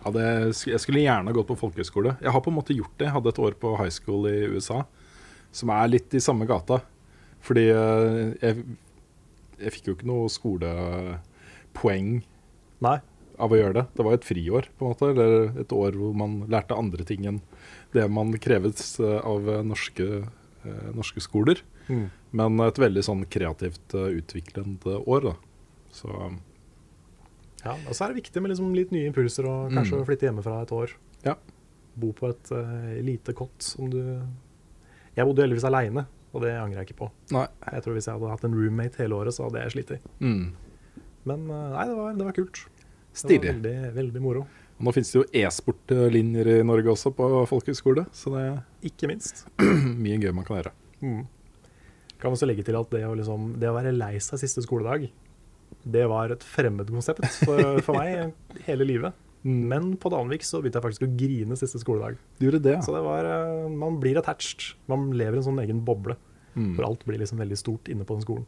[0.00, 0.24] Ja, det,
[0.64, 2.14] jeg skulle gjerne gått på folkehøyskole.
[2.24, 3.08] Jeg har på en måte gjort det.
[3.08, 4.84] Jeg hadde et år på high school i USA,
[5.52, 6.80] som er litt i samme gata.
[7.44, 8.64] Fordi eh, jeg,
[9.60, 12.10] jeg fikk jo ikke noe skolepoeng
[12.84, 12.96] Nei.
[13.40, 13.86] av å gjøre det.
[13.96, 17.28] Det var et friår, på en måte, eller et år hvor man lærte andre ting
[17.28, 17.42] enn
[17.92, 20.24] det man kreves eh, av eh, norske,
[20.96, 21.60] norske skoler.
[21.88, 22.08] Mm.
[22.36, 25.36] Men et veldig sånn kreativt utviklende år, da.
[25.90, 26.08] Så
[27.64, 30.04] Ja, og så er det viktig med liksom litt nye impulser og kanskje Mm.
[30.08, 30.94] flytte hjemmefra et år.
[31.26, 31.34] Ja.
[32.00, 33.98] Bo på et uh, lite kott som du
[35.16, 37.10] Jeg bodde heldigvis aleine, og det angrer jeg ikke på.
[37.34, 37.46] Nei.
[37.72, 39.92] Jeg tror Hvis jeg hadde hatt en roommate hele året, så hadde jeg slitt.
[40.20, 40.52] Mm.
[41.26, 42.62] Men uh, nei, det var, det var kult.
[43.26, 44.46] Det var veldig, veldig moro.
[44.80, 49.10] Og nå finnes det jo e-sportlinjer i Norge også på folkehøyskole, så det er Ikke
[49.10, 49.42] minst.
[50.04, 50.72] mye gøy man kan gjøre.
[51.02, 51.26] Mm.
[52.22, 55.10] Kan også legge til at det å, liksom, det å være lei seg siste skoledag,
[55.84, 58.32] det var et fremmedkonsept for, for meg
[58.68, 59.12] hele livet.
[59.42, 62.18] Men på Danvik så begynte jeg faktisk å grine siste skoledag.
[62.38, 62.80] Du gjorde det, ja.
[62.84, 64.74] Så det var, eh, man blir attached.
[64.90, 66.16] Man lever i en sånn egen boble.
[66.54, 66.74] Mm.
[66.76, 68.44] For alt blir liksom veldig stort inne på den skolen.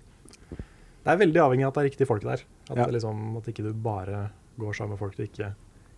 [1.02, 2.42] Det er veldig avhengig av at det er riktige folk der.
[2.68, 2.84] At, Ja.
[2.84, 4.30] det liksom, at ikke du bare
[4.60, 5.54] går sammen med folk du ikke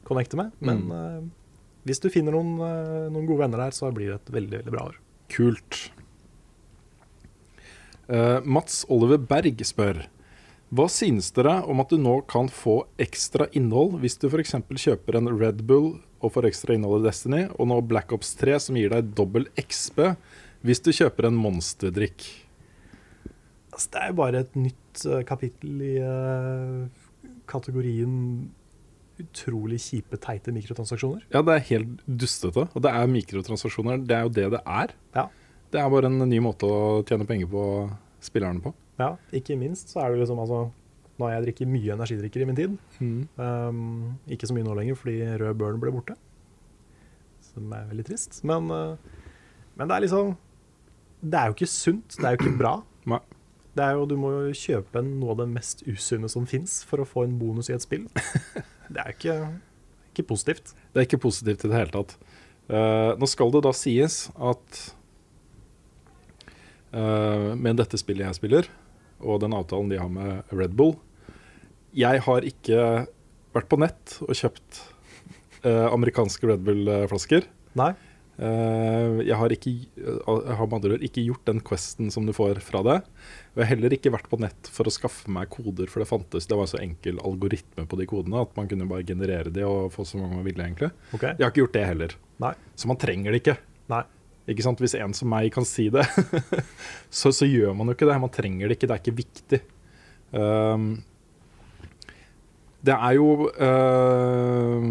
[0.06, 0.52] connecter med.
[0.60, 0.92] Men Mm.
[0.94, 1.22] uh,
[1.84, 4.72] hvis du finner noen, uh, noen gode venner der, så blir det et veldig, veldig
[4.72, 4.96] bra år.
[5.28, 5.90] Kult.
[8.08, 10.04] Uh, Mats Oliver Berg spør
[10.74, 14.56] Hva synes dere om at du nå kan få ekstra innhold hvis du f.eks.
[14.58, 18.56] kjøper en Red Bull og får ekstra innhold i Destiny, og nå Black Ops 3
[18.64, 20.00] som gir deg dobbel XB
[20.66, 22.26] hvis du kjøper en monsterdrikk?
[23.70, 26.84] Altså, det er jo bare et nytt eh, kapittel i uh,
[27.50, 28.14] kategorien
[29.22, 31.26] utrolig kjipe, teite mikrotransaksjoner.
[31.30, 32.66] Ja, det er helt dustete.
[32.74, 34.02] Og det er mikrotransaksjoner.
[34.02, 34.94] Det er jo det det er.
[35.14, 35.28] Ja.
[35.70, 37.66] Det er bare en ny måte å tjene penger på
[38.24, 38.74] spillerne på.
[39.00, 40.68] Ja, ikke minst så er det liksom altså
[41.14, 42.72] Nå har jeg drikket mye energidrikker i min tid.
[43.38, 46.16] Um, ikke så mye nå lenger fordi rød børn ble borte.
[47.52, 48.40] Som er veldig trist.
[48.42, 48.96] Men, uh,
[49.78, 50.32] men det er liksom
[51.22, 52.16] Det er jo ikke sunt.
[52.18, 52.72] Det er jo ikke bra.
[53.12, 53.20] Nei.
[53.74, 57.02] Det er jo, du må jo kjøpe noe av det mest usunne som fins for
[57.02, 58.08] å få en bonus i et spill.
[58.90, 59.38] Det er jo ikke,
[60.12, 60.74] ikke positivt.
[60.92, 62.18] Det er ikke positivt i det hele tatt.
[62.68, 64.80] Uh, nå skal det da sies at
[66.92, 68.68] uh, med dette spillet jeg spiller,
[69.22, 70.96] og den avtalen de har med Red Bull
[71.94, 72.78] Jeg har ikke
[73.54, 74.80] vært på nett og kjøpt
[75.62, 77.46] eh, amerikanske Red Bull-flasker.
[77.78, 77.92] Nei.
[78.34, 82.32] Eh, jeg har ikke jeg har med andre ord ikke gjort den questen som du
[82.34, 82.96] får fra det.
[83.54, 86.10] Og jeg har heller ikke vært på nett for å skaffe meg koder, for det
[86.10, 89.54] fantes Det var en så enkel algoritme på de kodene at man kunne bare generere
[89.54, 90.90] de og få så mange man ville, egentlig.
[91.14, 91.36] Okay.
[91.36, 92.18] Jeg har ikke gjort det heller.
[92.42, 92.52] Nei.
[92.74, 93.58] Så man trenger det ikke.
[93.92, 94.02] Nei.
[94.50, 94.80] Ikke sant?
[94.82, 96.04] Hvis en som meg kan si det,
[97.20, 98.20] så, så gjør man jo ikke det.
[98.20, 99.60] Man trenger det ikke, det er ikke viktig.
[100.34, 100.88] Um,
[102.84, 104.86] det er jo uh,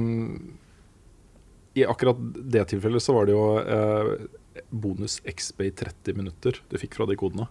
[1.78, 2.22] I akkurat
[2.56, 4.14] det tilfellet så var det jo uh,
[4.72, 7.50] bonus XB i 30 minutter du fikk fra de kodene.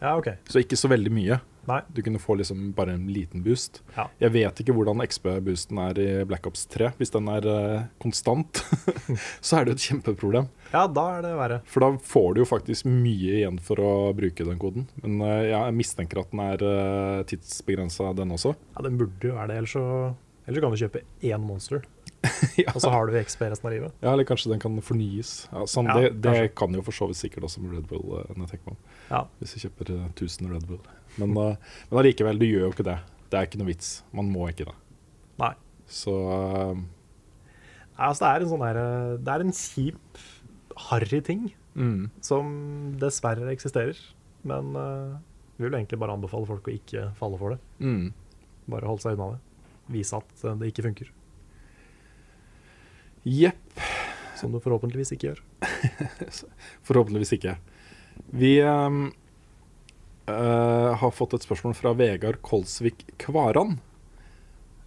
[0.00, 0.38] Ja, okay.
[0.48, 1.40] Så ikke så veldig mye.
[1.68, 1.80] Nei.
[1.92, 3.82] Du kunne få liksom bare en liten boost.
[3.96, 4.06] Ja.
[4.22, 6.92] Jeg vet ikke hvordan XB-boosten er i Black Ops 3.
[7.00, 8.62] Hvis den er uh, konstant,
[9.46, 10.48] så er det et kjempeproblem.
[10.72, 11.60] Ja, da er det verre.
[11.68, 14.88] For da får du jo faktisk mye igjen for å bruke den koden.
[15.04, 18.54] Men uh, jeg mistenker at den er uh, tidsbegrensa, den også.
[18.74, 19.86] Ja, Den burde jo være det, ellers så,
[20.46, 21.84] ellers så kan du kjøpe én monster,
[22.60, 22.72] ja.
[22.74, 23.94] og så har du XP resten av livet.
[24.02, 25.48] Ja, eller kanskje den kan fornyes.
[25.52, 28.04] Ja, sånn, Ja, det, det kan jo for så vidt sikkert også med Red Bull.
[28.20, 28.74] Uh.
[29.08, 29.24] Ja.
[29.40, 30.82] Hvis du kjøper eh, 1000 Red Bull.
[31.18, 33.00] Men, uh, men allikevel, du gjør jo ikke det.
[33.30, 33.90] Det er ikke noe vits.
[34.16, 34.76] Man må ikke det.
[35.40, 35.54] Nei.
[35.90, 36.74] Så eh,
[38.00, 40.20] Nei, altså, det er en sånn der, eh, Det er en kjip,
[40.88, 42.04] harry ting mm.
[42.24, 42.52] som
[43.00, 43.98] dessverre eksisterer.
[44.48, 45.18] Men uh,
[45.58, 47.60] vi vil egentlig bare anbefale folk å ikke falle for det.
[47.84, 48.06] Mm.
[48.72, 49.40] Bare holde seg unna det.
[49.92, 51.10] Vise at eh, det ikke funker.
[53.28, 53.82] Jepp.
[54.40, 55.40] Som du forhåpentligvis ikke gjør.
[56.88, 57.58] Forhåpentligvis ikke.
[58.32, 59.10] Vi ehm,
[60.30, 63.78] eh, har fått et spørsmål fra Vegard Kolsvik Kvaran.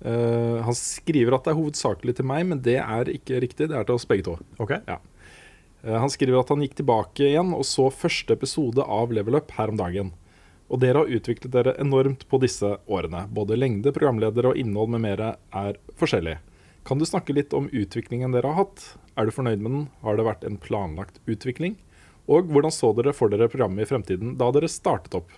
[0.03, 3.69] Uh, han skriver at det er hovedsakelig til meg, men det er ikke riktig.
[3.71, 4.33] Det er til oss begge to.
[4.59, 4.81] Okay.
[4.89, 4.97] Ja.
[5.85, 9.53] Uh, han skriver at han gikk tilbake igjen og så første episode av Level Up
[9.55, 10.11] her om dagen.
[10.67, 13.27] Og dere har utviklet dere enormt på disse årene.
[13.31, 16.39] Både lengde, programledere og innhold med mere er forskjellig.
[16.83, 18.85] Kan du snakke litt om utviklingen dere har hatt?
[19.15, 19.83] Er du fornøyd med den?
[20.03, 21.77] Har det vært en planlagt utvikling?
[22.32, 25.32] Og hvordan så dere for dere programmet i fremtiden da dere startet opp?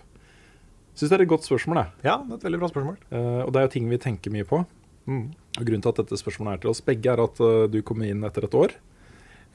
[0.96, 1.92] Syns det er et godt spørsmål, jeg.
[2.06, 2.98] Ja, det er et veldig bra spørsmål.
[3.10, 4.62] Uh, og det er jo ting vi tenker mye på.
[5.06, 5.24] Mm.
[5.58, 8.04] Og Grunnen til at dette spørsmålet er til oss begge, er at uh, du kom
[8.06, 8.76] inn etter et år.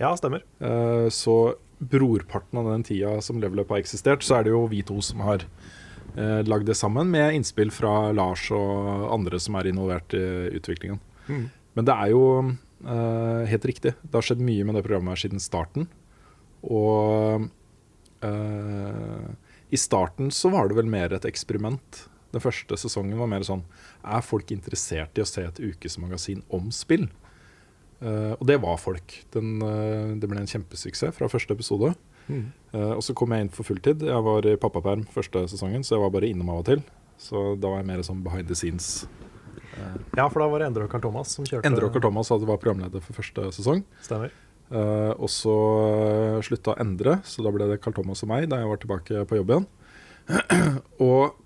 [0.01, 0.43] Ja, stemmer.
[0.61, 4.67] Uh, så brorparten av den tida som Level Up har eksistert, så er det jo
[4.69, 9.57] vi to som har uh, lagd det sammen, med innspill fra Lars og andre som
[9.57, 10.25] er involvert i
[10.59, 11.01] utviklingen.
[11.31, 11.47] Mm.
[11.79, 12.21] Men det er jo
[12.81, 13.91] helt riktig.
[14.01, 15.85] Det har skjedd mye med det programmet her siden starten.
[16.67, 17.47] Og
[18.21, 19.29] uh,
[19.71, 22.03] i starten så var det vel mer et eksperiment.
[22.31, 23.65] Den første sesongen var mer sånn
[24.07, 27.09] Er folk interessert i å se et ukesmagasin om spill?
[28.01, 29.13] Uh, og det var folk.
[29.33, 31.93] Den, uh, det ble en kjempesuksess fra første episode.
[32.27, 32.47] Mm.
[32.73, 34.05] Uh, og så kom jeg inn for fulltid.
[34.07, 36.85] Jeg var i pappaperm første sesongen, så jeg var bare innom av og til.
[37.21, 39.05] Så da var jeg mer sånn behind the scenes.
[40.17, 41.65] Ja, for da var det Endre og Carl Thomas som kjørte.
[41.69, 43.85] Endre og Carl Thomas hadde var programleder for første sesong.
[44.03, 44.33] Stemmer.
[44.71, 48.61] Eh, og så uh, slutta Endre, så da ble det Carl Thomas og meg da
[48.61, 49.69] jeg var tilbake på jobb igjen.
[51.11, 51.37] og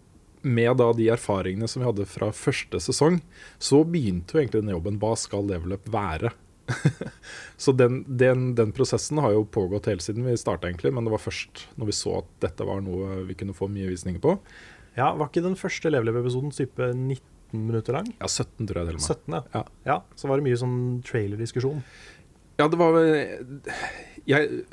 [0.45, 3.17] med da de erfaringene som vi hadde fra første sesong,
[3.57, 4.99] så begynte jo egentlig den jobben.
[5.01, 6.35] Hva skal Level Up være?
[7.63, 10.93] så den, den, den, prosessen har jo pågått hele siden vi starta, egentlig.
[10.93, 13.89] Men det var først når vi så at dette var noe vi kunne få mye
[13.89, 14.37] visninger på.
[14.95, 18.13] Ja, Var ikke den første Level Up-episoden type 19 minutter lang?
[18.19, 19.01] Ja, 17 tror jeg det var.
[19.01, 19.09] med.
[19.09, 19.41] 17, ja.
[19.57, 19.63] Ja.
[19.89, 19.97] ja.
[20.13, 20.77] Så var det mye sånn
[21.09, 21.81] trailerdiskusjon.
[22.55, 22.95] Ja, det var
[24.25, 24.63] jeg,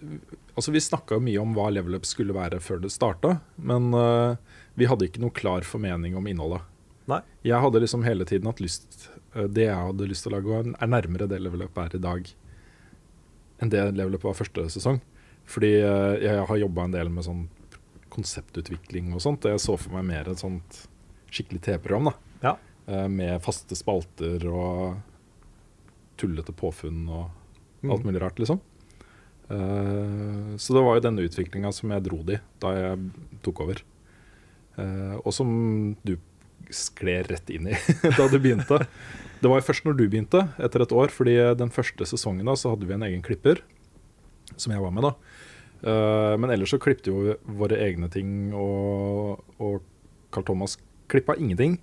[0.55, 4.37] Altså, vi snakka mye om hva Level Up skulle være før det starta, men uh,
[4.77, 6.61] vi hadde ikke noe klar formening om innholdet.
[7.09, 7.23] Nei.
[7.47, 10.61] Jeg hadde liksom hele tiden hatt lyst uh, Det jeg hadde lyst til å lage,
[10.77, 12.29] er nærmere det Level Up er i dag,
[13.65, 15.01] enn det Level Up var første sesong.
[15.49, 17.47] Fordi uh, jeg har jobba en del med sånn
[18.13, 19.49] konseptutvikling og sånt.
[19.49, 20.83] Og jeg så for meg mer et sånt
[21.33, 22.19] skikkelig TV-program, da.
[22.43, 22.59] Ja.
[23.09, 24.99] med faste spalter og
[26.19, 27.31] tullete påfunn og
[27.91, 28.61] alt mulig rart, liksom.
[29.53, 33.01] Uh, så det var jo denne utviklinga som jeg dro det i da jeg
[33.45, 33.83] tok over.
[34.79, 35.51] Uh, og som
[36.07, 36.15] du
[36.73, 37.77] skled rett inn i
[38.19, 38.81] da du begynte.
[39.43, 41.13] Det var jo først når du begynte, etter et år.
[41.13, 43.65] fordi den første sesongen da, så hadde vi en egen klipper,
[44.57, 45.15] som jeg var med da.
[45.83, 49.83] Uh, men ellers så klippte jo våre egne ting, og, og
[50.33, 50.79] Carl Thomas
[51.11, 51.81] klippa ingenting.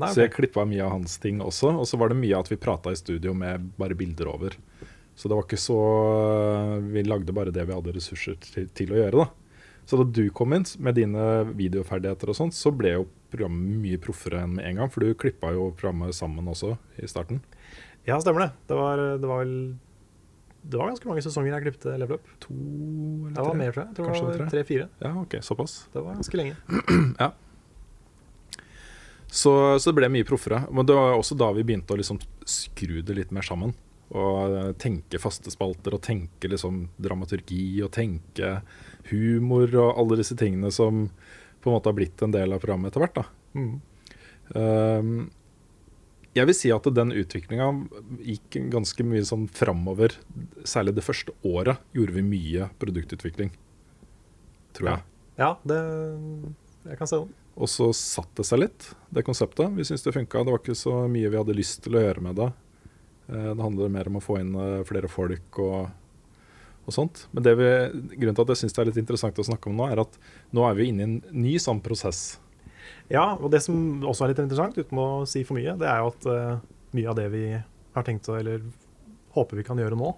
[0.00, 1.74] Nei, Så jeg klippa mye av hans ting også.
[1.76, 4.56] Og så var det mye at vi prata i studio med bare bilder over.
[5.20, 5.76] Så det var ikke så
[6.94, 9.28] Vi lagde bare det vi hadde ressurser til, til å gjøre, da.
[9.90, 11.24] Så da du kom inn med dine
[11.58, 14.90] videoferdigheter og sånt, så ble jo programmet mye proffere enn med en gang.
[14.92, 17.40] For du klippa jo programmet sammen også i starten.
[18.06, 18.50] Ja, stemmer det.
[18.70, 19.54] Det var, det var vel
[20.62, 22.32] Det var ganske mange sesonger jeg klippet Level Up.
[22.46, 23.94] To eller Det var mer, tror jeg.
[23.98, 24.48] tror Kanskje det var tre?
[24.54, 24.88] tre-fire.
[25.04, 25.76] Ja, ok, såpass.
[25.92, 26.56] Det var ganske lenge.
[29.30, 30.64] Så, så det ble mye proffere.
[30.74, 32.18] Men det var også da vi begynte å liksom
[32.50, 33.76] skru det litt mer sammen.
[34.10, 38.56] Og tenke faste spalter og tenke liksom dramaturgi og tenke
[39.10, 41.04] humor og alle disse tingene som
[41.60, 43.20] på en måte har blitt en del av programmet etter hvert.
[43.20, 43.26] da.
[43.54, 43.76] Mm.
[44.50, 45.12] Um,
[46.34, 47.66] jeg vil si at den utviklinga
[48.22, 50.14] gikk ganske mye sånn framover.
[50.62, 53.50] Særlig det første året gjorde vi mye produktutvikling,
[54.78, 55.06] tror jeg.
[55.40, 55.80] Ja, det
[56.86, 57.32] Jeg kan se den.
[57.60, 59.74] Og så satt det seg litt, det konseptet.
[59.76, 60.44] Vi syntes det funka.
[60.46, 62.48] Det var ikke så mye vi hadde lyst til å gjøre med det.
[63.30, 65.90] Eh, Det handler mer om å få inn eh, flere folk og,
[66.86, 67.26] og sånt.
[67.34, 67.70] Men det vi,
[68.16, 70.18] grunnen til at jeg syns det er litt interessant å snakke om nå, er at
[70.56, 72.40] nå er vi inne i en ny sånn prosess.
[73.10, 76.02] Ja, og det som også er litt interessant, uten å si for mye, det er
[76.02, 76.56] jo at eh,
[76.98, 78.64] mye av det vi har tenkt å, eller
[79.34, 80.12] håper vi kan gjøre nå,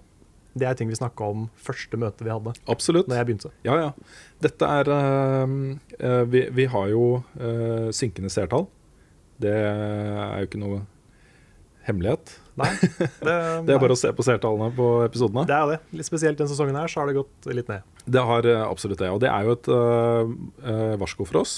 [0.53, 3.07] det er ting vi snakka om første møte vi hadde Absolutt.
[3.09, 3.49] Når jeg begynte.
[3.65, 4.17] Ja, ja.
[4.43, 7.05] Dette er eh, vi, vi har jo
[7.41, 8.67] uh, synkende seertall.
[9.41, 10.83] Det er jo ikke noe
[11.87, 12.33] hemmelighet.
[12.59, 12.69] Nei,
[13.25, 13.35] det,
[13.67, 15.45] Det er bare å se på seertallene på episodene.
[15.49, 15.79] Det er det.
[15.99, 17.87] Litt spesielt denne sesongen her, så har det gått litt ned.
[18.05, 19.09] Det har eh, absolutt det.
[19.13, 21.57] Og det er jo et eh, varsko for oss,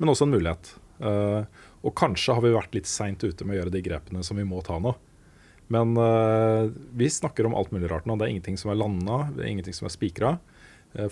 [0.00, 0.74] men også en mulighet.
[1.00, 1.46] Uh,
[1.80, 4.44] og kanskje har vi vært litt seint ute med å gjøre de grepene som vi
[4.44, 4.92] må ta nå.
[5.72, 8.18] Men uh, vi snakker om alt mulig rart nå.
[8.20, 10.34] Det er ingenting som er landa, ingenting som er spikra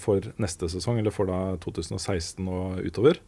[0.03, 3.21] for neste sesong, eller for da 2016 og utover.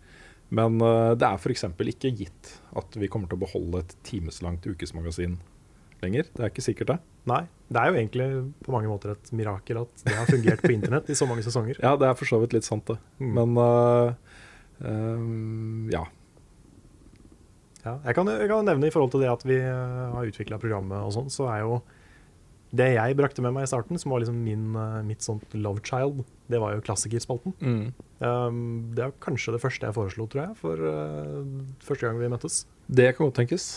[0.55, 1.65] Men eh, det er f.eks.
[1.95, 5.39] ikke gitt at vi kommer til å beholde et timeslangt ukesmagasin
[6.03, 6.31] lenger.
[6.35, 6.99] Det er ikke sikkert, det.
[7.31, 7.43] Nei.
[7.71, 8.29] Det er jo egentlig
[8.65, 11.79] på mange måter et mirakel at det har fungert på internett i så mange sesonger.
[11.85, 12.97] Ja, det er for så vidt litt sant, det.
[13.21, 13.37] Mm.
[13.37, 14.41] Men uh,
[14.83, 16.03] um, ja.
[17.85, 21.01] Ja, jeg, kan, jeg kan nevne i forhold til det at vi har utvikla programmet
[21.01, 21.79] og sånn, så er jo
[22.71, 25.83] det jeg brakte med meg i starten, som var liksom min, eh, mitt sånt love
[25.83, 27.57] child, det var jo klassikerspalten.
[28.21, 31.43] Um, det er kanskje det første jeg foreslo, tror jeg, for uh,
[31.83, 32.63] første gang vi møttes.
[32.87, 33.69] Det kan godt tenkes.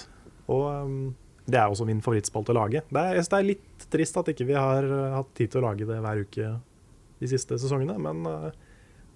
[0.51, 1.15] Og um,
[1.49, 2.83] det er også min favorittspalte å lage.
[2.87, 5.65] Det er, det er litt trist at ikke vi har eh, hatt tid til å
[5.65, 6.51] lage det hver uke
[7.19, 8.51] de siste sesongene, men uh,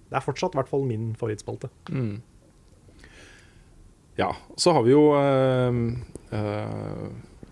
[0.08, 1.70] det er fortsatt i hvert fall min favorittspalte.
[1.92, 2.18] Mm.
[4.18, 4.32] Ja.
[4.60, 5.80] Så har vi jo uh,
[6.34, 7.08] uh,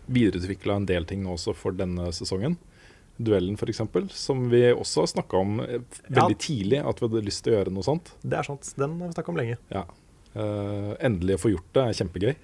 [0.07, 2.57] videreutvikla en del ting også for denne sesongen.
[3.17, 3.81] Duellen, f.eks.,
[4.13, 5.79] som vi også har snakka om eh,
[6.11, 6.41] veldig Ja.
[6.47, 8.13] tidlig, at vi hadde lyst til å gjøre noe sånt.
[8.23, 8.75] Det er sant.
[8.77, 9.57] Den har vi snakka om lenge.
[9.73, 9.87] Ja.
[10.37, 12.35] Uh, endelig å få gjort det er kjempegøy.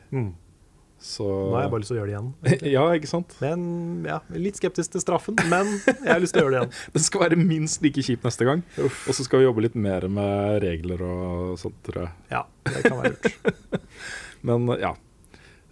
[1.02, 2.70] Så Nå har jeg bare lyst til å gjøre det igjen.
[2.76, 3.34] Ja, ikke sant?
[3.42, 3.62] Men
[4.06, 6.76] ja, litt skeptisk til straffen, men jeg har lyst til å gjøre det igjen.
[6.94, 8.62] Det skal være minst like kjipt neste gang.
[8.80, 12.14] Og så skal vi jobbe litt mer med regler og sånt, tror jeg.
[12.32, 13.82] Ja, det kan være lurt.
[14.46, 14.94] Men ja.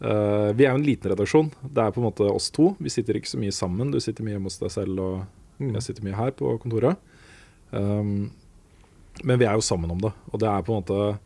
[0.01, 1.51] Eh, vi er jo en liten redaksjon.
[1.63, 2.75] Det er på en måte oss to.
[2.81, 3.91] Vi sitter ikke så mye sammen.
[3.93, 5.27] Du sitter mye hjemme hos deg selv, og
[5.61, 5.75] Mm.
[5.75, 6.97] jeg sitter mye her på kontoret.
[7.71, 8.31] Um,
[9.23, 11.19] men vi er jo sammen om det, og det er på en måte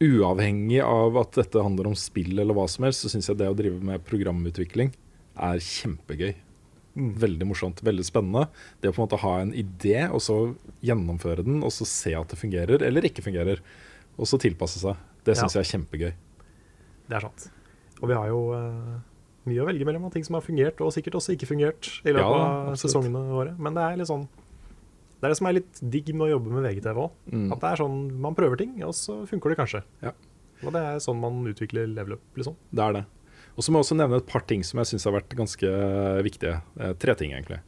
[0.00, 3.48] Uavhengig av at dette handler om spill eller hva som helst, så syns jeg det
[3.50, 4.92] å drive med programutvikling
[5.34, 6.36] er kjempegøy.
[6.98, 7.08] Mm.
[7.18, 8.44] Veldig morsomt, veldig spennende.
[8.80, 10.54] Det å på en måte ha en idé, og så
[10.86, 13.58] gjennomføre den, og så se at det fungerer eller ikke fungerer.
[14.18, 14.96] Og så tilpasse seg.
[15.24, 15.62] Det syns Ja.
[15.62, 16.12] jeg er kjempegøy.
[17.08, 17.48] Det er sant.
[17.98, 18.98] Og vi har jo uh,
[19.48, 22.14] mye å velge mellom av ting som har fungert, og sikkert også ikke fungert i
[22.14, 23.54] løpet Ja, av sesongene våre.
[23.58, 26.54] Men det er litt sånn Det er det som er litt digg med å jobbe
[26.54, 27.20] med VGTV òg.
[27.32, 27.46] Mm.
[27.54, 29.82] At det er sånn man prøver ting, og så funker det kanskje.
[30.04, 30.14] Ja.
[30.64, 32.58] Og det er sånn man utvikler level up, liksom.
[32.70, 33.04] Det er det.
[33.58, 35.70] Og så må jeg også nevne et par ting som jeg syns har vært ganske
[36.22, 36.60] viktige.
[36.78, 37.58] Eh, tre ting, egentlig.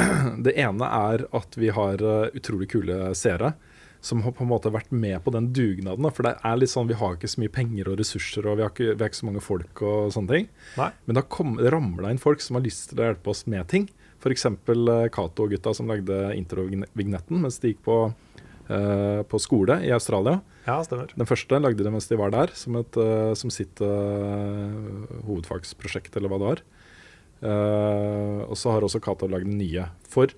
[0.46, 3.52] Det ene er at vi har eh, utrolig kule seere
[4.00, 6.08] som har på en måte vært med på den dugnaden.
[6.14, 8.64] For det er litt sånn, vi har ikke så mye penger og ressurser, og vi
[8.64, 10.48] har ikke, vi har ikke så mange folk og sånne ting.
[10.80, 10.90] Nei.
[11.06, 13.68] Men har kom- det ramla inn folk som har lyst til å hjelpe oss med
[13.68, 13.88] ting.
[14.20, 14.46] F.eks.
[15.12, 17.98] Cato og gutta som lagde introvignetten mens de gikk på,
[18.70, 20.40] uh, på skole i Australia.
[20.66, 21.08] Ja, stemmer.
[21.16, 26.16] Den første lagde de mens de var der, som, et, uh, som sitt uh, hovedfagsprosjekt,
[26.16, 26.62] eller hva det var.
[27.40, 29.86] Eh, og så har også Cato lagd den nye.
[30.12, 30.28] For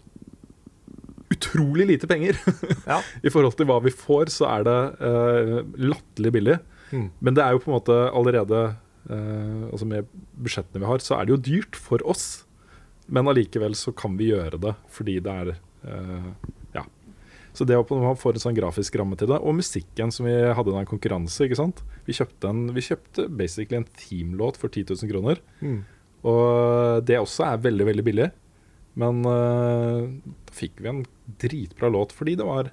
[1.35, 2.39] utrolig lite penger.
[2.93, 2.99] Ja.
[3.23, 6.57] I forhold til hva vi får, så er det uh, latterlig billig.
[6.93, 7.09] Mm.
[7.25, 8.59] Men det er jo på en måte allerede
[9.09, 12.45] uh, Altså med budsjettene vi har, så er det jo dyrt for oss.
[13.13, 15.55] Men allikevel så kan vi gjøre det fordi det er
[15.87, 16.33] uh,
[16.77, 16.85] Ja.
[17.53, 20.25] Så det å på- man får en sånn grafisk ramme til det, og musikken som
[20.25, 21.83] vi hadde i en konkurranse, ikke sant.
[22.07, 25.43] Vi kjøpte, en, vi kjøpte basically en teamlåt for 10 000 kroner.
[25.61, 25.83] Mm.
[26.25, 28.29] Og det også er veldig, veldig billig.
[28.99, 31.05] Men eh, da fikk vi en
[31.41, 32.69] dritbra låt fordi det var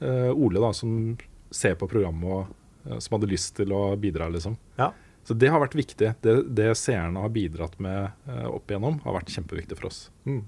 [0.00, 1.16] eh, Ole da som
[1.54, 4.58] ser på programmet og eh, som hadde lyst til å bidra, liksom.
[4.80, 4.92] Ja.
[5.24, 6.10] Så det har vært viktig.
[6.20, 10.02] Det, det seerne har bidratt med uh, opp igjennom, har vært kjempeviktig for oss.
[10.28, 10.42] Mm.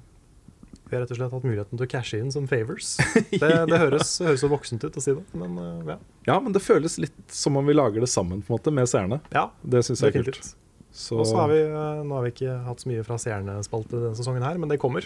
[0.86, 2.92] Vi har rett og slett hatt muligheten til å cashe inn som favors.
[3.32, 5.96] Det, det høres, høres så voksent ut å si det, men uh, ja.
[6.28, 8.92] Ja, men det føles litt som om vi lager det sammen på en måte med
[8.92, 9.22] seerne.
[9.32, 10.52] ja Det syns jeg er kult.
[10.96, 13.98] Så Og så har vi, eh, Nå har vi ikke hatt så mye fra seerne-spalte
[14.00, 15.04] denne sesongen, her, men det kommer.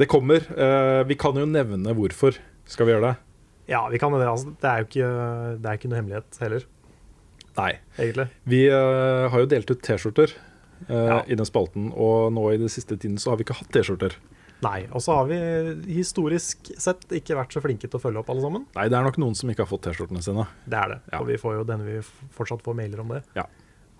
[0.00, 0.40] det kommer.
[0.56, 2.38] Eh, vi kan jo nevne hvorfor.
[2.64, 3.16] Skal vi gjøre det?
[3.68, 4.24] Ja, vi kan det.
[4.26, 5.10] Altså, det er jo ikke,
[5.60, 6.64] det er ikke noe hemmelighet heller,
[7.58, 7.72] Nei.
[7.98, 8.28] egentlig.
[8.48, 10.32] Vi eh, har jo delt ut T-skjorter
[10.88, 11.20] Ja.
[11.30, 14.16] i den spalten, og nå i den siste tiden så har vi ikke hatt T-skjorter.
[14.62, 14.86] Nei.
[14.94, 15.36] Og så har vi
[15.94, 18.64] historisk sett ikke vært så flinke til å følge opp alle sammen.
[18.76, 20.46] Nei, det er nok noen som ikke har fått T-skjortene sine.
[20.66, 20.98] Det er det.
[21.12, 21.20] Ja.
[21.20, 22.00] Og vi får jo denne vi
[22.34, 23.22] fortsatt får mailer om det.
[23.38, 23.46] Ja.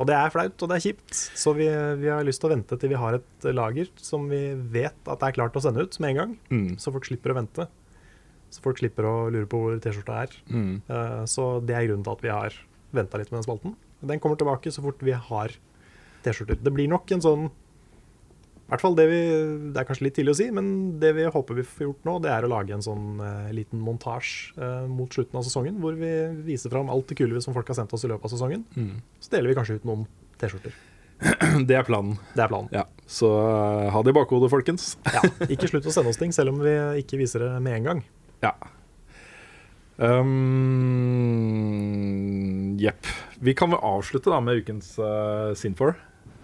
[0.03, 1.15] Og det er flaut, og det er kjipt.
[1.39, 1.69] Så vi,
[2.01, 4.41] vi har lyst til å vente til vi har et lager som vi
[4.75, 6.35] vet at det er klart å sende ut med en gang.
[6.51, 6.69] Mm.
[6.83, 7.69] Så folk slipper å vente.
[8.53, 10.35] Så folk slipper å lure på hvor T-skjorta er.
[10.51, 10.73] Mm.
[10.91, 12.59] Uh, Så det er grunnen til at vi har
[12.93, 13.77] venta litt med den spalten.
[14.03, 15.55] Den kommer tilbake så fort vi har
[16.27, 16.59] T-skjorter.
[16.59, 17.47] Det blir nok en sånn
[18.63, 19.21] i hvert fall det vi
[19.75, 20.67] Det er kanskje litt tidlig å si, men
[21.03, 23.83] det vi håper vi får gjort nå, det er å lage en sånn eh, liten
[23.85, 26.13] montasje eh, mot slutten av sesongen, hvor vi
[26.47, 28.65] viser fram alt det kule som folk har sendt oss i løpet av sesongen.
[28.73, 29.03] Mm.
[29.21, 30.07] Så deler vi kanskje ut noen
[30.41, 30.73] T-skjorter.
[31.69, 32.17] Det er planen.
[32.35, 32.71] Det er planen.
[32.75, 32.85] Ja.
[33.07, 34.97] Så uh, ha det i bakhodet, folkens.
[35.07, 36.73] Ja, ikke slutt å sende oss ting, selv om vi
[37.03, 38.01] ikke viser det med en gang.
[38.43, 38.53] Ja.
[40.03, 40.33] Um,
[42.81, 43.07] Jepp.
[43.39, 45.95] Vi kan vel avslutte da med ukens uh, Sinfor.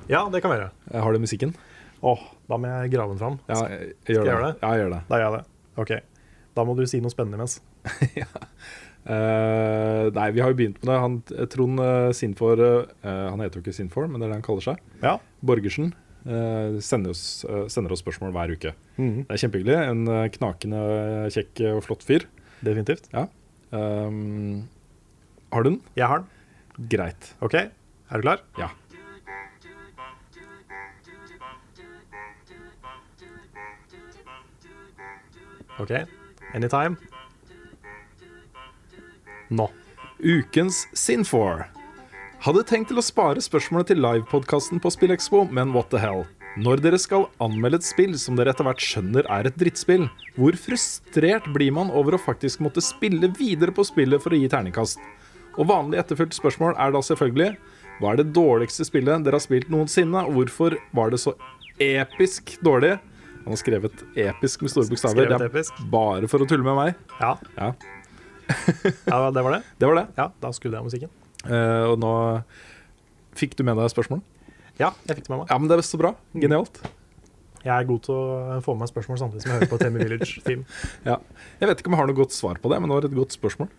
[0.08, 0.70] Ja, det kan vi gjøre.
[0.94, 1.56] Har du musikken?
[2.06, 3.38] Åh, da må jeg grave den fram.
[3.48, 4.32] Ja, jeg, jeg gjør jeg det.
[4.32, 4.52] gjøre det?
[4.62, 5.00] Ja, jeg gjør det.
[5.08, 5.46] Da gjør jeg det.
[5.82, 5.92] OK.
[6.58, 7.58] Da må du si noe spennende imens.
[9.08, 10.96] Eh, nei, vi har jo begynt med det.
[11.00, 11.14] Han,
[11.48, 14.66] Trond uh, Sinfor uh, Han heter jo ikke Sinfor, men det er det han kaller
[14.66, 14.82] seg.
[15.00, 15.14] Ja.
[15.40, 15.94] Borgersen.
[16.28, 18.74] eh, sender, oss, eh, sender oss spørsmål hver uke.
[18.98, 19.22] Mm.
[19.24, 19.76] Det er kjempehyggelig.
[19.94, 20.80] En eh, knakende
[21.32, 22.26] kjekk og flott fyr.
[22.60, 23.08] Definitivt.
[23.70, 24.66] Um,
[25.54, 25.80] har du den?
[25.96, 26.88] Jeg har den.
[26.92, 27.32] Greit.
[27.44, 28.42] OK, er du klar?
[28.58, 28.68] Ja.
[35.78, 35.92] OK.
[36.54, 36.96] Anytime.
[39.48, 39.70] Nå.
[40.18, 41.68] Ukens Sinfor.
[42.42, 46.24] Hadde tenkt til å spare spørsmålet til livepodkasten på SpillExpo, men what the hell.
[46.58, 50.56] Når dere skal anmelde et spill som dere etter hvert skjønner er et drittspill, hvor
[50.58, 55.02] frustrert blir man over å faktisk måtte spille videre på spillet for å gi terningkast?
[55.58, 57.52] Og vanlig etterfulgt spørsmål er da selvfølgelig
[57.98, 61.34] Hva er det dårligste spillet dere har spilt noensinne, og hvorfor var det så
[61.82, 62.96] episk dårlig?
[63.44, 65.28] Han har skrevet 'episk' med store bokstaver.
[65.28, 65.72] Det er episk.
[65.90, 66.94] bare for å tulle med meg.
[67.20, 67.36] Ja.
[67.56, 67.72] Ja,
[69.06, 69.62] ja, det var det.
[69.78, 70.06] det var det.
[70.16, 71.10] Ja, Da skrudde jeg musikken.
[71.46, 72.12] Uh, og nå
[73.38, 74.22] fikk du med deg spørsmål?
[74.78, 75.50] Ja, jeg fikk det med meg.
[75.50, 76.14] Ja, men det er så bra.
[76.34, 76.80] Genialt.
[77.64, 80.04] Jeg er god til å få med meg spørsmål samtidig som jeg hører på Temi
[80.04, 80.64] Village Team.
[81.04, 81.18] Ja.
[81.60, 83.16] Jeg vet ikke om jeg har noe godt svar på det, men det var et
[83.18, 83.70] godt spørsmål.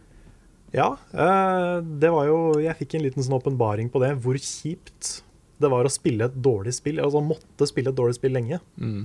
[0.75, 4.11] Ja, eh, det var jo Jeg fikk en liten sånn åpenbaring på det.
[4.21, 5.23] Hvor kjipt
[5.59, 7.01] det var å spille et dårlig spill.
[7.03, 8.61] Altså måtte spille et dårlig spill lenge.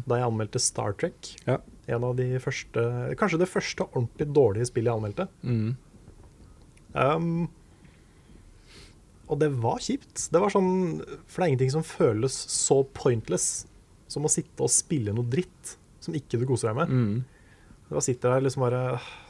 [0.06, 1.32] Da jeg anmeldte Star Trek.
[1.48, 1.58] Ja.
[1.90, 2.82] En av de første
[3.20, 5.26] Kanskje det første ordentlig dårlige spillet jeg anmeldte.
[5.42, 5.74] Mm.
[6.94, 7.48] Um,
[9.26, 10.28] og det var kjipt.
[10.30, 13.66] Det var sånn For det er ingenting som føles så pointless
[14.10, 16.92] som å sitte og spille noe dritt som ikke du koser deg med.
[16.92, 17.14] Mm.
[17.90, 18.82] Da sitter der liksom bare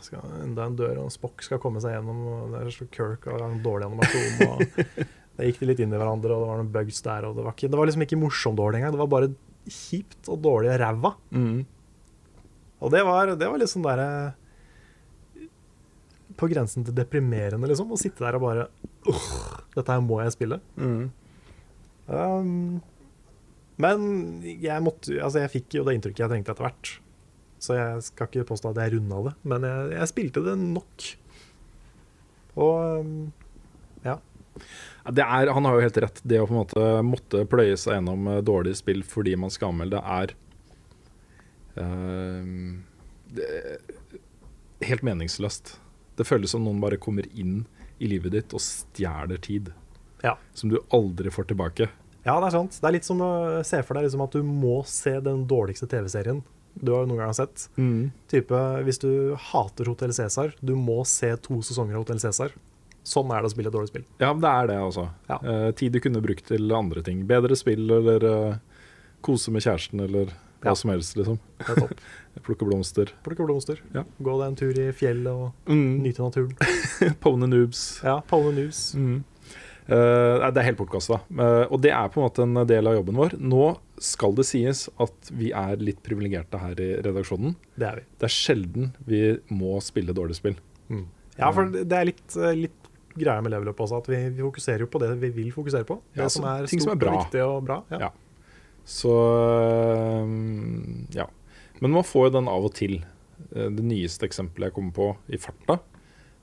[0.04, 2.86] skal, Enda en dør og en Spock skal komme seg gjennom, og det er så
[2.92, 4.34] Kirk og en dårlig animasjon.
[4.50, 5.04] Og
[5.34, 7.26] det gikk de litt inn i hverandre, og det var noen bugs der.
[7.26, 8.94] Det, var ikke, det var liksom ikke morsomt dårlig engang.
[8.94, 9.32] Det var bare
[9.66, 11.14] kjipt og dårlig ræva.
[11.34, 11.64] Mm.
[12.84, 14.08] Og det var, det var litt sånn derre
[16.38, 17.92] På grensen til deprimerende, liksom.
[17.94, 18.66] Å sitte der og bare
[19.74, 20.60] dette her må jeg spille.
[20.78, 21.08] Mm.
[22.06, 22.82] Um,
[23.80, 24.02] men
[24.44, 26.92] jeg måtte Altså, jeg fikk jo det inntrykket jeg trengte etter hvert.
[27.64, 31.06] Så jeg skal ikke påstå at jeg runda det, men jeg, jeg spilte det nok.
[32.60, 33.14] Og um,
[34.04, 34.18] ja.
[35.04, 36.20] Er, han har jo helt rett.
[36.24, 39.74] Det å på en måte måtte pløye seg gjennom eh, dårlige spill fordi man skal
[39.74, 40.32] anmelde, er
[41.76, 42.44] uh,
[43.36, 43.50] det
[44.88, 45.76] helt meningsløst.
[46.16, 47.64] Det føles som noen bare kommer inn
[47.98, 49.70] i livet ditt og stjeler tid
[50.24, 50.38] ja.
[50.56, 51.90] som du aldri får tilbake.
[52.24, 52.80] Ja, det er sant.
[52.80, 53.30] Det er litt som å
[53.66, 56.40] se for deg liksom at du må se den dårligste TV-serien
[56.74, 57.68] du har noen gang sett.
[58.30, 62.54] Type, Hvis du hater Hotell Cæsar, du må se to sesonger av Hotell Cæsar.
[63.04, 64.04] Sånn er det å spille dårlig spill.
[64.22, 65.08] Ja, men det er det, altså.
[65.28, 65.36] Ja.
[65.44, 67.26] Eh, tid du kunne brukt til andre ting.
[67.28, 68.54] Bedre spill eller eh,
[69.24, 70.32] kose med kjæresten eller
[70.64, 70.74] hva Ja.
[70.80, 71.36] som helst, liksom.
[71.60, 72.00] Det er topp.
[72.46, 73.12] Plukke blomster.
[73.26, 73.82] Plukke blomster.
[73.92, 74.06] Ja.
[74.24, 76.56] Gå deg en tur i fjellet og nyte naturen.
[77.22, 77.84] Pone noobs.
[78.02, 78.80] Ja, Pone noobs.
[78.96, 79.18] Mm.
[79.84, 81.18] Eh, det er helt bortkasta.
[81.28, 83.36] Uh, og det er på en måte en del av jobben vår.
[83.36, 83.66] Nå
[84.00, 87.52] skal det sies at vi er litt privilegerte her i redaksjonen.
[87.76, 88.06] Det er vi.
[88.16, 89.20] Det er sjelden vi
[89.52, 90.56] må spille dårlig spill.
[91.36, 92.83] Ja, for det det er litt, eh, litt
[93.16, 95.86] greia med level up også, at vi, vi fokuserer jo på det vi vil fokusere
[95.88, 96.00] på.
[96.14, 97.12] Det Ja, som er stort som er bra.
[97.14, 97.78] og viktig og bra.
[97.94, 97.98] Ja.
[98.06, 98.10] Ja.
[98.84, 99.12] Så
[99.64, 101.26] eh, ja.
[101.80, 102.98] Men man får jo den av og til.
[103.54, 105.78] Eh, Det nyeste eksempelet jeg kommer på i farta,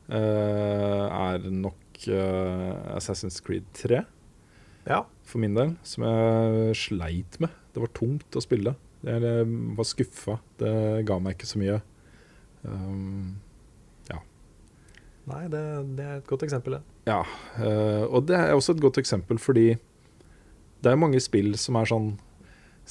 [0.10, 4.00] eh, er nok Assassin's Creed 3.
[4.88, 5.04] ja.
[5.24, 7.50] for min del, som jeg sleit med.
[7.74, 8.74] Det var tungt å spille.
[9.06, 9.22] Jeg
[9.78, 10.40] var skuffa.
[10.58, 11.78] Det ga meg ikke så mye.
[12.66, 13.38] Um,
[15.32, 15.62] Nei, det,
[15.98, 16.98] det er et godt eksempel, det.
[17.10, 17.22] ja.
[17.62, 19.70] eh, og det er også et godt eksempel fordi
[20.82, 22.12] det er mange spill som er sånn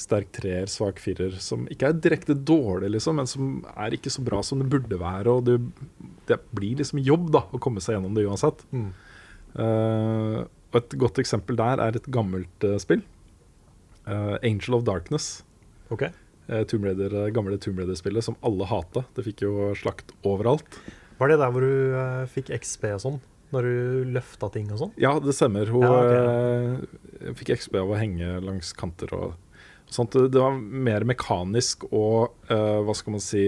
[0.01, 4.23] sterk treer, svak firer, som ikke er direkte dårlig, liksom, men som er ikke så
[4.25, 5.35] bra som det burde være.
[5.35, 5.59] Og det,
[6.31, 8.63] det blir liksom jobb da, å komme seg gjennom det uansett.
[8.71, 8.89] Mm.
[9.59, 10.39] Uh,
[10.71, 13.03] og et godt eksempel der er et gammelt uh, spill.
[14.07, 15.41] Uh, Angel of Darkness.
[15.91, 16.15] Okay.
[16.71, 19.05] Tomb Raider, gamle Tomb Raider-spillet som alle hata.
[19.15, 20.81] Det fikk jo slakt overalt.
[21.21, 23.19] Var det der hvor du uh, fikk XP og sånn?
[23.51, 24.93] Når du løfta ting og sånn?
[25.01, 25.67] Ja, det stemmer.
[25.69, 26.21] Hun Ja, okay,
[27.27, 29.29] eh, fikk XP av å henge langs kanter og
[29.91, 30.13] sånt.
[30.15, 33.45] Det var mer mekanisk og uh, hva skal man si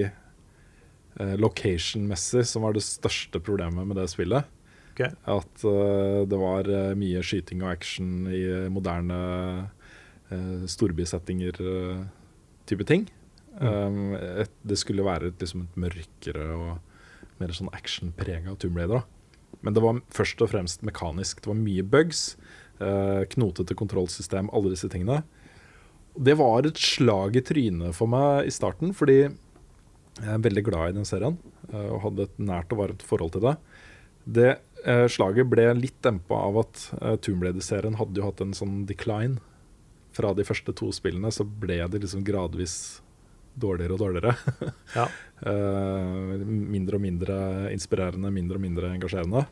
[1.13, 4.49] location-messig som var det største problemet med det spillet.
[4.95, 5.13] Okay.
[5.29, 6.65] At det var
[6.97, 9.21] mye skyting og action i moderne
[10.33, 13.05] uh, storbysettinger-type ting.
[13.61, 16.81] Um, et, det skulle være liksom et mørkere og
[17.41, 19.03] mer sånn actionprega Tomb Raider.
[19.03, 19.59] Da.
[19.63, 21.43] Men det var først og fremst mekanisk.
[21.43, 22.37] Det var mye bugs,
[22.81, 25.23] eh, knotete kontrollsystem, alle disse tingene.
[26.19, 29.31] Det var et slag i trynet for meg i starten, fordi
[30.21, 31.39] jeg er veldig glad i den serien
[31.73, 33.55] eh, og hadde et nært og varmt forhold til det.
[34.25, 34.51] Det
[34.85, 38.83] eh, slaget ble litt dempa av at eh, Tomb Raider-serien hadde jo hatt en sånn
[38.89, 39.41] decline.
[40.13, 43.01] Fra de første to spillene så ble det liksom gradvis
[43.55, 44.35] dårligere og dårligere.
[44.97, 45.07] Ja.
[45.43, 47.37] Eh, mindre og mindre
[47.73, 49.47] inspirerende, mindre og mindre engasjerende.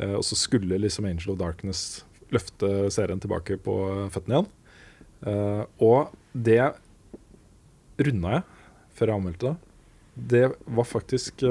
[0.00, 2.02] Eh, og så skulle liksom Angel of Darkness
[2.34, 3.74] løfte serien tilbake på
[4.14, 4.50] føttene igjen.
[5.30, 6.62] Eh, og det
[8.00, 8.46] runda jeg
[8.96, 9.56] før jeg anmeldte det.
[10.30, 11.44] Det var faktisk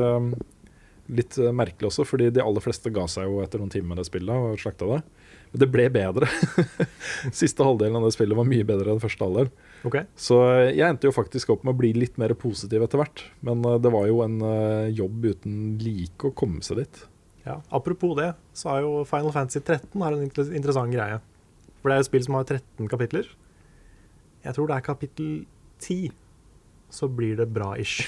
[1.10, 4.10] litt merkelig også, fordi de aller fleste ga seg jo etter noen timer med det
[4.10, 5.00] spillet og slakta det.
[5.50, 6.30] Men det ble bedre.
[7.40, 9.50] Siste halvdelen av det spillet var mye bedre enn første halvdel.
[9.88, 9.96] OK.
[10.20, 10.38] Så
[10.74, 13.24] jeg endte jo faktisk opp med å bli litt mer positiv etter hvert.
[13.46, 17.02] Men eh, det var jo en eh, jobb uten like å komme seg dit.
[17.46, 21.22] Ja, apropos det, så har jo Final Fantasy 13 har en interessant greie.
[21.80, 23.30] For det er et spill som har 13 kapitler.
[24.44, 25.30] Jeg tror det er kapittel
[25.84, 26.12] 10,
[26.92, 28.04] så blir det bra-ish.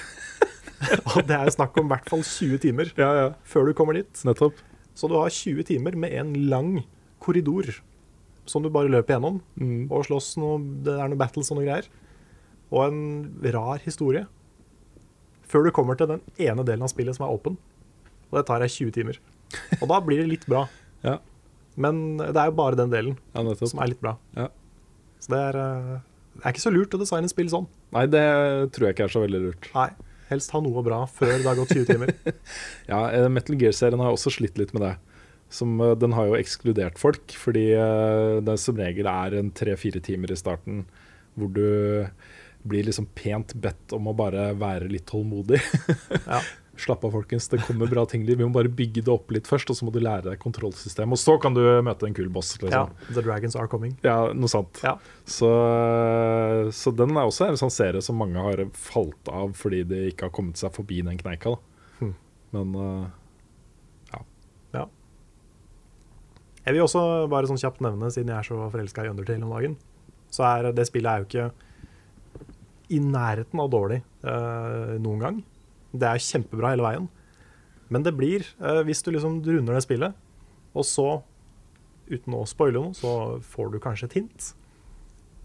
[1.14, 3.28] Og det er jo snakk om i hvert fall 20 timer Ja, ja.
[3.48, 4.12] før du kommer dit.
[4.28, 4.60] Nettopp.
[4.98, 6.72] Så du har 20 timer med en lang
[7.22, 7.70] korridor
[8.50, 9.40] som du bare løper gjennom.
[9.60, 9.90] Mm.
[9.90, 11.90] Og slåss noe Det er noen battles og noe greier.
[12.72, 13.02] Og en
[13.54, 14.26] rar historie.
[15.52, 17.58] Før du kommer til den ene delen av spillet som er åpen.
[18.32, 19.20] Og det tar deg 20 timer.
[19.82, 20.68] Og da blir det litt bra.
[21.02, 21.16] Ja.
[21.82, 24.12] Men det er jo bare den delen ja, som er litt bra.
[24.38, 24.52] Ja.
[25.18, 25.96] Så det er, eh,
[26.36, 27.66] det er ikke så lurt å designe spill sånn.
[27.96, 28.22] Nei, det
[28.76, 29.70] tror jeg ikke er så veldig lurt.
[29.74, 29.88] Nei.
[30.30, 32.14] Helst ha noe bra før det har gått 20 timer.
[32.92, 34.94] Ja, eh, Metal Gear-serien har også slitt litt med det.
[35.52, 40.00] Som, eh, den har jo ekskludert folk, fordi eh, det som regel er en tre-fire
[40.04, 40.86] timer i starten
[41.36, 42.08] hvor du
[42.68, 45.62] blir liksom pent bedt om å bare være litt tålmodig.
[46.28, 46.42] Ja.
[46.82, 47.46] Slapp av, folkens.
[47.52, 48.24] Det kommer bra ting.
[48.26, 51.14] Vi må bare bygge det opp litt først, og så må du lære deg kontrollsystemet.
[51.14, 52.56] Og så kan du møte en kul boss.
[52.62, 52.72] Liksom.
[52.74, 53.12] ja.
[53.12, 53.92] The Dragons Are Coming.
[54.08, 54.80] Ja, noe sant.
[54.82, 54.96] Ja.
[55.30, 55.50] Så,
[56.74, 60.30] så den er også en sånn serie som mange har falt av fordi de ikke
[60.30, 61.54] har kommet seg forbi den kneika.
[62.00, 62.16] Hmm.
[62.56, 63.06] Men eh,
[64.72, 64.88] Ja.
[66.62, 67.02] Jeg vil også
[67.32, 69.78] bare sånn kjapt nevne, siden jeg er så forelska i Undertale om dagen,
[70.32, 71.48] så er det spillet er jo ikke
[72.92, 75.40] i nærheten av dårlig eh, noen gang.
[75.92, 77.08] Det er kjempebra hele veien.
[77.92, 80.18] Men det blir, eh, hvis du liksom runder det spillet,
[80.72, 81.08] og så,
[82.12, 84.52] uten å spoile noe, så får du kanskje et hint.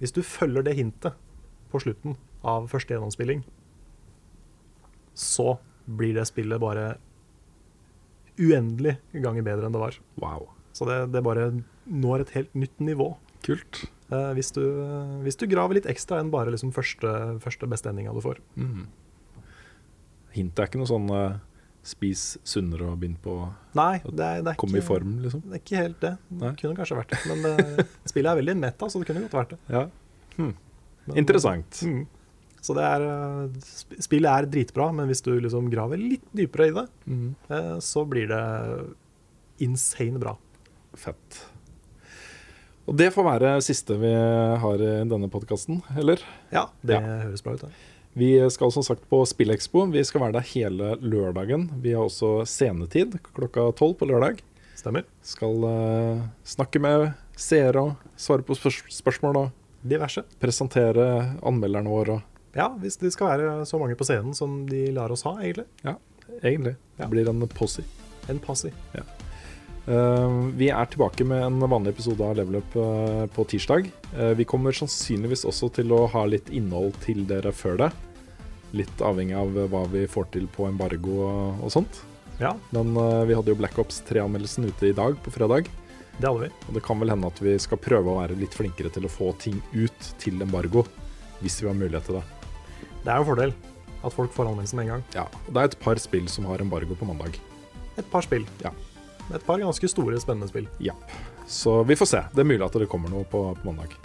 [0.03, 1.17] Hvis du følger det hintet
[1.73, 3.43] på slutten av første gjennomspilling,
[5.17, 5.57] så
[5.87, 6.99] blir det spillet bare
[8.37, 9.99] uendelig ganger bedre enn det var.
[10.21, 10.56] wow.
[10.77, 11.49] Så det, det bare
[11.89, 13.11] når et helt nytt nivå.
[13.47, 13.85] Kult.
[14.13, 14.61] Eh, hvis, du,
[15.25, 17.11] hvis du graver litt ekstra enn bare liksom første,
[17.43, 18.39] første beste endinga du får.
[18.61, 18.85] Mm.
[20.37, 21.39] Hintet er ikke noe sånn eh,
[21.87, 23.37] spis sunnere og begynn på
[23.79, 25.45] Nei, det er, det er, komme i form, liksom.
[25.47, 26.13] det er ikke helt det.
[26.29, 26.53] Det Nei.
[26.61, 27.21] kunne kanskje vært det.
[27.31, 29.61] Men det, spillet er veldig meta, så det kunne godt vært det.
[29.73, 29.85] Ja.
[30.37, 30.55] Men,
[31.23, 31.81] Interessant.
[31.87, 32.05] Mm.
[32.67, 33.67] Så det er eh,
[34.03, 37.29] Spillet er dritbra, men hvis du liksom graver litt dypere i det, Mm.
[37.55, 38.43] eh, så blir det
[39.63, 40.35] insane bra.
[40.97, 41.43] Fett.
[42.87, 44.13] Og det får være siste vi
[44.63, 46.21] har i denne podkasten, eller?
[46.55, 47.01] Ja, det Ja.
[47.27, 47.65] høres bra ut.
[47.67, 47.69] Da.
[48.17, 49.87] Vi skal som sagt på Spillekspo.
[49.93, 51.67] Vi skal være der hele lørdagen.
[51.83, 54.39] Vi har også scenetid klokka tolv på lørdag.
[54.77, 55.05] Stemmer.
[55.23, 59.51] Skal uh, snakke med seere og svare på spør spørsmål og
[59.87, 60.23] Diverse.
[60.41, 62.15] presentere anmelderne våre.
[62.21, 62.23] og
[62.57, 65.67] Ja, hvis det skal være så mange på scenen som de lar oss ha, egentlig.
[65.85, 65.97] Ja,
[66.43, 66.77] Egentlig.
[66.99, 67.05] Ja.
[67.05, 67.85] Det blir en posse.
[68.29, 69.03] En posi Eh,
[69.87, 73.87] vi er tilbake med en vanlig episode av Level Up eh, på tirsdag.
[74.17, 77.91] Eh, vi kommer sannsynligvis også til å ha litt innhold til dere før det.
[78.75, 82.01] Litt avhengig av hva vi får til på embargo og, og sånt.
[82.43, 85.71] Ja, Men eh, vi hadde jo Black Ops 3-anmeldelsen ute i dag, på fredag.
[86.19, 86.51] det hadde vi.
[86.67, 89.13] Og det kan vel hende at vi skal prøve å være litt flinkere til å
[89.13, 90.83] få ting ut til embargo.
[91.45, 92.25] Hvis vi har mulighet til det.
[93.05, 93.55] Det er jo en fordel
[94.03, 95.07] at folk får anmeldelsen med en gang.
[95.15, 97.39] Ja, Det er et par spill som har embargo på mandag.
[97.97, 98.45] Et par spill.
[98.65, 98.75] Ja.
[99.35, 100.69] Et par ganske store, spennende spill.
[100.79, 100.95] Ja.
[101.47, 102.21] Så vi får se.
[102.35, 103.97] Det er mulig at det kommer noe på, på mandag.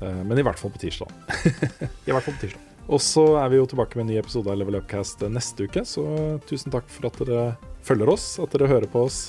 [0.00, 1.10] Eh, men i hvert fall på tirsdag.
[2.06, 2.68] I hvert fall på tirsdag.
[2.92, 5.84] Og så er vi jo tilbake med en ny episode av Level Upcast neste uke,
[5.86, 6.02] så
[6.50, 7.44] tusen takk for at dere
[7.86, 9.20] følger oss, at dere hører på oss,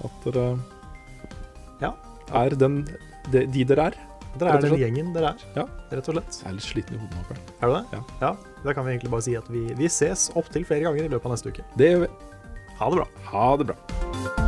[0.00, 0.46] at dere
[1.82, 1.92] Ja.
[2.32, 2.82] er den,
[3.30, 3.98] de, de dere er.
[4.40, 5.66] Dere er den gjengen dere er, Ja.
[5.92, 6.38] rett og slett.
[6.40, 7.24] Jeg er litt sliten i hodet nå.
[7.28, 7.42] Karl.
[7.60, 7.84] Er du det?
[7.92, 8.02] Ja.
[8.22, 8.32] ja.
[8.64, 11.28] Da kan vi egentlig bare si at vi, vi ses opptil flere ganger i løpet
[11.28, 11.66] av neste uke.
[11.76, 12.14] Det gjør vi.
[12.80, 13.10] Ha det bra.
[13.34, 14.41] Ha det bra.